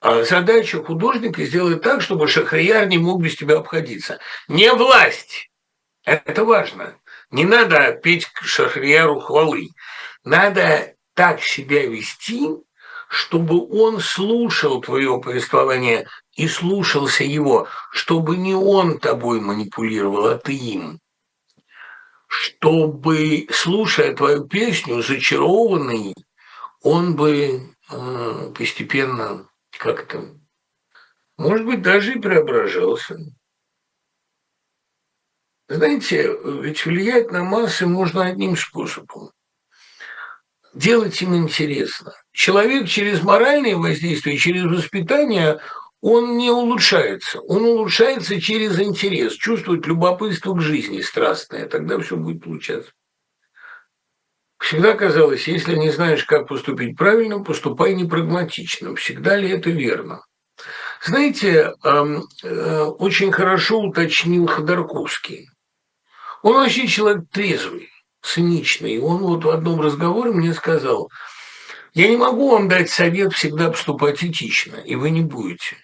[0.01, 4.19] а задача художника сделать так, чтобы Шахрияр не мог без тебя обходиться.
[4.47, 5.49] Не власть,
[6.03, 6.95] это важно.
[7.31, 9.69] Не надо петь Шахрияру хвалы.
[10.23, 12.49] Надо так себя вести,
[13.09, 20.53] чтобы он слушал твое повествование и слушался его, чтобы не он тобой манипулировал, а ты
[20.53, 20.99] им.
[22.27, 26.13] Чтобы, слушая твою песню, зачарованный,
[26.81, 30.35] он бы э, постепенно как-то,
[31.37, 33.17] может быть, даже и преображался.
[35.67, 39.31] Знаете, ведь влиять на массы можно одним способом.
[40.73, 42.13] Делать им интересно.
[42.33, 45.59] Человек через моральное воздействие, через воспитание,
[46.07, 47.39] он не улучшается.
[47.39, 51.67] Он улучшается через интерес, чувствует любопытство к жизни страстное.
[51.67, 52.91] Тогда все будет получаться.
[54.59, 58.95] Всегда казалось, если не знаешь, как поступить правильно, поступай непрагматично.
[58.95, 60.23] Всегда ли это верно?
[61.03, 65.49] Знаете, э, очень хорошо уточнил Ходорковский.
[66.43, 67.89] Он вообще человек трезвый,
[68.21, 68.99] циничный.
[68.99, 71.09] Он вот в одном разговоре мне сказал,
[71.95, 75.77] я не могу вам дать совет всегда поступать этично, и вы не будете.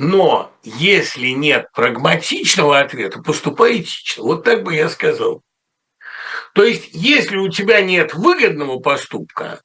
[0.00, 4.22] Но если нет прагматичного ответа, поступай этично.
[4.22, 5.42] Вот так бы я сказал.
[6.54, 9.60] То есть, если у тебя нет выгодного поступка,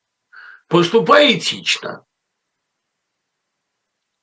[0.70, 2.04] поступай этично.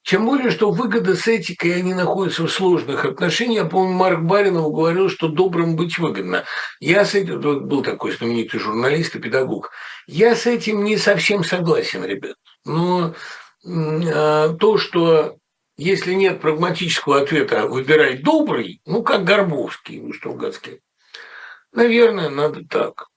[0.02, 3.62] Тем более, что выгода с этикой, они находятся в сложных отношениях.
[3.62, 6.44] Я помню, Марк Баринов говорил, что добрым быть выгодно.
[6.80, 9.70] Я с этим, был такой знаменитый журналист и педагог,
[10.08, 12.34] я с этим не совсем согласен, ребят.
[12.64, 13.14] Но
[13.64, 15.36] э, то, что
[15.80, 20.82] если нет прагматического ответа, выбирай добрый, ну, как Горбовский, ну, Штругацкий,
[21.72, 23.08] наверное, надо так.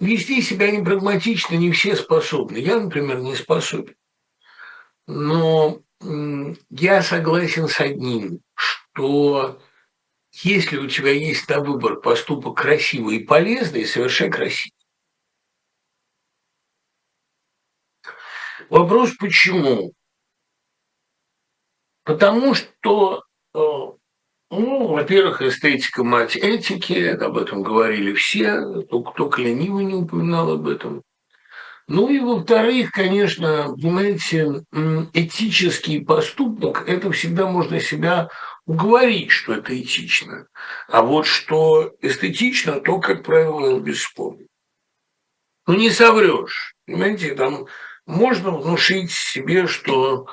[0.00, 2.56] Вести себя непрагматично не все способны.
[2.56, 3.96] Я, например, не способен.
[5.06, 5.82] Но
[6.70, 9.60] я согласен с одним, что
[10.32, 14.72] если у тебя есть на выбор поступок красивый и полезный, совершай красивый.
[18.70, 19.92] Вопрос почему?
[22.06, 29.94] Потому что, э, ну, во-первых, эстетика мать этики, об этом говорили все, только ленивый не
[29.94, 31.02] упоминал об этом.
[31.88, 34.62] Ну и во-вторых, конечно, понимаете,
[35.14, 38.28] этический поступок– это всегда можно себя
[38.66, 40.46] уговорить, что это этично.
[40.88, 44.46] А вот что эстетично, то, как правило, бесспорно.
[45.66, 46.74] Ну, не соврешь.
[46.86, 47.66] Понимаете, там
[48.06, 50.26] можно внушить себе, что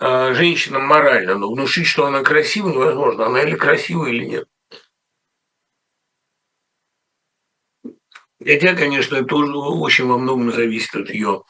[0.00, 3.26] э, женщина моральна, но внушить, что она красивая, невозможно.
[3.26, 4.48] Она или красивая, или нет.
[8.42, 11.42] Хотя, конечно, это тоже очень во многом зависит от ее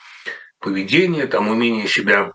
[0.59, 2.33] поведения, там, умения себя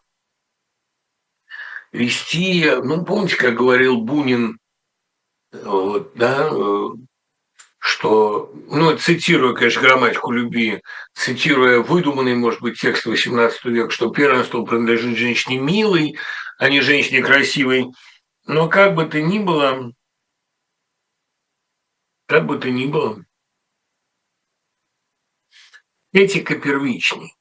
[1.92, 2.72] вести.
[2.84, 4.58] Ну, помните, как говорил Бунин,
[5.52, 6.50] вот, да,
[7.95, 10.81] что, ну, цитируя, конечно, грамматику любви,
[11.13, 16.17] цитируя выдуманный, может быть, текст XVIII века, что первенство принадлежит женщине милой,
[16.57, 17.85] а не женщине красивой.
[18.47, 19.93] Но как бы то ни было,
[22.27, 23.23] как бы то ни было,
[26.11, 27.34] Этика первичней.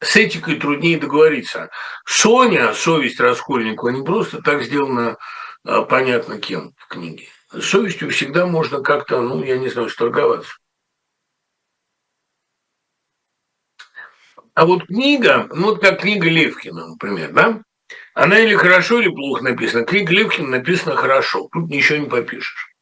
[0.00, 1.70] С этикой труднее договориться.
[2.06, 5.16] Соня, совесть Раскольникова, не просто так сделана
[5.64, 7.28] а, понятно кем в книге.
[7.50, 10.52] Совестью всегда можно как-то, ну, я не знаю, сторговаться.
[14.54, 17.62] А вот книга, ну, вот как книга Левкина, например, да,
[18.12, 19.84] она или хорошо, или плохо написана.
[19.84, 22.74] Книга Левкина написана хорошо, тут ничего не попишешь.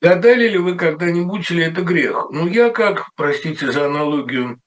[0.00, 2.28] Гадали ли вы когда-нибудь, или это грех?
[2.30, 4.60] Ну, я как, простите за аналогию,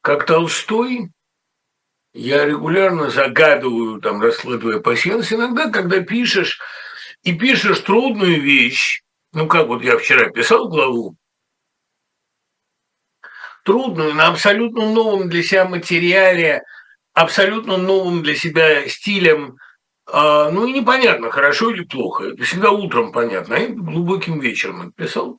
[0.00, 1.10] как Толстой,
[2.12, 5.32] я регулярно загадываю, там, раскладывая пассианс.
[5.32, 6.60] Иногда, когда пишешь,
[7.22, 11.16] и пишешь трудную вещь, ну, как вот я вчера писал главу,
[13.64, 16.62] трудную, на абсолютно новом для себя материале,
[17.12, 19.56] абсолютно новым для себя стилем–
[20.12, 22.24] А, ну и непонятно, хорошо или плохо.
[22.24, 25.38] Это всегда утром понятно, а я глубоким вечером написал.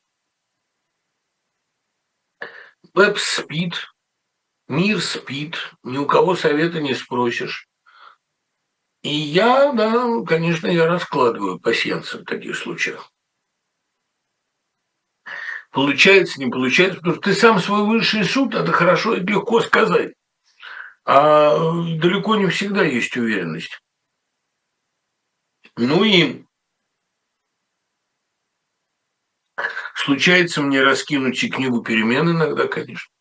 [2.94, 3.91] Веб спит,
[4.72, 7.68] мир спит, ни у кого совета не спросишь.
[9.02, 13.12] И я, да, конечно, я раскладываю пассианса в таких случаях.
[15.70, 20.14] Получается, не получается, потому что ты сам свой высший суд, это хорошо, это легко сказать.
[21.04, 21.58] А
[21.98, 23.80] далеко не всегда есть уверенность.
[25.76, 26.44] Ну и
[29.94, 33.11] случается мне раскинуть и книгу перемен иногда, конечно.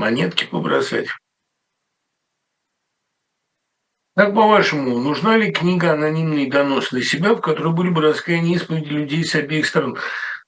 [0.00, 1.08] Монетки побросать.
[4.16, 8.88] Как по-вашему, нужна ли книга «Анонимный донос» для себя, в которой были бы раскаяния исповеди
[8.88, 9.98] людей с обеих сторон?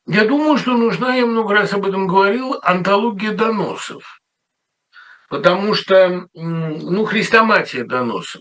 [0.06, 4.22] Я думаю, что нужна, я много раз об этом говорил, антология доносов.
[5.28, 8.40] Потому что, ну, хрестоматия доносов.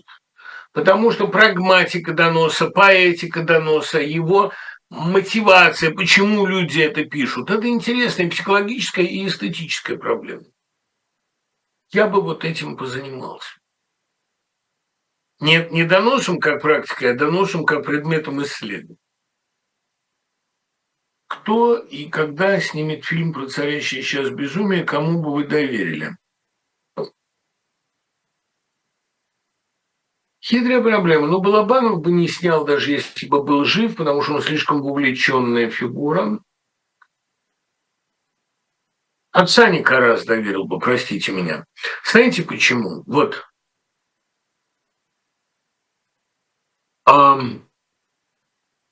[0.72, 4.54] Потому что прагматика доноса, поэтика доноса, его
[4.88, 10.44] мотивация, почему люди это пишут, это интересная психологическая и эстетическая проблема.
[11.92, 13.60] Я бы вот этим позанимался.
[15.40, 18.96] Не, не доносом как практикой, а доносом как предметом исследования.
[21.26, 26.16] Кто и когда снимет фильм про царящее сейчас безумие, кому бы вы доверили?
[30.42, 31.26] Хитрая проблема.
[31.26, 35.70] Но Балабанов бы не снял, даже если бы был жив, потому что он слишком увлеченная
[35.70, 36.40] фигура.
[39.32, 41.64] Отца Никарас доверил бы, простите меня.
[42.04, 43.02] Знаете почему?
[43.06, 43.42] Вот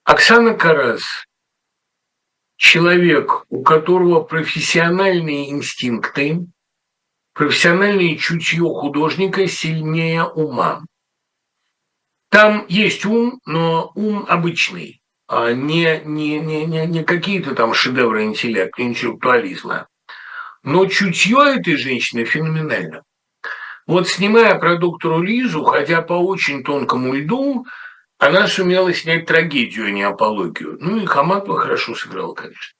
[0.05, 1.03] Оксана Карас–
[2.57, 6.47] человек, у которого профессиональные инстинкты,
[7.33, 10.85] профессиональное чутье художника сильнее ума.
[12.31, 18.25] Там есть ум, но ум обычный, а не, не, не, не, не какие-то там шедевры
[18.25, 19.87] интеллекта, интеллектуализма.
[20.63, 23.03] Но чутье этой женщины феноменально.
[23.87, 27.67] Вот снимая про доктору Лизу, хотя по очень тонкому льду,
[28.19, 30.77] она сумела снять трагедию, а не апологию.
[30.81, 32.75] Ну и Хаматова хорошо сыграла, конечно.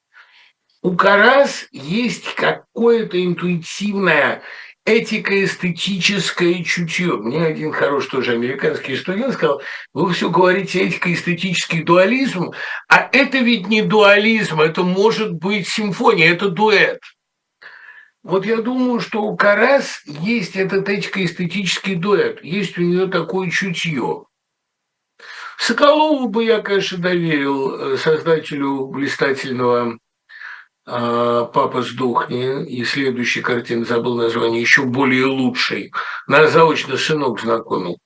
[0.83, 4.43] У Карас есть какое-то интуитивное
[4.87, 7.17] этико-эстетическое чутье.
[7.17, 9.63] Мне один хороший тоже американский студент сказал,
[9.93, 12.53] вы все говорите этико-эстетический дуализм,
[12.89, 17.01] а это ведь не дуализм, это может быть симфония, это дуэт.
[18.23, 24.25] Вот я думаю, что у Карас есть этот этико-эстетический дуэт, есть у нее такое чутье.
[25.59, 29.99] Соколову бы я, конечно, доверил э, создателю блистательного
[30.87, 35.93] а, «Папа, сдохни» и следующей картины, забыл название, еще более лучшей.
[36.27, 37.99] Нас заочно сынок знакомил.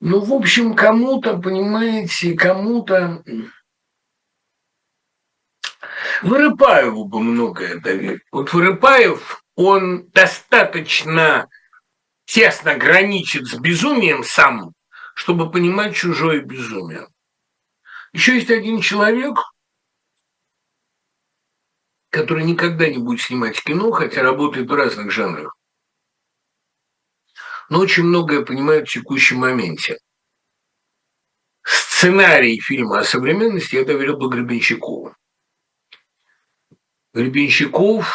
[0.00, 3.22] Ну, в общем, кому-то, понимаете, кому-то...
[6.22, 8.20] Вырыпаеву бы многое доверил.
[8.30, 11.48] Вот Вырыпаев, он достаточно
[12.24, 14.72] тесно граничит с безумием сам,
[15.14, 17.08] чтобы понимать чужое безумие.
[18.12, 19.36] Еще есть один человек,
[22.10, 25.56] который никогда не будет снимать кино, хотя работает в разных жанрах,
[27.68, 29.98] но очень многое понимает в текущем моменте.
[31.64, 35.16] Сценарий фильма о современности я доверил бы Гребенщикову.
[37.14, 38.10] Гребенщиков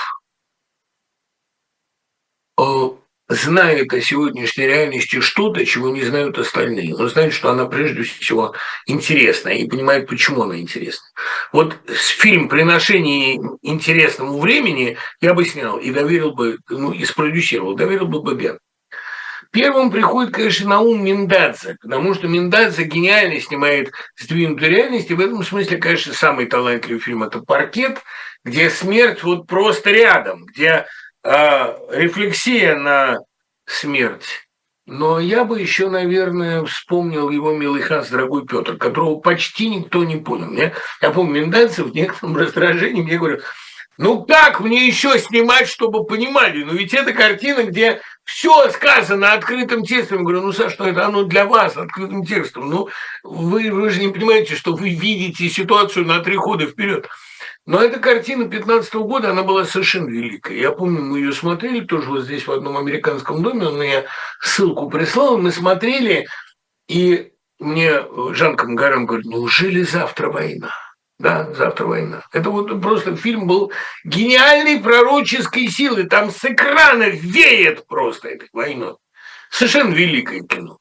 [2.60, 2.90] э,
[3.30, 6.96] знает о сегодняшней реальности что-то, чего не знают остальные.
[6.96, 8.56] Он знает, что она прежде всего
[8.86, 11.06] интересна и понимает, почему она интересна.
[11.52, 18.08] Вот фильм «Приношение интересному времени» я бы снял и доверил бы, ну, и спродюсировал, доверил
[18.08, 18.60] бы Бабен.
[19.52, 25.20] Первым приходит, конечно, на ум Миндадзе, потому что Миндадзе гениально снимает сдвинутую реальность, и в
[25.20, 28.02] этом смысле, конечно, самый талантливый фильм– это «Паркет»,
[28.44, 30.86] где смерть вот просто рядом, где
[31.24, 33.20] а, рефлексия на
[33.66, 34.48] смерть.
[34.86, 40.16] Но я бы еще, наверное, вспомнил его милый Ханс, дорогой Петр, которого почти никто не
[40.16, 40.54] понял.
[40.54, 40.72] Я,
[41.02, 43.42] я помню, Миндальцев в некотором раздражении мне говорят,
[43.98, 46.64] ну как мне еще снимать, чтобы понимали?
[46.64, 50.18] Ну ведь это картина, где все сказано открытым текстом.
[50.20, 52.70] Я говорю, ну, Саш, что это оно для вас открытым текстом.
[52.70, 52.90] Ну,
[53.24, 57.08] вы, вы же не понимаете, что вы видите ситуацию на три хода вперед.
[57.66, 60.58] Но эта картина 15 -го года, она была совершенно великая.
[60.58, 64.04] Я помню, мы ее смотрели тоже вот здесь в одном американском доме, он мне
[64.42, 66.28] ссылку прислал, мы смотрели,
[66.90, 70.72] и мне Жан Камгарам говорит, неужели завтра война?
[71.20, 72.24] Да, завтра война.
[72.32, 73.72] Это вот просто фильм был
[74.04, 76.04] гениальной пророческой силы.
[76.04, 78.98] Там с экрана веет просто этой войной.
[79.50, 80.78] Совершенно великое кино.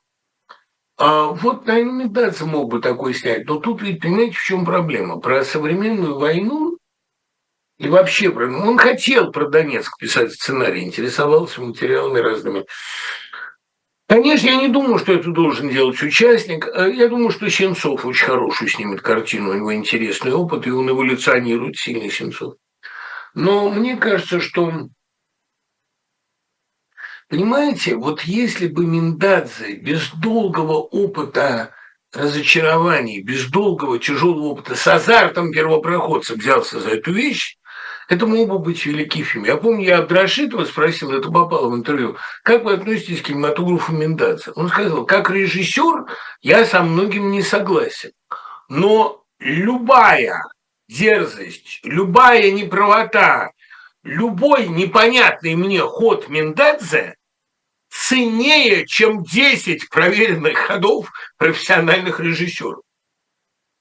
[0.98, 3.46] А вот, наверное, Медаца мог бы такой снять.
[3.46, 5.20] Но тут ведь, понимаете, в чем проблема?
[5.20, 6.76] Про современную войну
[7.78, 8.46] и вообще, про...
[8.46, 12.64] он хотел про Донецк писать сценарий, интересовался материалами разными.
[14.08, 16.68] Конечно, я не думаю, что это должен делать участник.
[16.68, 20.88] Э, я думаю, что Сенцов очень хорошую снимет картину, у него интересный опыт, и он
[20.88, 22.54] эволюционирует сильно, Сенцов.
[23.34, 24.88] Но мне кажется, что
[27.28, 31.74] Понимаете, вот если бы Миндадзе без долгого опыта
[32.12, 37.55] разочарований, без долгого тяжелого опыта, с азартом первопроходца взялся за эту вещь,
[38.08, 39.44] это мог бы быть великий фильм.
[39.44, 44.52] Я помню, я Абдрашитова спросил, это попало в интервью, как вы относитесь к кинематографу Миндадзе?
[44.54, 46.06] Он сказал, как режиссер
[46.42, 48.12] я со многим не согласен,
[48.68, 50.42] но любая
[50.88, 53.50] дерзость, любая неправота,
[54.02, 57.16] любой непонятный мне ход Миндадзе
[57.90, 62.82] ценнее, чем 10 проверенных ходов профессиональных режиссеров.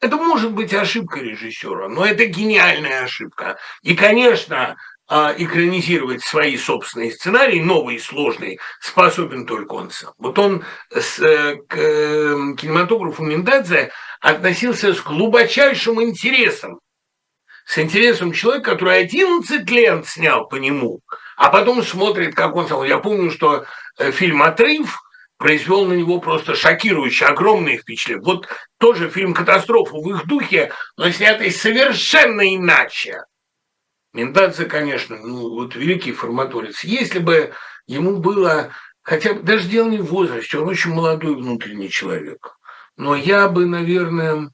[0.06, 3.58] Это может быть ошибка режиссера, но это гениальная ошибка.
[3.82, 4.76] И, конечно,
[5.08, 10.14] а, экранизировать свои собственные сценарии, новые, сложные, способен только он сам.
[10.20, 13.90] Вот он с, э, к эм, кинематографу Миндадзе
[14.22, 16.80] относился с глубочайшим интересом.
[17.66, 21.00] С интересом человека, который 11 лет снял по нему,
[21.36, 22.84] а потом смотрит, как он сам.
[22.84, 23.66] Я помню, что
[23.98, 25.00] Э, фильм «Отрыв»
[25.38, 28.24] произвел на него просто шокирующее, огромное впечатление.
[28.24, 28.48] Вот
[28.78, 33.24] тоже фильм «Катастрофа» в их духе, но снятый совершенно иначе.
[34.14, 36.84] Мендадзе, конечно, ну, вот великий форматорец.
[36.84, 37.54] Если бы
[37.86, 38.70] ему было,
[39.02, 42.58] хотя бы, даже дело не в возрасте, он очень молодой внутренний человек.
[42.96, 44.50] Но я бы, наверное,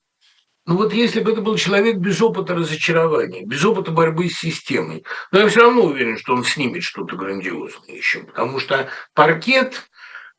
[0.66, 5.04] ну вот если бы это был человек без опыта разочарования, без опыта борьбы с системой,
[5.32, 9.91] но я все равно уверен, что он снимет что-то грандиозное еще, потому что паркет,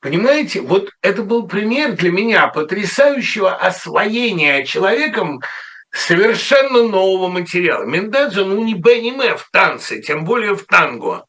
[0.02, 5.40] понимаете, вот это был пример для меня потрясающего освоения человеком
[5.90, 7.84] совершенно нового материала.
[7.84, 11.24] Мендадзе, ну не Б, не М в танце, тем более в танго.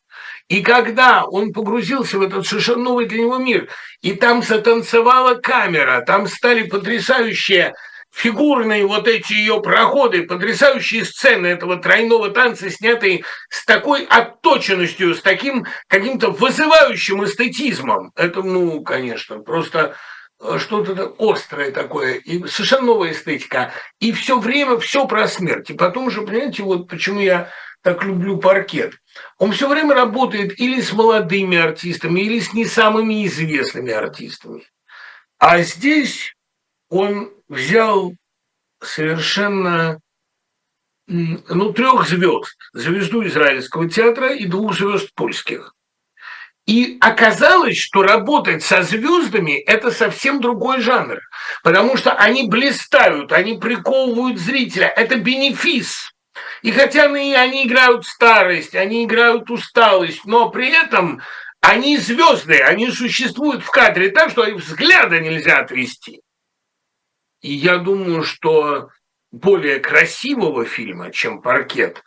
[0.49, 3.69] И когда он погрузился в этот совершенно новый для него мир,
[4.01, 7.73] и там затанцевала камера, там стали потрясающие
[8.13, 15.21] фигурные вот эти ее проходы, потрясающие сцены этого тройного танца, снятые с такой отточенностью, с
[15.21, 18.11] таким каким-то вызывающим эстетизмом.
[18.15, 19.95] Это, ну, конечно, просто
[20.39, 23.73] э, что-то острое такое, и совершенно новая эстетика.
[23.99, 25.71] И все время все про смерть.
[25.71, 27.49] И потом же, понимаете, вот почему я
[27.81, 28.93] так люблю паркет.
[29.39, 34.63] Он все время работает или с молодыми артистами, или с не самыми известными артистами.
[35.39, 36.32] А здесь
[36.93, 38.13] он взял
[38.81, 39.99] совершенно
[41.07, 45.73] ну, трех звезд, звезду израильского театра и двух звезд польских.
[46.65, 51.19] И оказалось, что работать со звездами– это совсем другой жанр,
[51.63, 56.13] потому что они блистают, они приковывают зрителя, это бенефис.
[56.61, 61.21] И хотя они, они играют старость, они играют усталость, но при этом
[61.59, 66.21] они звезды, они существуют в кадре так, что их взгляда нельзя отвести.
[67.43, 68.89] И я думаю, что
[69.31, 72.03] более красивого фильма, чем «Паркет»,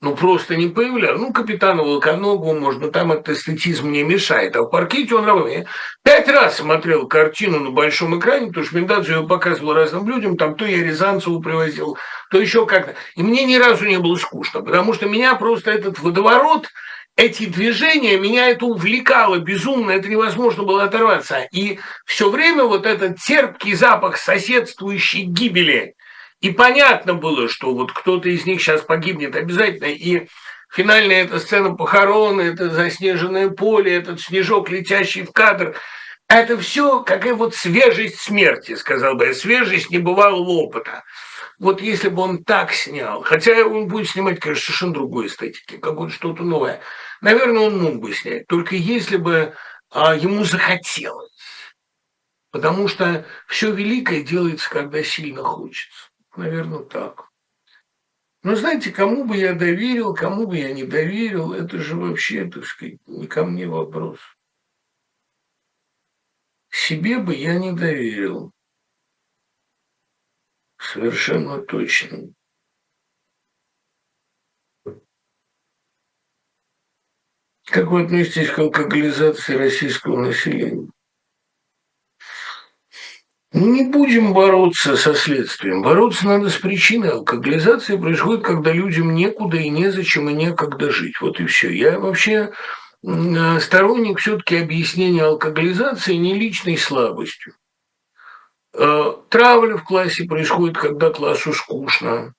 [0.00, 1.20] ну, просто не появлялся.
[1.20, 4.56] Ну, «Капитана Волконогу» можно, там этот эстетизм не мешает.
[4.56, 5.66] А в «Паркете» он работает.
[6.06, 10.36] Я пять раз смотрел картину на большом экране, потому что Мендадзе ее показывал разным людям,
[10.36, 11.98] там то я Рязанцеву привозил,
[12.30, 12.94] то еще как-то.
[13.16, 16.68] И мне ни разу не было скучно, потому что меня просто этот водоворот–
[17.18, 21.48] эти движения, меня это увлекало безумно, это невозможно было оторваться.
[21.50, 25.94] И все время вот этот терпкий запах соседствующей гибели.
[26.40, 29.86] И понятно было, что вот кто-то из них сейчас погибнет обязательно.
[29.86, 30.28] И
[30.70, 35.74] финальная эта сцена похорона, это заснеженное поле, этот снежок, летящий в кадр.
[36.28, 41.02] Это все какая вот свежесть смерти, сказал бы я, свежесть небывалого опыта.
[41.58, 46.14] Вот если бы он так снял, хотя он будет снимать, конечно, совершенно другой эстетики, какое-то
[46.14, 46.80] что-то новое–
[47.20, 49.54] Наверное, он мог бы снять, только если бы
[49.90, 51.32] а, ему захотелось.
[52.50, 56.10] Потому что все великое делается, когда сильно хочется.
[56.36, 57.28] Наверное, так.
[58.42, 62.64] Но знаете, кому бы я доверил, кому бы я не доверил, это же вообще, так
[62.64, 64.20] сказать, не ко мне вопрос.
[66.70, 68.52] Себе бы я не доверил.
[70.78, 72.32] Совершенно точно.
[77.70, 80.88] Как вы относитесь к алкоголизации российского населения?
[83.52, 85.82] Ну, не будем бороться со следствием.
[85.82, 87.10] Бороться надо с причиной.
[87.10, 91.20] Алкоголизация происходит, когда людям некуда и незачем и некогда жить.
[91.20, 91.70] Вот и все.
[91.70, 92.52] Я вообще
[93.60, 97.54] сторонник все-таки объяснения алкоголизации не личной слабостью,
[98.74, 102.34] Э, травля в классе происходит, когда классу скучно.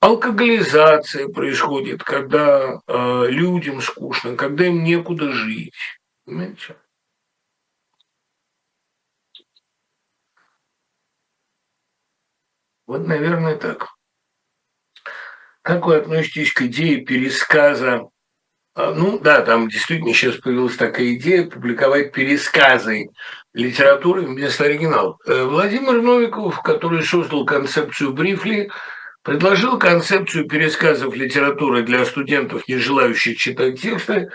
[0.00, 5.74] Алкоголизация происходит, когда э, людям скучно, когда им некуда жить.
[6.24, 6.76] Понимаете?
[12.86, 13.88] Вот, наверное, так.
[15.62, 18.02] Как вы относитесь к идее пересказа?
[18.74, 23.08] А, ну да, там действительно сейчас появилась такая идея публиковать пересказы
[23.54, 25.18] литературы вместо оригиналов.
[25.26, 28.70] Э, Владимир Новиков, который создал концепцию Брифли,
[29.26, 34.30] предложил концепцию пересказов литературы для студентов, не желающих читать тексты.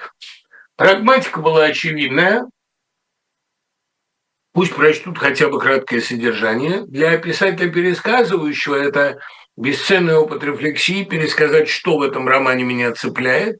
[0.75, 2.43] Прагматика была очевидная.
[4.51, 6.81] Пусть прочтут хотя бы краткое содержание.
[6.87, 9.21] Для писателя пересказывающего это
[9.55, 13.59] бесценный опыт рефлексии, пересказать, что в этом романе меня цепляет.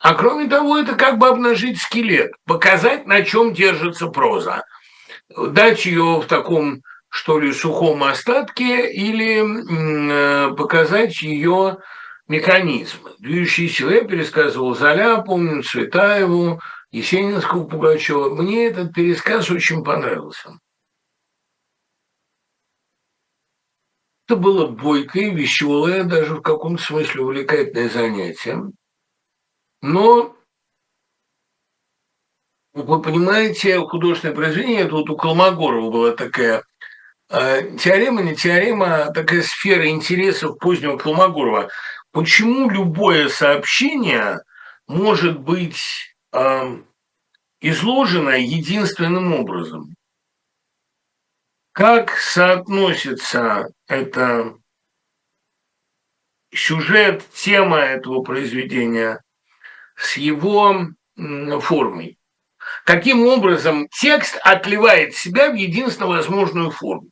[0.00, 4.64] А кроме того, это как бы обнажить скелет, показать, на чем держится проза,
[5.28, 6.82] дать ее в таком,
[7.14, 11.78] что ли, сухом остатке или э, показать ее
[12.26, 13.12] механизмы.
[13.20, 16.60] Движущие силы я пересказывал Золя, помню, Цветаеву,
[16.90, 18.34] Есенинского, Пугачева.
[18.34, 20.58] Мне этот пересказ очень понравился.
[24.26, 28.72] Это было бойкое, веселое, даже в каком-то смысле увлекательное занятие.
[29.82, 30.36] Но,
[32.72, 36.64] вы понимаете, художественное произведение, это вот у Колмогорова была такая
[37.28, 41.70] теорема, не теорема, а такая сфера интересов позднего Колмогорова.
[42.12, 44.40] Почему любое сообщение
[44.86, 46.14] может быть
[47.60, 49.94] изложено единственным образом?
[51.72, 54.54] Как соотносится это
[56.54, 59.20] сюжет, тема этого произведения
[59.96, 60.86] с его
[61.62, 62.16] формой?
[62.84, 67.10] Каким образом текст отливает себя в единственно возможную форму?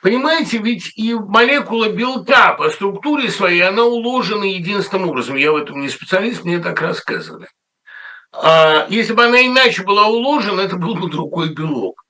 [0.00, 5.36] Понимаете, ведь и молекула белка по структуре своей, она уложена единственным образом.
[5.36, 7.48] Я в этом не специалист, мне так рассказывали.
[8.32, 12.02] А если бы она иначе была уложена, это был бы другой белок.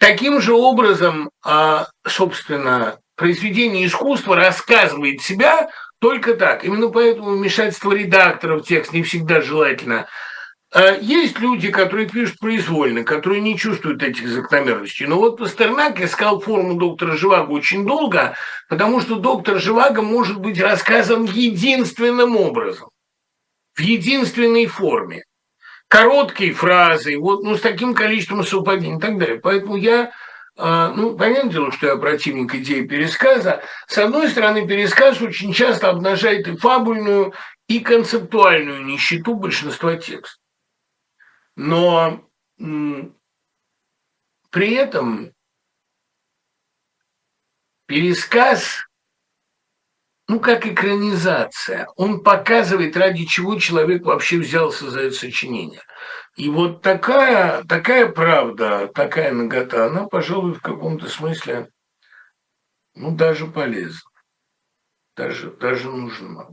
[0.00, 5.68] Таким же образом, а, собственно, произведение искусства рассказывает себя
[6.00, 6.64] только так.
[6.64, 10.06] Именно поэтому вмешательство редактора в текст не всегда желательно.
[10.74, 15.06] А, есть люди, которые пишут произвольно, которые не чувствуют этих закономерностей.
[15.06, 18.34] Но вот Пастернак искал форму доктора Живаго очень долго,
[18.68, 22.88] потому что доктор Живаго может быть рассказан единственным образом,
[23.74, 25.22] в единственной форме
[25.86, 29.38] короткой фразой, вот, ну, с таким количеством совпадений и так далее.
[29.38, 30.10] Поэтому я
[30.56, 33.62] а, ну, понятное дело, что я противник идеи пересказа.
[33.86, 37.32] С одной стороны, пересказ очень часто обнажает и фабульную,
[37.68, 40.43] и концептуальную нищету большинства текстов.
[41.56, 42.28] Но
[44.50, 45.32] при этом
[47.86, 48.86] пересказ
[50.26, 51.86] ну, как экранизация.
[51.96, 55.82] Он показывает, ради чего человек вообще взялся за это сочинение.
[56.36, 61.68] И вот такая, такая правда, такая нагота, она, пожалуй, в каком-то смысле,
[62.94, 64.10] ну, даже полезна,
[65.14, 66.48] даже, даже нужна.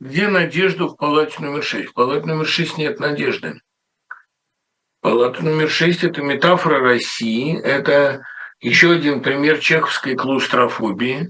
[0.00, 1.90] Где надежда в палате номер шесть?
[1.90, 3.60] В палате номер шесть нет надежды.
[5.02, 8.22] Палата номер шесть– это метафора России, это
[8.60, 11.28] еще один пример чеховской клаустрофобии.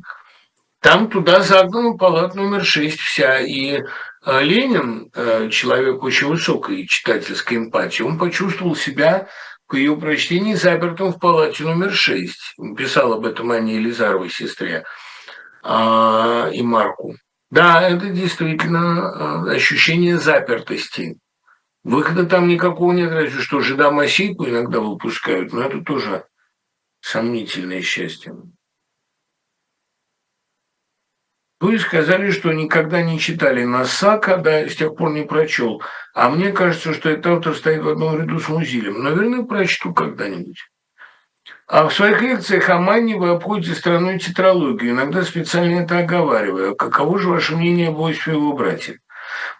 [0.80, 3.40] Там туда загнана палата номер шесть вся.
[3.40, 9.28] И э, Ленин, э, человек очень высокой читательской эмпатии, он почувствовал себя
[9.66, 12.54] к ее прочтении запертым в палате номер шесть.
[12.76, 14.84] Писал об этом Анне Елизаровой, сестре,
[15.62, 17.16] а, и Марку.
[17.50, 21.18] Да, это действительно э, ощущение запертости.
[21.82, 26.26] Выхода там никакого нет, разве что жида Масейку иногда выпускают, но это тоже
[27.00, 28.34] сомнительное счастье.
[31.58, 35.82] Вы сказали, что никогда не читали Насака, да, с тех пор не прочел.
[36.14, 39.02] А мне кажется, что этот автор стоит в одном ряду с Музилем.
[39.02, 40.58] Наверное, прочту когда-нибудь.
[41.70, 46.74] А в своих лекциях о Манне вы обходите страной тетралогию, иногда специально это оговаривая.
[46.74, 48.96] Каково же ваше мнение об Иосифе и его братьях?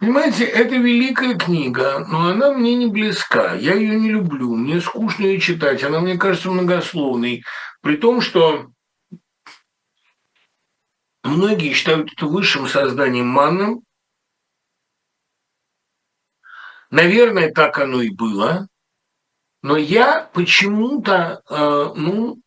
[0.00, 3.54] Понимаете, это великая книга, но она мне не близка.
[3.54, 7.44] Я ее не люблю, мне скучно ее читать, она мне кажется многословной.
[7.80, 8.66] При том, что
[11.22, 13.82] многие считают это высшим созданием манным.
[16.90, 18.66] Наверное, так оно и было.
[19.62, 22.40] Но я почему-то, э, ну,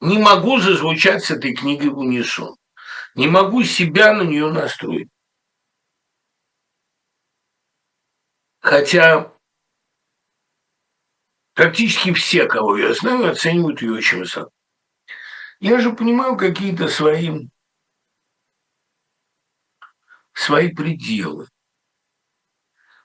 [0.00, 2.56] не могу зазвучать с этой книгой в унисон.
[3.14, 5.08] Не могу себя на нее настроить.
[8.60, 9.32] Хотя
[11.54, 14.50] практически все, кого я знаю, оценивают ее очень высоко.
[15.60, 17.48] Я же понимаю какие-то свои,
[20.32, 21.48] свои пределы.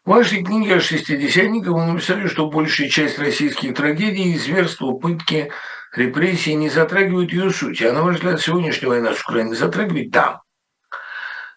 [0.03, 5.51] В вашей книге о шестидесятниках вы написали, что большая часть российских трагедий, зверства, пытки,
[5.95, 7.83] репрессии не затрагивают ее суть.
[7.83, 10.09] А на ваш взгляд, сегодняшняя война с Украиной затрагивает?
[10.09, 10.41] Да.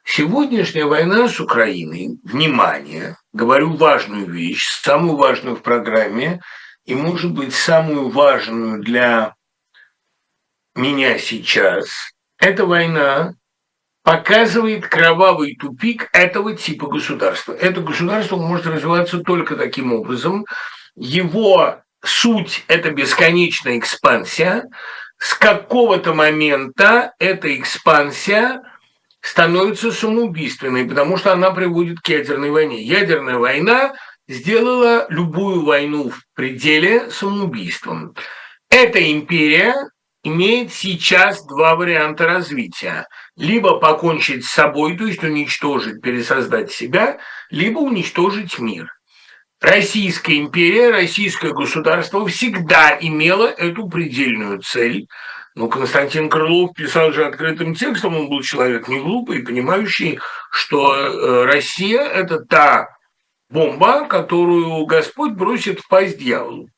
[0.04, 6.42] Сегодняшняя война с Украиной, внимание, говорю важную вещь, самую важную в программе,
[6.84, 9.34] и, может быть, самую важную для
[10.74, 11.86] меня сейчас,
[12.38, 13.36] эта война
[14.04, 17.54] показывает кровавый тупик этого типа государства.
[17.54, 20.44] Это государство может развиваться только таким образом.
[20.94, 24.64] Его суть– это бесконечная экспансия.
[25.16, 28.60] С какого-то момента эта экспансия
[29.22, 32.82] становится самоубийственной, потому что она приводит к ядерной войне.
[32.82, 33.94] Ядерная война
[34.28, 38.14] сделала любую войну в пределе самоубийством.
[38.68, 39.74] Эта империя
[40.24, 43.06] имеет сейчас два варианта развития.
[43.36, 47.18] Либо покончить с собой, то есть уничтожить, пересоздать себя,
[47.50, 48.92] либо уничтожить мир.
[49.60, 55.08] Российская империя, российское государство всегда имело эту предельную цель.
[55.54, 60.18] Ну, Константин Крылов писал же открытым текстом, он был человек не глупый, понимающий,
[60.50, 62.88] что э, Россия– это та
[63.48, 66.68] бомба, которую Господь бросит в пасть дьяволу.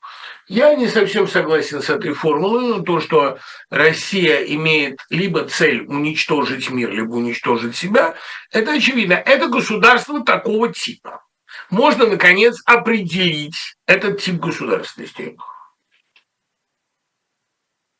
[0.49, 6.71] Я не совсем согласен с этой формулой, но то, что Россия имеет либо цель уничтожить
[6.71, 8.15] мир, либо уничтожить себя,
[8.53, 9.15] это очевидно.
[9.15, 11.25] Это государство такого типа.
[11.69, 15.37] Можно, наконец, определить этот тип государственности.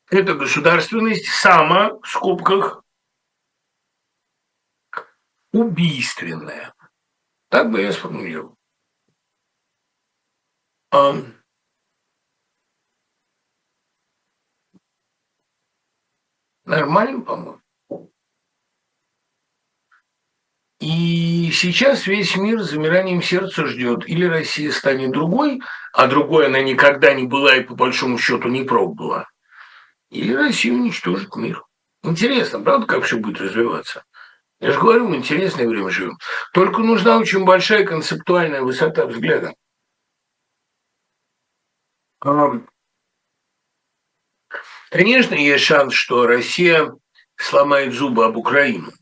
[0.09, 2.85] Это государственность сама, в скобках,
[5.53, 6.73] убийственная.
[7.49, 8.57] Так бы я сформулировал.
[16.67, 17.61] Нормально, по-моему.
[20.81, 24.07] И сейчас весь мир с замиранием сердца ждет.
[24.09, 25.63] Или Россия станет другой,
[25.93, 29.29] а другой она никогда не была и по большому счету не пробовала.
[30.11, 31.65] Или Россия уничтожит мир.
[32.03, 34.05] Интересно, правда, как все будет развиваться?
[34.61, 36.19] Я же говорю, мы интересное время живем.
[36.53, 39.55] Только нужна очень большая концептуальная высота взгляда.
[44.97, 46.91] Конечно, есть шанс, что Россия
[47.37, 48.93] сломает зубы об Украину.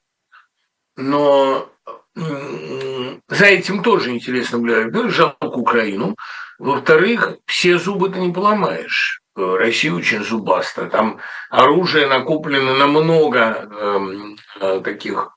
[0.96, 1.70] Но
[2.16, 4.86] за этим тоже интересно наблюдать.
[4.86, 6.16] Во-первых, жалко Украину.
[6.58, 9.22] Во-вторых, все зубы ты не поломаешь.
[9.36, 10.86] Россия очень зубаста.
[10.86, 15.36] Там оружие накоплено на много э, таких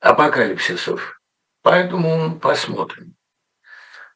[0.00, 1.20] апокалипсисов.
[1.62, 3.13] Поэтому посмотрим.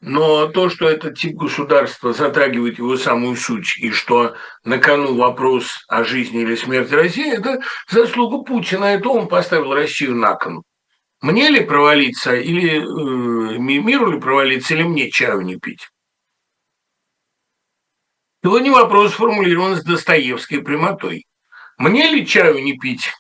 [0.01, 5.85] Но то, что этот тип государства затрагивает его самую суть, и что на кону вопрос
[5.89, 8.85] о жизни или смерти России, это заслуга Путина.
[8.85, 10.63] Это он поставил Россию на кон.
[11.21, 15.89] Мне ли провалиться, или э, миру ли провалиться, или мне чаю не пить?
[18.45, 21.27] Сегодня вопрос сформулирован с Достоевской прямотой.
[21.77, 23.13] Мне ли чаю не пить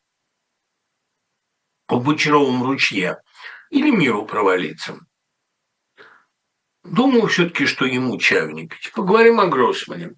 [1.89, 3.19] в Бочаровом ручье
[3.71, 5.01] или миру провалиться?
[6.90, 8.93] Думаю все-таки, что ему чаю не пить.
[8.94, 10.12] Поговорим о Гроссмане.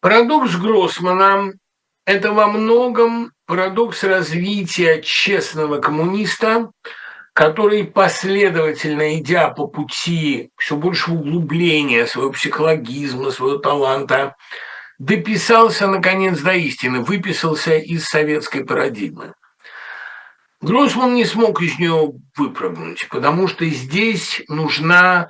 [0.00, 1.52] Парадокс Гроссмана–
[2.06, 6.70] это во многом парадокс развития честного коммуниста,
[7.34, 14.36] который последовательно, идя по пути все больше углубления своего психологизма, своего таланта,
[14.98, 19.34] дописался, наконец, до истины, выписался из советской парадигмы–
[20.62, 25.28] Гроссман не смог из нее выпрыгнуть, потому что здесь нужна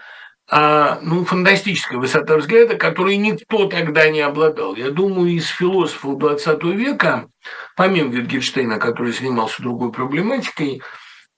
[0.49, 4.77] а, ну, фантастическая высота взгляда, которой никто тогда не обладал.
[4.77, 7.29] Я думаю, из философов XX века,
[7.75, 10.83] помимо Wittgensteina, который занимался другой проблематикой,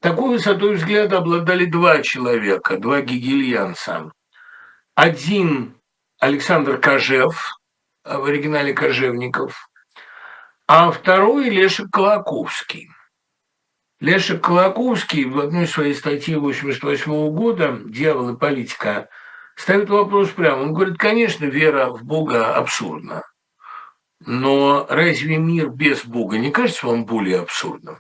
[0.01, 4.13] такой высотой взгляда обладали два человека, два гегельянца.
[4.95, 5.81] Один
[6.21, 7.59] Александр Кожев,
[8.05, 9.71] в оригинале Кожевников,
[10.67, 12.91] а второй Лешек Колоковский–
[14.01, 19.09] Лешек Колоковский в одной своей статье 1988 года «Дьявол и политика»
[19.57, 20.63] ставит вопрос прямо.
[20.63, 23.25] Он говорит, конечно, вера в Бога абсурдна,
[24.25, 27.99] но разве мир без Бога не кажется вам более абсурдным?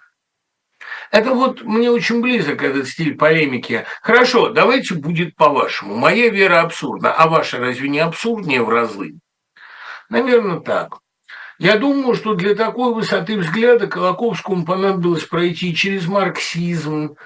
[1.10, 3.84] Это вот мне очень близок этот стиль полемики.
[4.00, 5.96] Хорошо, давайте будет по-вашему.
[5.96, 9.18] Моя вера абсурдна, а ваша разве не абсурднее в разы?
[10.10, 10.98] Наверное, так.
[11.58, 17.16] Я думаю, что для такой высоты взгляда Колоковскому понадобилось пройти через марксизм,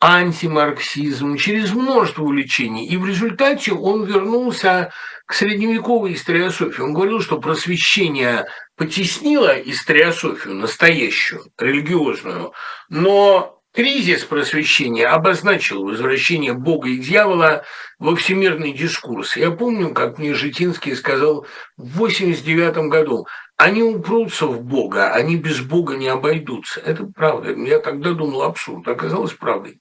[0.00, 2.86] антимарксизм, через множество увлечений.
[2.86, 4.92] И в результате он вернулся
[5.24, 6.82] к средневековой историософии.
[6.82, 8.46] Он говорил, что просвещение
[8.76, 12.52] потеснило историософию настоящую, религиозную,
[12.88, 17.64] но кризис просвещения обозначил возвращение Бога и дьявола
[17.98, 19.36] во всемирный дискурс.
[19.36, 21.46] Я помню, как мне Житинский сказал
[21.76, 23.26] в 89 году,
[23.56, 26.80] они упрутся в Бога, они без Бога не обойдутся.
[26.80, 27.52] Это правда.
[27.52, 29.80] Я тогда думал абсурд, оказалось правдой.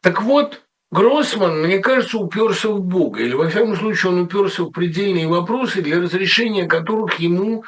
[0.00, 0.62] Так вот,
[0.92, 5.82] Гроссман, мне кажется, уперся в Бога, или, во всяком случае, он уперся в предельные вопросы,
[5.82, 7.64] для разрешения которых ему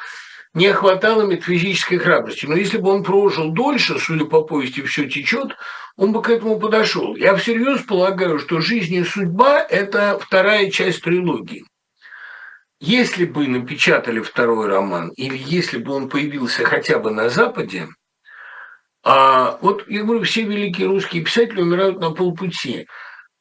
[0.53, 2.45] не хватало метафизической храбрости.
[2.45, 5.57] Но если бы он прожил дольше, судя по повести «Все течет»,
[5.97, 7.15] он бы к этому подошел.
[7.17, 11.65] Я всерьез полагаю, что «Жизнь и судьба»– это вторая часть трилогии.
[12.79, 17.89] Если бы напечатали второй роман, или если бы он появился хотя бы на Западе,
[19.03, 22.87] а вот я говорю, все великие русские писатели умирают на полпути.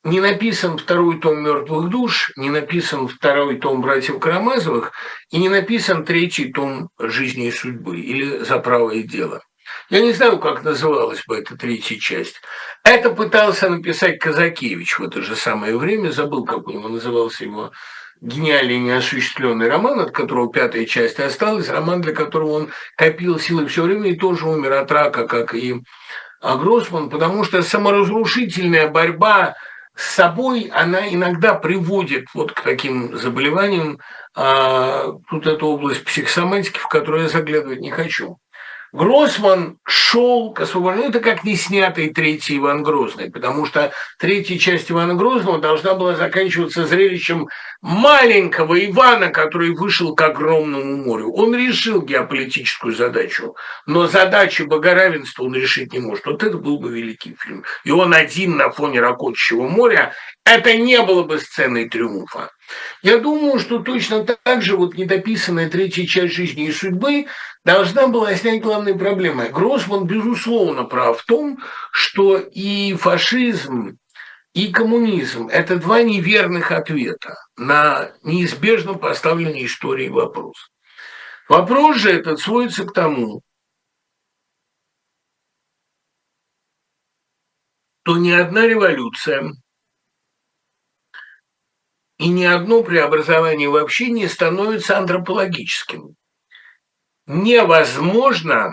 [0.05, 4.93] Не написан второй том «Мертвых душ», не написан второй том «Братьев Карамазовых»
[5.31, 9.43] и не написан третий том «Жизни и судьбы» или «За правое дело».
[9.91, 12.41] Я не знаю, как называлась бы эта третья часть.
[12.85, 17.73] Это пытался написать Казакевич в это же самое время, забыл, как у него назывался его
[18.21, 23.83] гениальный неосуществленный роман, от которого пятая часть осталась, роман, для которого он копил силы все
[23.83, 25.83] время и тоже умер от рака, как и
[26.41, 29.57] Гроссман, потому что саморазрушительная борьба
[29.97, 33.99] с собой, она иногда приводит вот к таким заболеваниям.
[34.37, 38.39] А, тут эта область психосоматики, в которую я заглядывать не хочу.
[38.93, 44.91] Гроссман шел к освобождению, это как не снятый третий Иван Грозный, потому что третья часть
[44.91, 47.49] Ивана Грозного должна была заканчиваться зрелищем
[47.83, 51.33] маленького Ивана, который вышел к огромному морю.
[51.33, 53.55] Он решил геополитическую задачу,
[53.87, 56.25] но задачи богоравенства он решить не может.
[56.25, 57.65] Вот это был бы великий фильм.
[57.85, 60.15] И он один на фоне ракочущего моря,
[60.49, 62.51] это не было бы сценой триумфа.
[63.03, 67.27] Я думаю, что точно так же вот недописанная третья часть жизни и судьбы
[67.65, 69.49] должна была снять главные проблемы.
[69.49, 71.59] Гроссман, безусловно, прав в том,
[71.93, 73.99] что и фашизм,
[74.55, 80.71] и коммунизм– это два неверных ответа на неизбежно поставленный историей вопрос.
[81.49, 83.43] Вопрос же этот сводится к тому,
[88.03, 89.53] что ни одна революция
[92.19, 96.17] и ни одно преобразование вообще не становится антропологическим
[97.29, 98.73] невозможно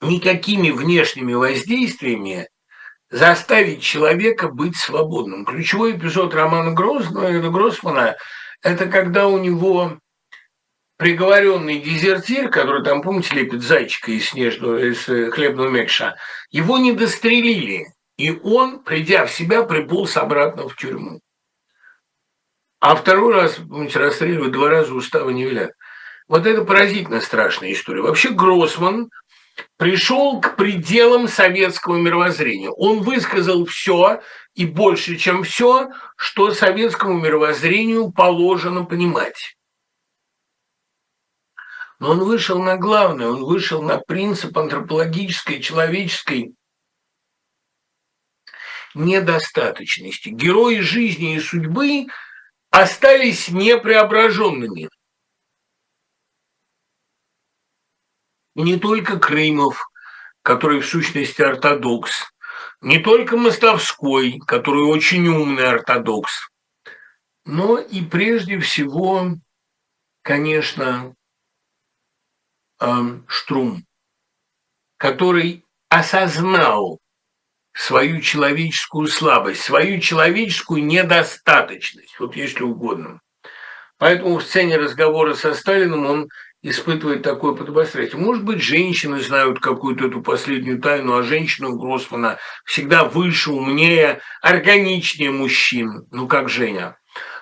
[0.00, 2.48] никакими внешними воздействиями
[3.10, 5.44] заставить человека быть свободным.
[5.44, 8.16] Ключевой эпизод романа Гроссмана, Гроссмана–
[8.62, 9.98] это когда у него
[10.96, 16.16] приговоренный дезертир, который там, помните, лепит зайчика из снежного, из э, хлебного мекша,
[16.50, 21.20] его не дострелили, и он, придя в себя, приполз обратно в тюрьму.
[22.86, 25.70] А второй раз, помните, расстреливают два раза устава не велят.
[26.28, 28.02] Вот это поразительно страшная история.
[28.02, 29.08] Вообще Гроссман
[29.78, 32.68] пришел к пределам советского мировоззрения.
[32.68, 34.20] Он высказал все
[34.54, 39.56] и больше, чем все, что советскому мировоззрению положено понимать.
[42.00, 46.54] Но он вышел на главное, он вышел на принцип антропологической, человеческой
[48.94, 50.28] недостаточности.
[50.28, 52.08] Герои жизни и судьбы
[52.74, 54.88] остались непреображенными.
[58.54, 59.90] не только Крымов,
[60.42, 62.32] который в сущности ортодокс,
[62.80, 66.48] не только Мостовской, который очень умный ортодокс,
[67.44, 69.32] но и прежде всего,
[70.22, 71.14] конечно,
[72.80, 73.84] эм, Штрум,
[74.98, 76.98] который осознал
[77.74, 83.20] свою человеческую слабость, свою человеческую недостаточность, вот если угодно.
[83.98, 86.28] Поэтому в сцене разговора со Сталиным он
[86.62, 88.20] испытывает такое подобострастие.
[88.20, 94.20] Может быть, женщины знают какую-то эту последнюю тайну, а женщина у Гроссмана всегда выше, умнее,
[94.40, 96.96] органичнее мужчин, ну как Женя.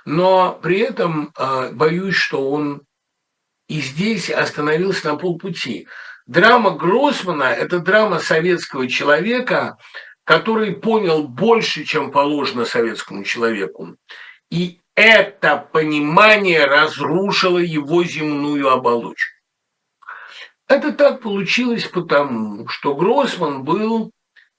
[0.04, 2.82] Но при этом э, боюсь, что он
[3.68, 5.86] и здесь остановился на полпути.
[6.26, 9.76] Драма Гроссмана– это драма советского человека,
[10.24, 13.96] который понял больше, чем положено советскому человеку.
[14.50, 19.32] И это понимание разрушило его земную оболочку.
[20.68, 24.10] Это так получилось потому, что Гроссман был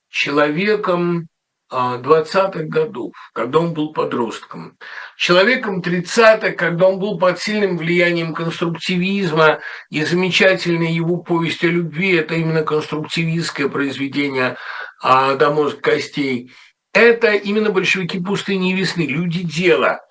[0.10, 1.27] человеком
[1.72, 4.77] 20-х а, годов, когда он был подростком,
[5.18, 9.60] человеком 30-х, когда он был под сильным влиянием конструктивизма,
[9.90, 14.57] и замечательная его повесть о любви– это именно конструктивистское произведение
[15.04, 16.52] а, до мозга костей,
[16.94, 20.02] это именно большевики пустыни и весны, люди дела.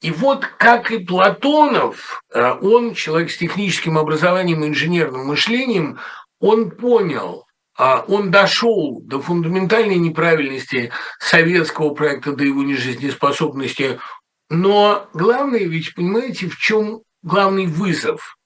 [0.00, 6.00] И вот, как и Платонов, а, он, человек с техническим образованием и инженерным мышлением,
[6.40, 7.46] он понял,
[7.78, 10.90] а, он дошел до фундаментальной неправильности
[11.20, 14.00] советского проекта, до его нежизнеспособности.
[14.48, 18.36] Но главное ведь, понимаете, в чем главный вызов,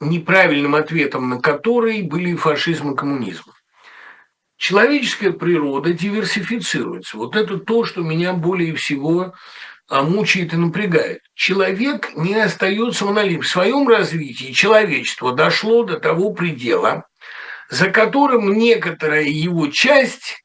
[0.00, 3.44] неправильным ответом на который были фашизм и коммунизм.
[4.64, 7.18] Человеческая природа диверсифицируется.
[7.18, 9.34] Вот это то, что меня более всего
[9.90, 11.20] а, мучает и напрягает.
[11.34, 13.42] Человек не остается монолитом.
[13.42, 17.04] В своем развитии человечество дошло до того предела,
[17.68, 20.42] за которым некоторая его часть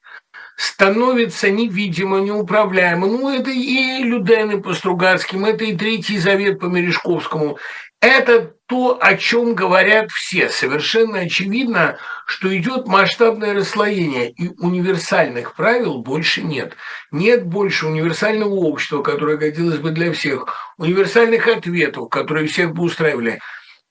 [0.58, 3.08] становится невидимо, неуправляемо.
[3.08, 7.58] Ну, это и Людены по Стругацким, это и Третий Завет по Мережковскому.
[8.02, 10.48] Это то, о чем говорят все.
[10.48, 11.98] Совершенно очевидно,
[12.28, 16.76] что идет масштабное расслоение, и универсальных правил больше нет.
[17.12, 20.46] Нет больше универсального общества, которое годилось бы для всех,
[20.78, 23.40] универсальных ответов, которые всех бы устраивали.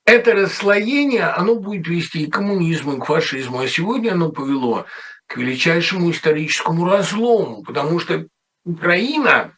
[0.07, 4.87] Это расслоение, оно будет вести и к коммунизму, и к фашизму, а сегодня оно повело
[5.27, 8.27] к величайшему историческому разлому, потому что
[8.65, 9.55] Украина–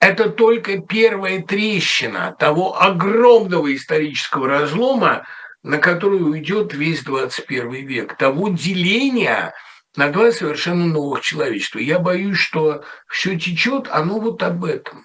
[0.00, 5.26] это только первая трещина того огромного исторического разлома,
[5.62, 9.54] на который уйдет весь 21 век, того деления
[9.96, 11.80] на два совершенно новых человечества.
[11.80, 15.04] Я боюсь, что все течет, оно вот об этом.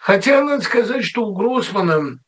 [0.00, 2.18] Хотя надо сказать, что у Гроссмана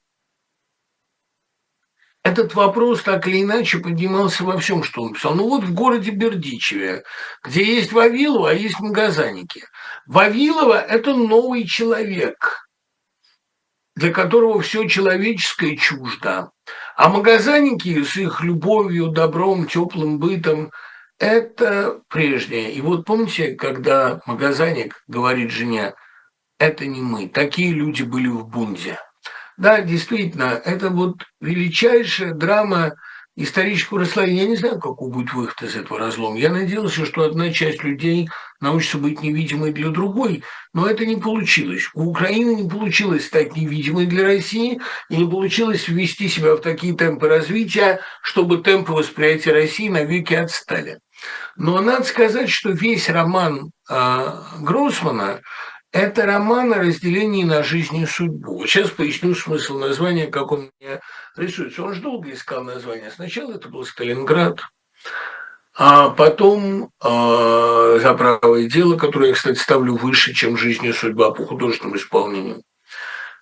[2.24, 5.34] этот вопрос так или иначе поднимался во всем, что он писал.
[5.34, 7.04] Ну вот в городе Бердичеве,
[7.42, 9.64] где есть Вавилова, а есть Магазаники.
[10.08, 12.66] Вавилова– это новый человек,
[13.94, 16.50] для которого все человеческое чуждо.
[16.96, 20.72] А Магазаники с их любовью, добром, теплым бытом–
[21.18, 22.72] это прежнее.
[22.72, 25.94] И вот помните, когда Магазаник говорит жене,
[26.58, 28.98] это не мы, такие люди были в Бунде–
[29.58, 32.92] да, действительно, это вот величайшая драма
[33.38, 34.42] исторического расслоения.
[34.42, 36.38] Я не знаю, какой будет выход из этого разлома.
[36.38, 38.28] Я надеялся, что одна часть людей
[38.60, 40.42] научится быть невидимой для другой,
[40.74, 41.88] но это не получилось.
[41.94, 46.94] У Украины не получилось стать невидимой для России и не получилось ввести себя в такие
[46.94, 50.98] темпы развития, чтобы темпы восприятия России навеки отстали.
[51.56, 55.42] Но надо сказать, что весь роман э, Гроссмана
[55.92, 58.66] это роман о разделении на жизнь и судьбу.
[58.66, 61.00] Сейчас поясню смысл названия, как он мне
[61.36, 61.82] рисуется.
[61.82, 63.10] Он же долго искал название.
[63.10, 64.60] Сначала это был Сталинград,
[65.74, 71.30] а потом э, «За правое дело», которое я, кстати, ставлю выше, чем «Жизнь и судьба»
[71.30, 72.62] по художественному исполнению.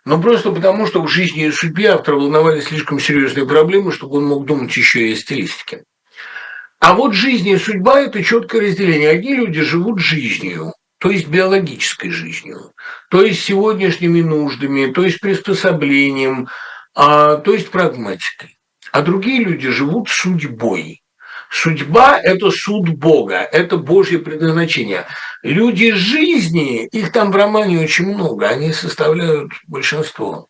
[0.05, 4.27] Но просто потому, что в жизни и судьбе автора волновали слишком серьезные проблемы, чтобы он
[4.27, 5.83] мог думать еще и о стилистике.
[6.79, 9.11] А вот жизнь и судьба– это четкое разделение.
[9.11, 12.73] Одни люди живут жизнью, то есть биологической жизнью,
[13.11, 16.49] то есть сегодняшними нуждами, то есть приспособлением,
[16.95, 18.59] а, то есть прагматикой.
[18.93, 21.03] А другие люди живут судьбой.
[21.51, 25.07] Судьба– это суд Бога, это Божье предназначение.
[25.43, 30.49] Люди жизни, их там в романе очень много, они составляют большинство.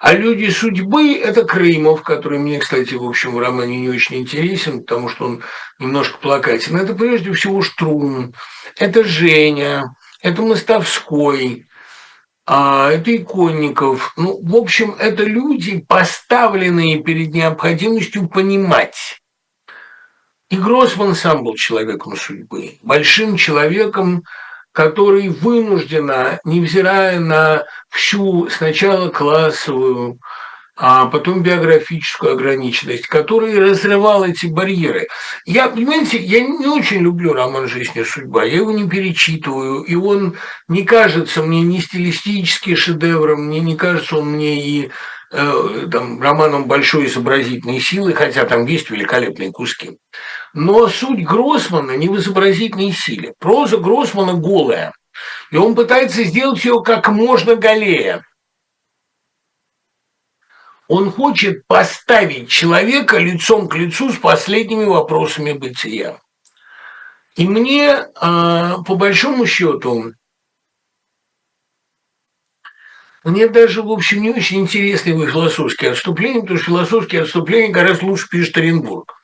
[0.00, 4.80] А люди судьбы– это Крымов, который мне, кстати, в общем, в романе не очень интересен,
[4.80, 5.42] потому что он
[5.78, 6.76] немножко плакатен.
[6.76, 8.34] Это прежде всего Штрум,
[8.76, 11.66] это Женя, это Мостовской,
[12.46, 14.12] а, это Иконников.
[14.16, 19.20] Ну, в общем, это люди, поставленные перед необходимостью понимать.
[20.48, 24.22] И Гроссман сам был человеком судьбы, большим человеком,
[24.76, 30.18] который вынужденно, невзирая на всю сначала классовую,
[30.76, 35.08] а потом биографическую ограниченность, который разрывал эти барьеры.
[35.46, 39.94] Я, понимаете, я не очень люблю роман «Жизнь и судьба», я его не перечитываю, и
[39.94, 40.36] он
[40.68, 44.90] не кажется мне ни стилистически шедевром, мне не кажется он мне и
[45.32, 49.96] э, там, романом большой изобразительной силы, хотя там есть великолепные куски.
[50.52, 53.32] Но суть Гроссмана не в изобразительной силе.
[53.38, 54.92] Проза Гроссмана голая,
[55.50, 58.22] и он пытается сделать ее как можно голее–
[60.88, 66.20] он хочет поставить человека лицом к лицу с последними вопросами бытия.
[67.34, 70.12] И мне, а, по большому счету,
[73.24, 78.06] мне даже, в общем, не очень интересны его философские отступления, потому что философские отступления гораздо
[78.06, 79.14] лучше пишет Оренбург.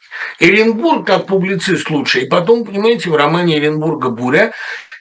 [0.41, 2.23] Оренбург как публицист лучше.
[2.23, 4.53] И потом, понимаете, в романе Оренбурга «Буря»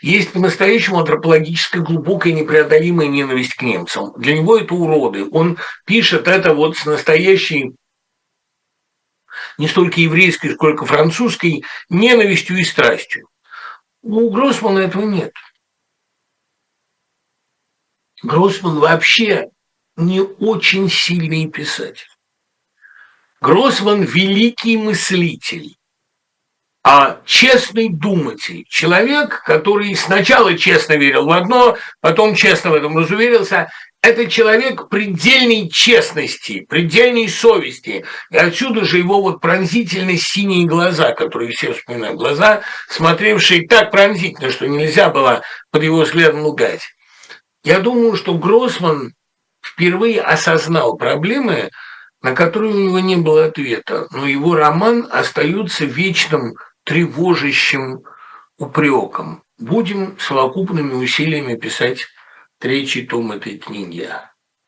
[0.02, 4.14] есть по-настоящему антропологическая глубокая непреодолимая ненависть к немцам.
[4.18, 5.28] Для него это уроды.
[5.32, 7.76] Он пишет это вот с настоящей
[9.58, 13.30] не столько еврейской, сколько французской ненавистью и страстью.
[14.02, 15.34] Ну, у Гроссмана этого нет.
[18.24, 19.50] Гроссман вообще
[19.96, 22.08] не очень сильный писатель.
[23.40, 25.76] Гроссман– великий мыслитель,
[26.84, 28.66] а честный думатель.
[28.68, 33.70] Человек, который сначала честно верил в одно, потом честно в этом разуверился.
[34.02, 38.04] Это человек предельной честности, предельной совести.
[38.32, 42.18] И отсюда же его вот пронзительно синие глаза, которые все вспоминают.
[42.18, 46.82] Глаза, смотревшие так пронзительно, что нельзя было под его взглядом лгать.
[47.64, 49.14] Я думаю, что Гроссман
[49.64, 51.70] впервые осознал проблемы,
[52.24, 56.56] на которые у него не было ответа, но его роман остается вечным
[56.92, 58.04] тревожащим
[58.58, 59.44] упреком.
[59.58, 62.08] Будем совокупными усилиями писать
[62.60, 64.10] третий том этой книги.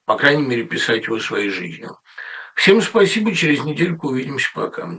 [0.06, 1.98] По крайней мере, писать его своей жизнью.
[2.56, 3.36] Всем спасибо.
[3.36, 4.48] Через недельку увидимся.
[4.56, 4.90] Пока.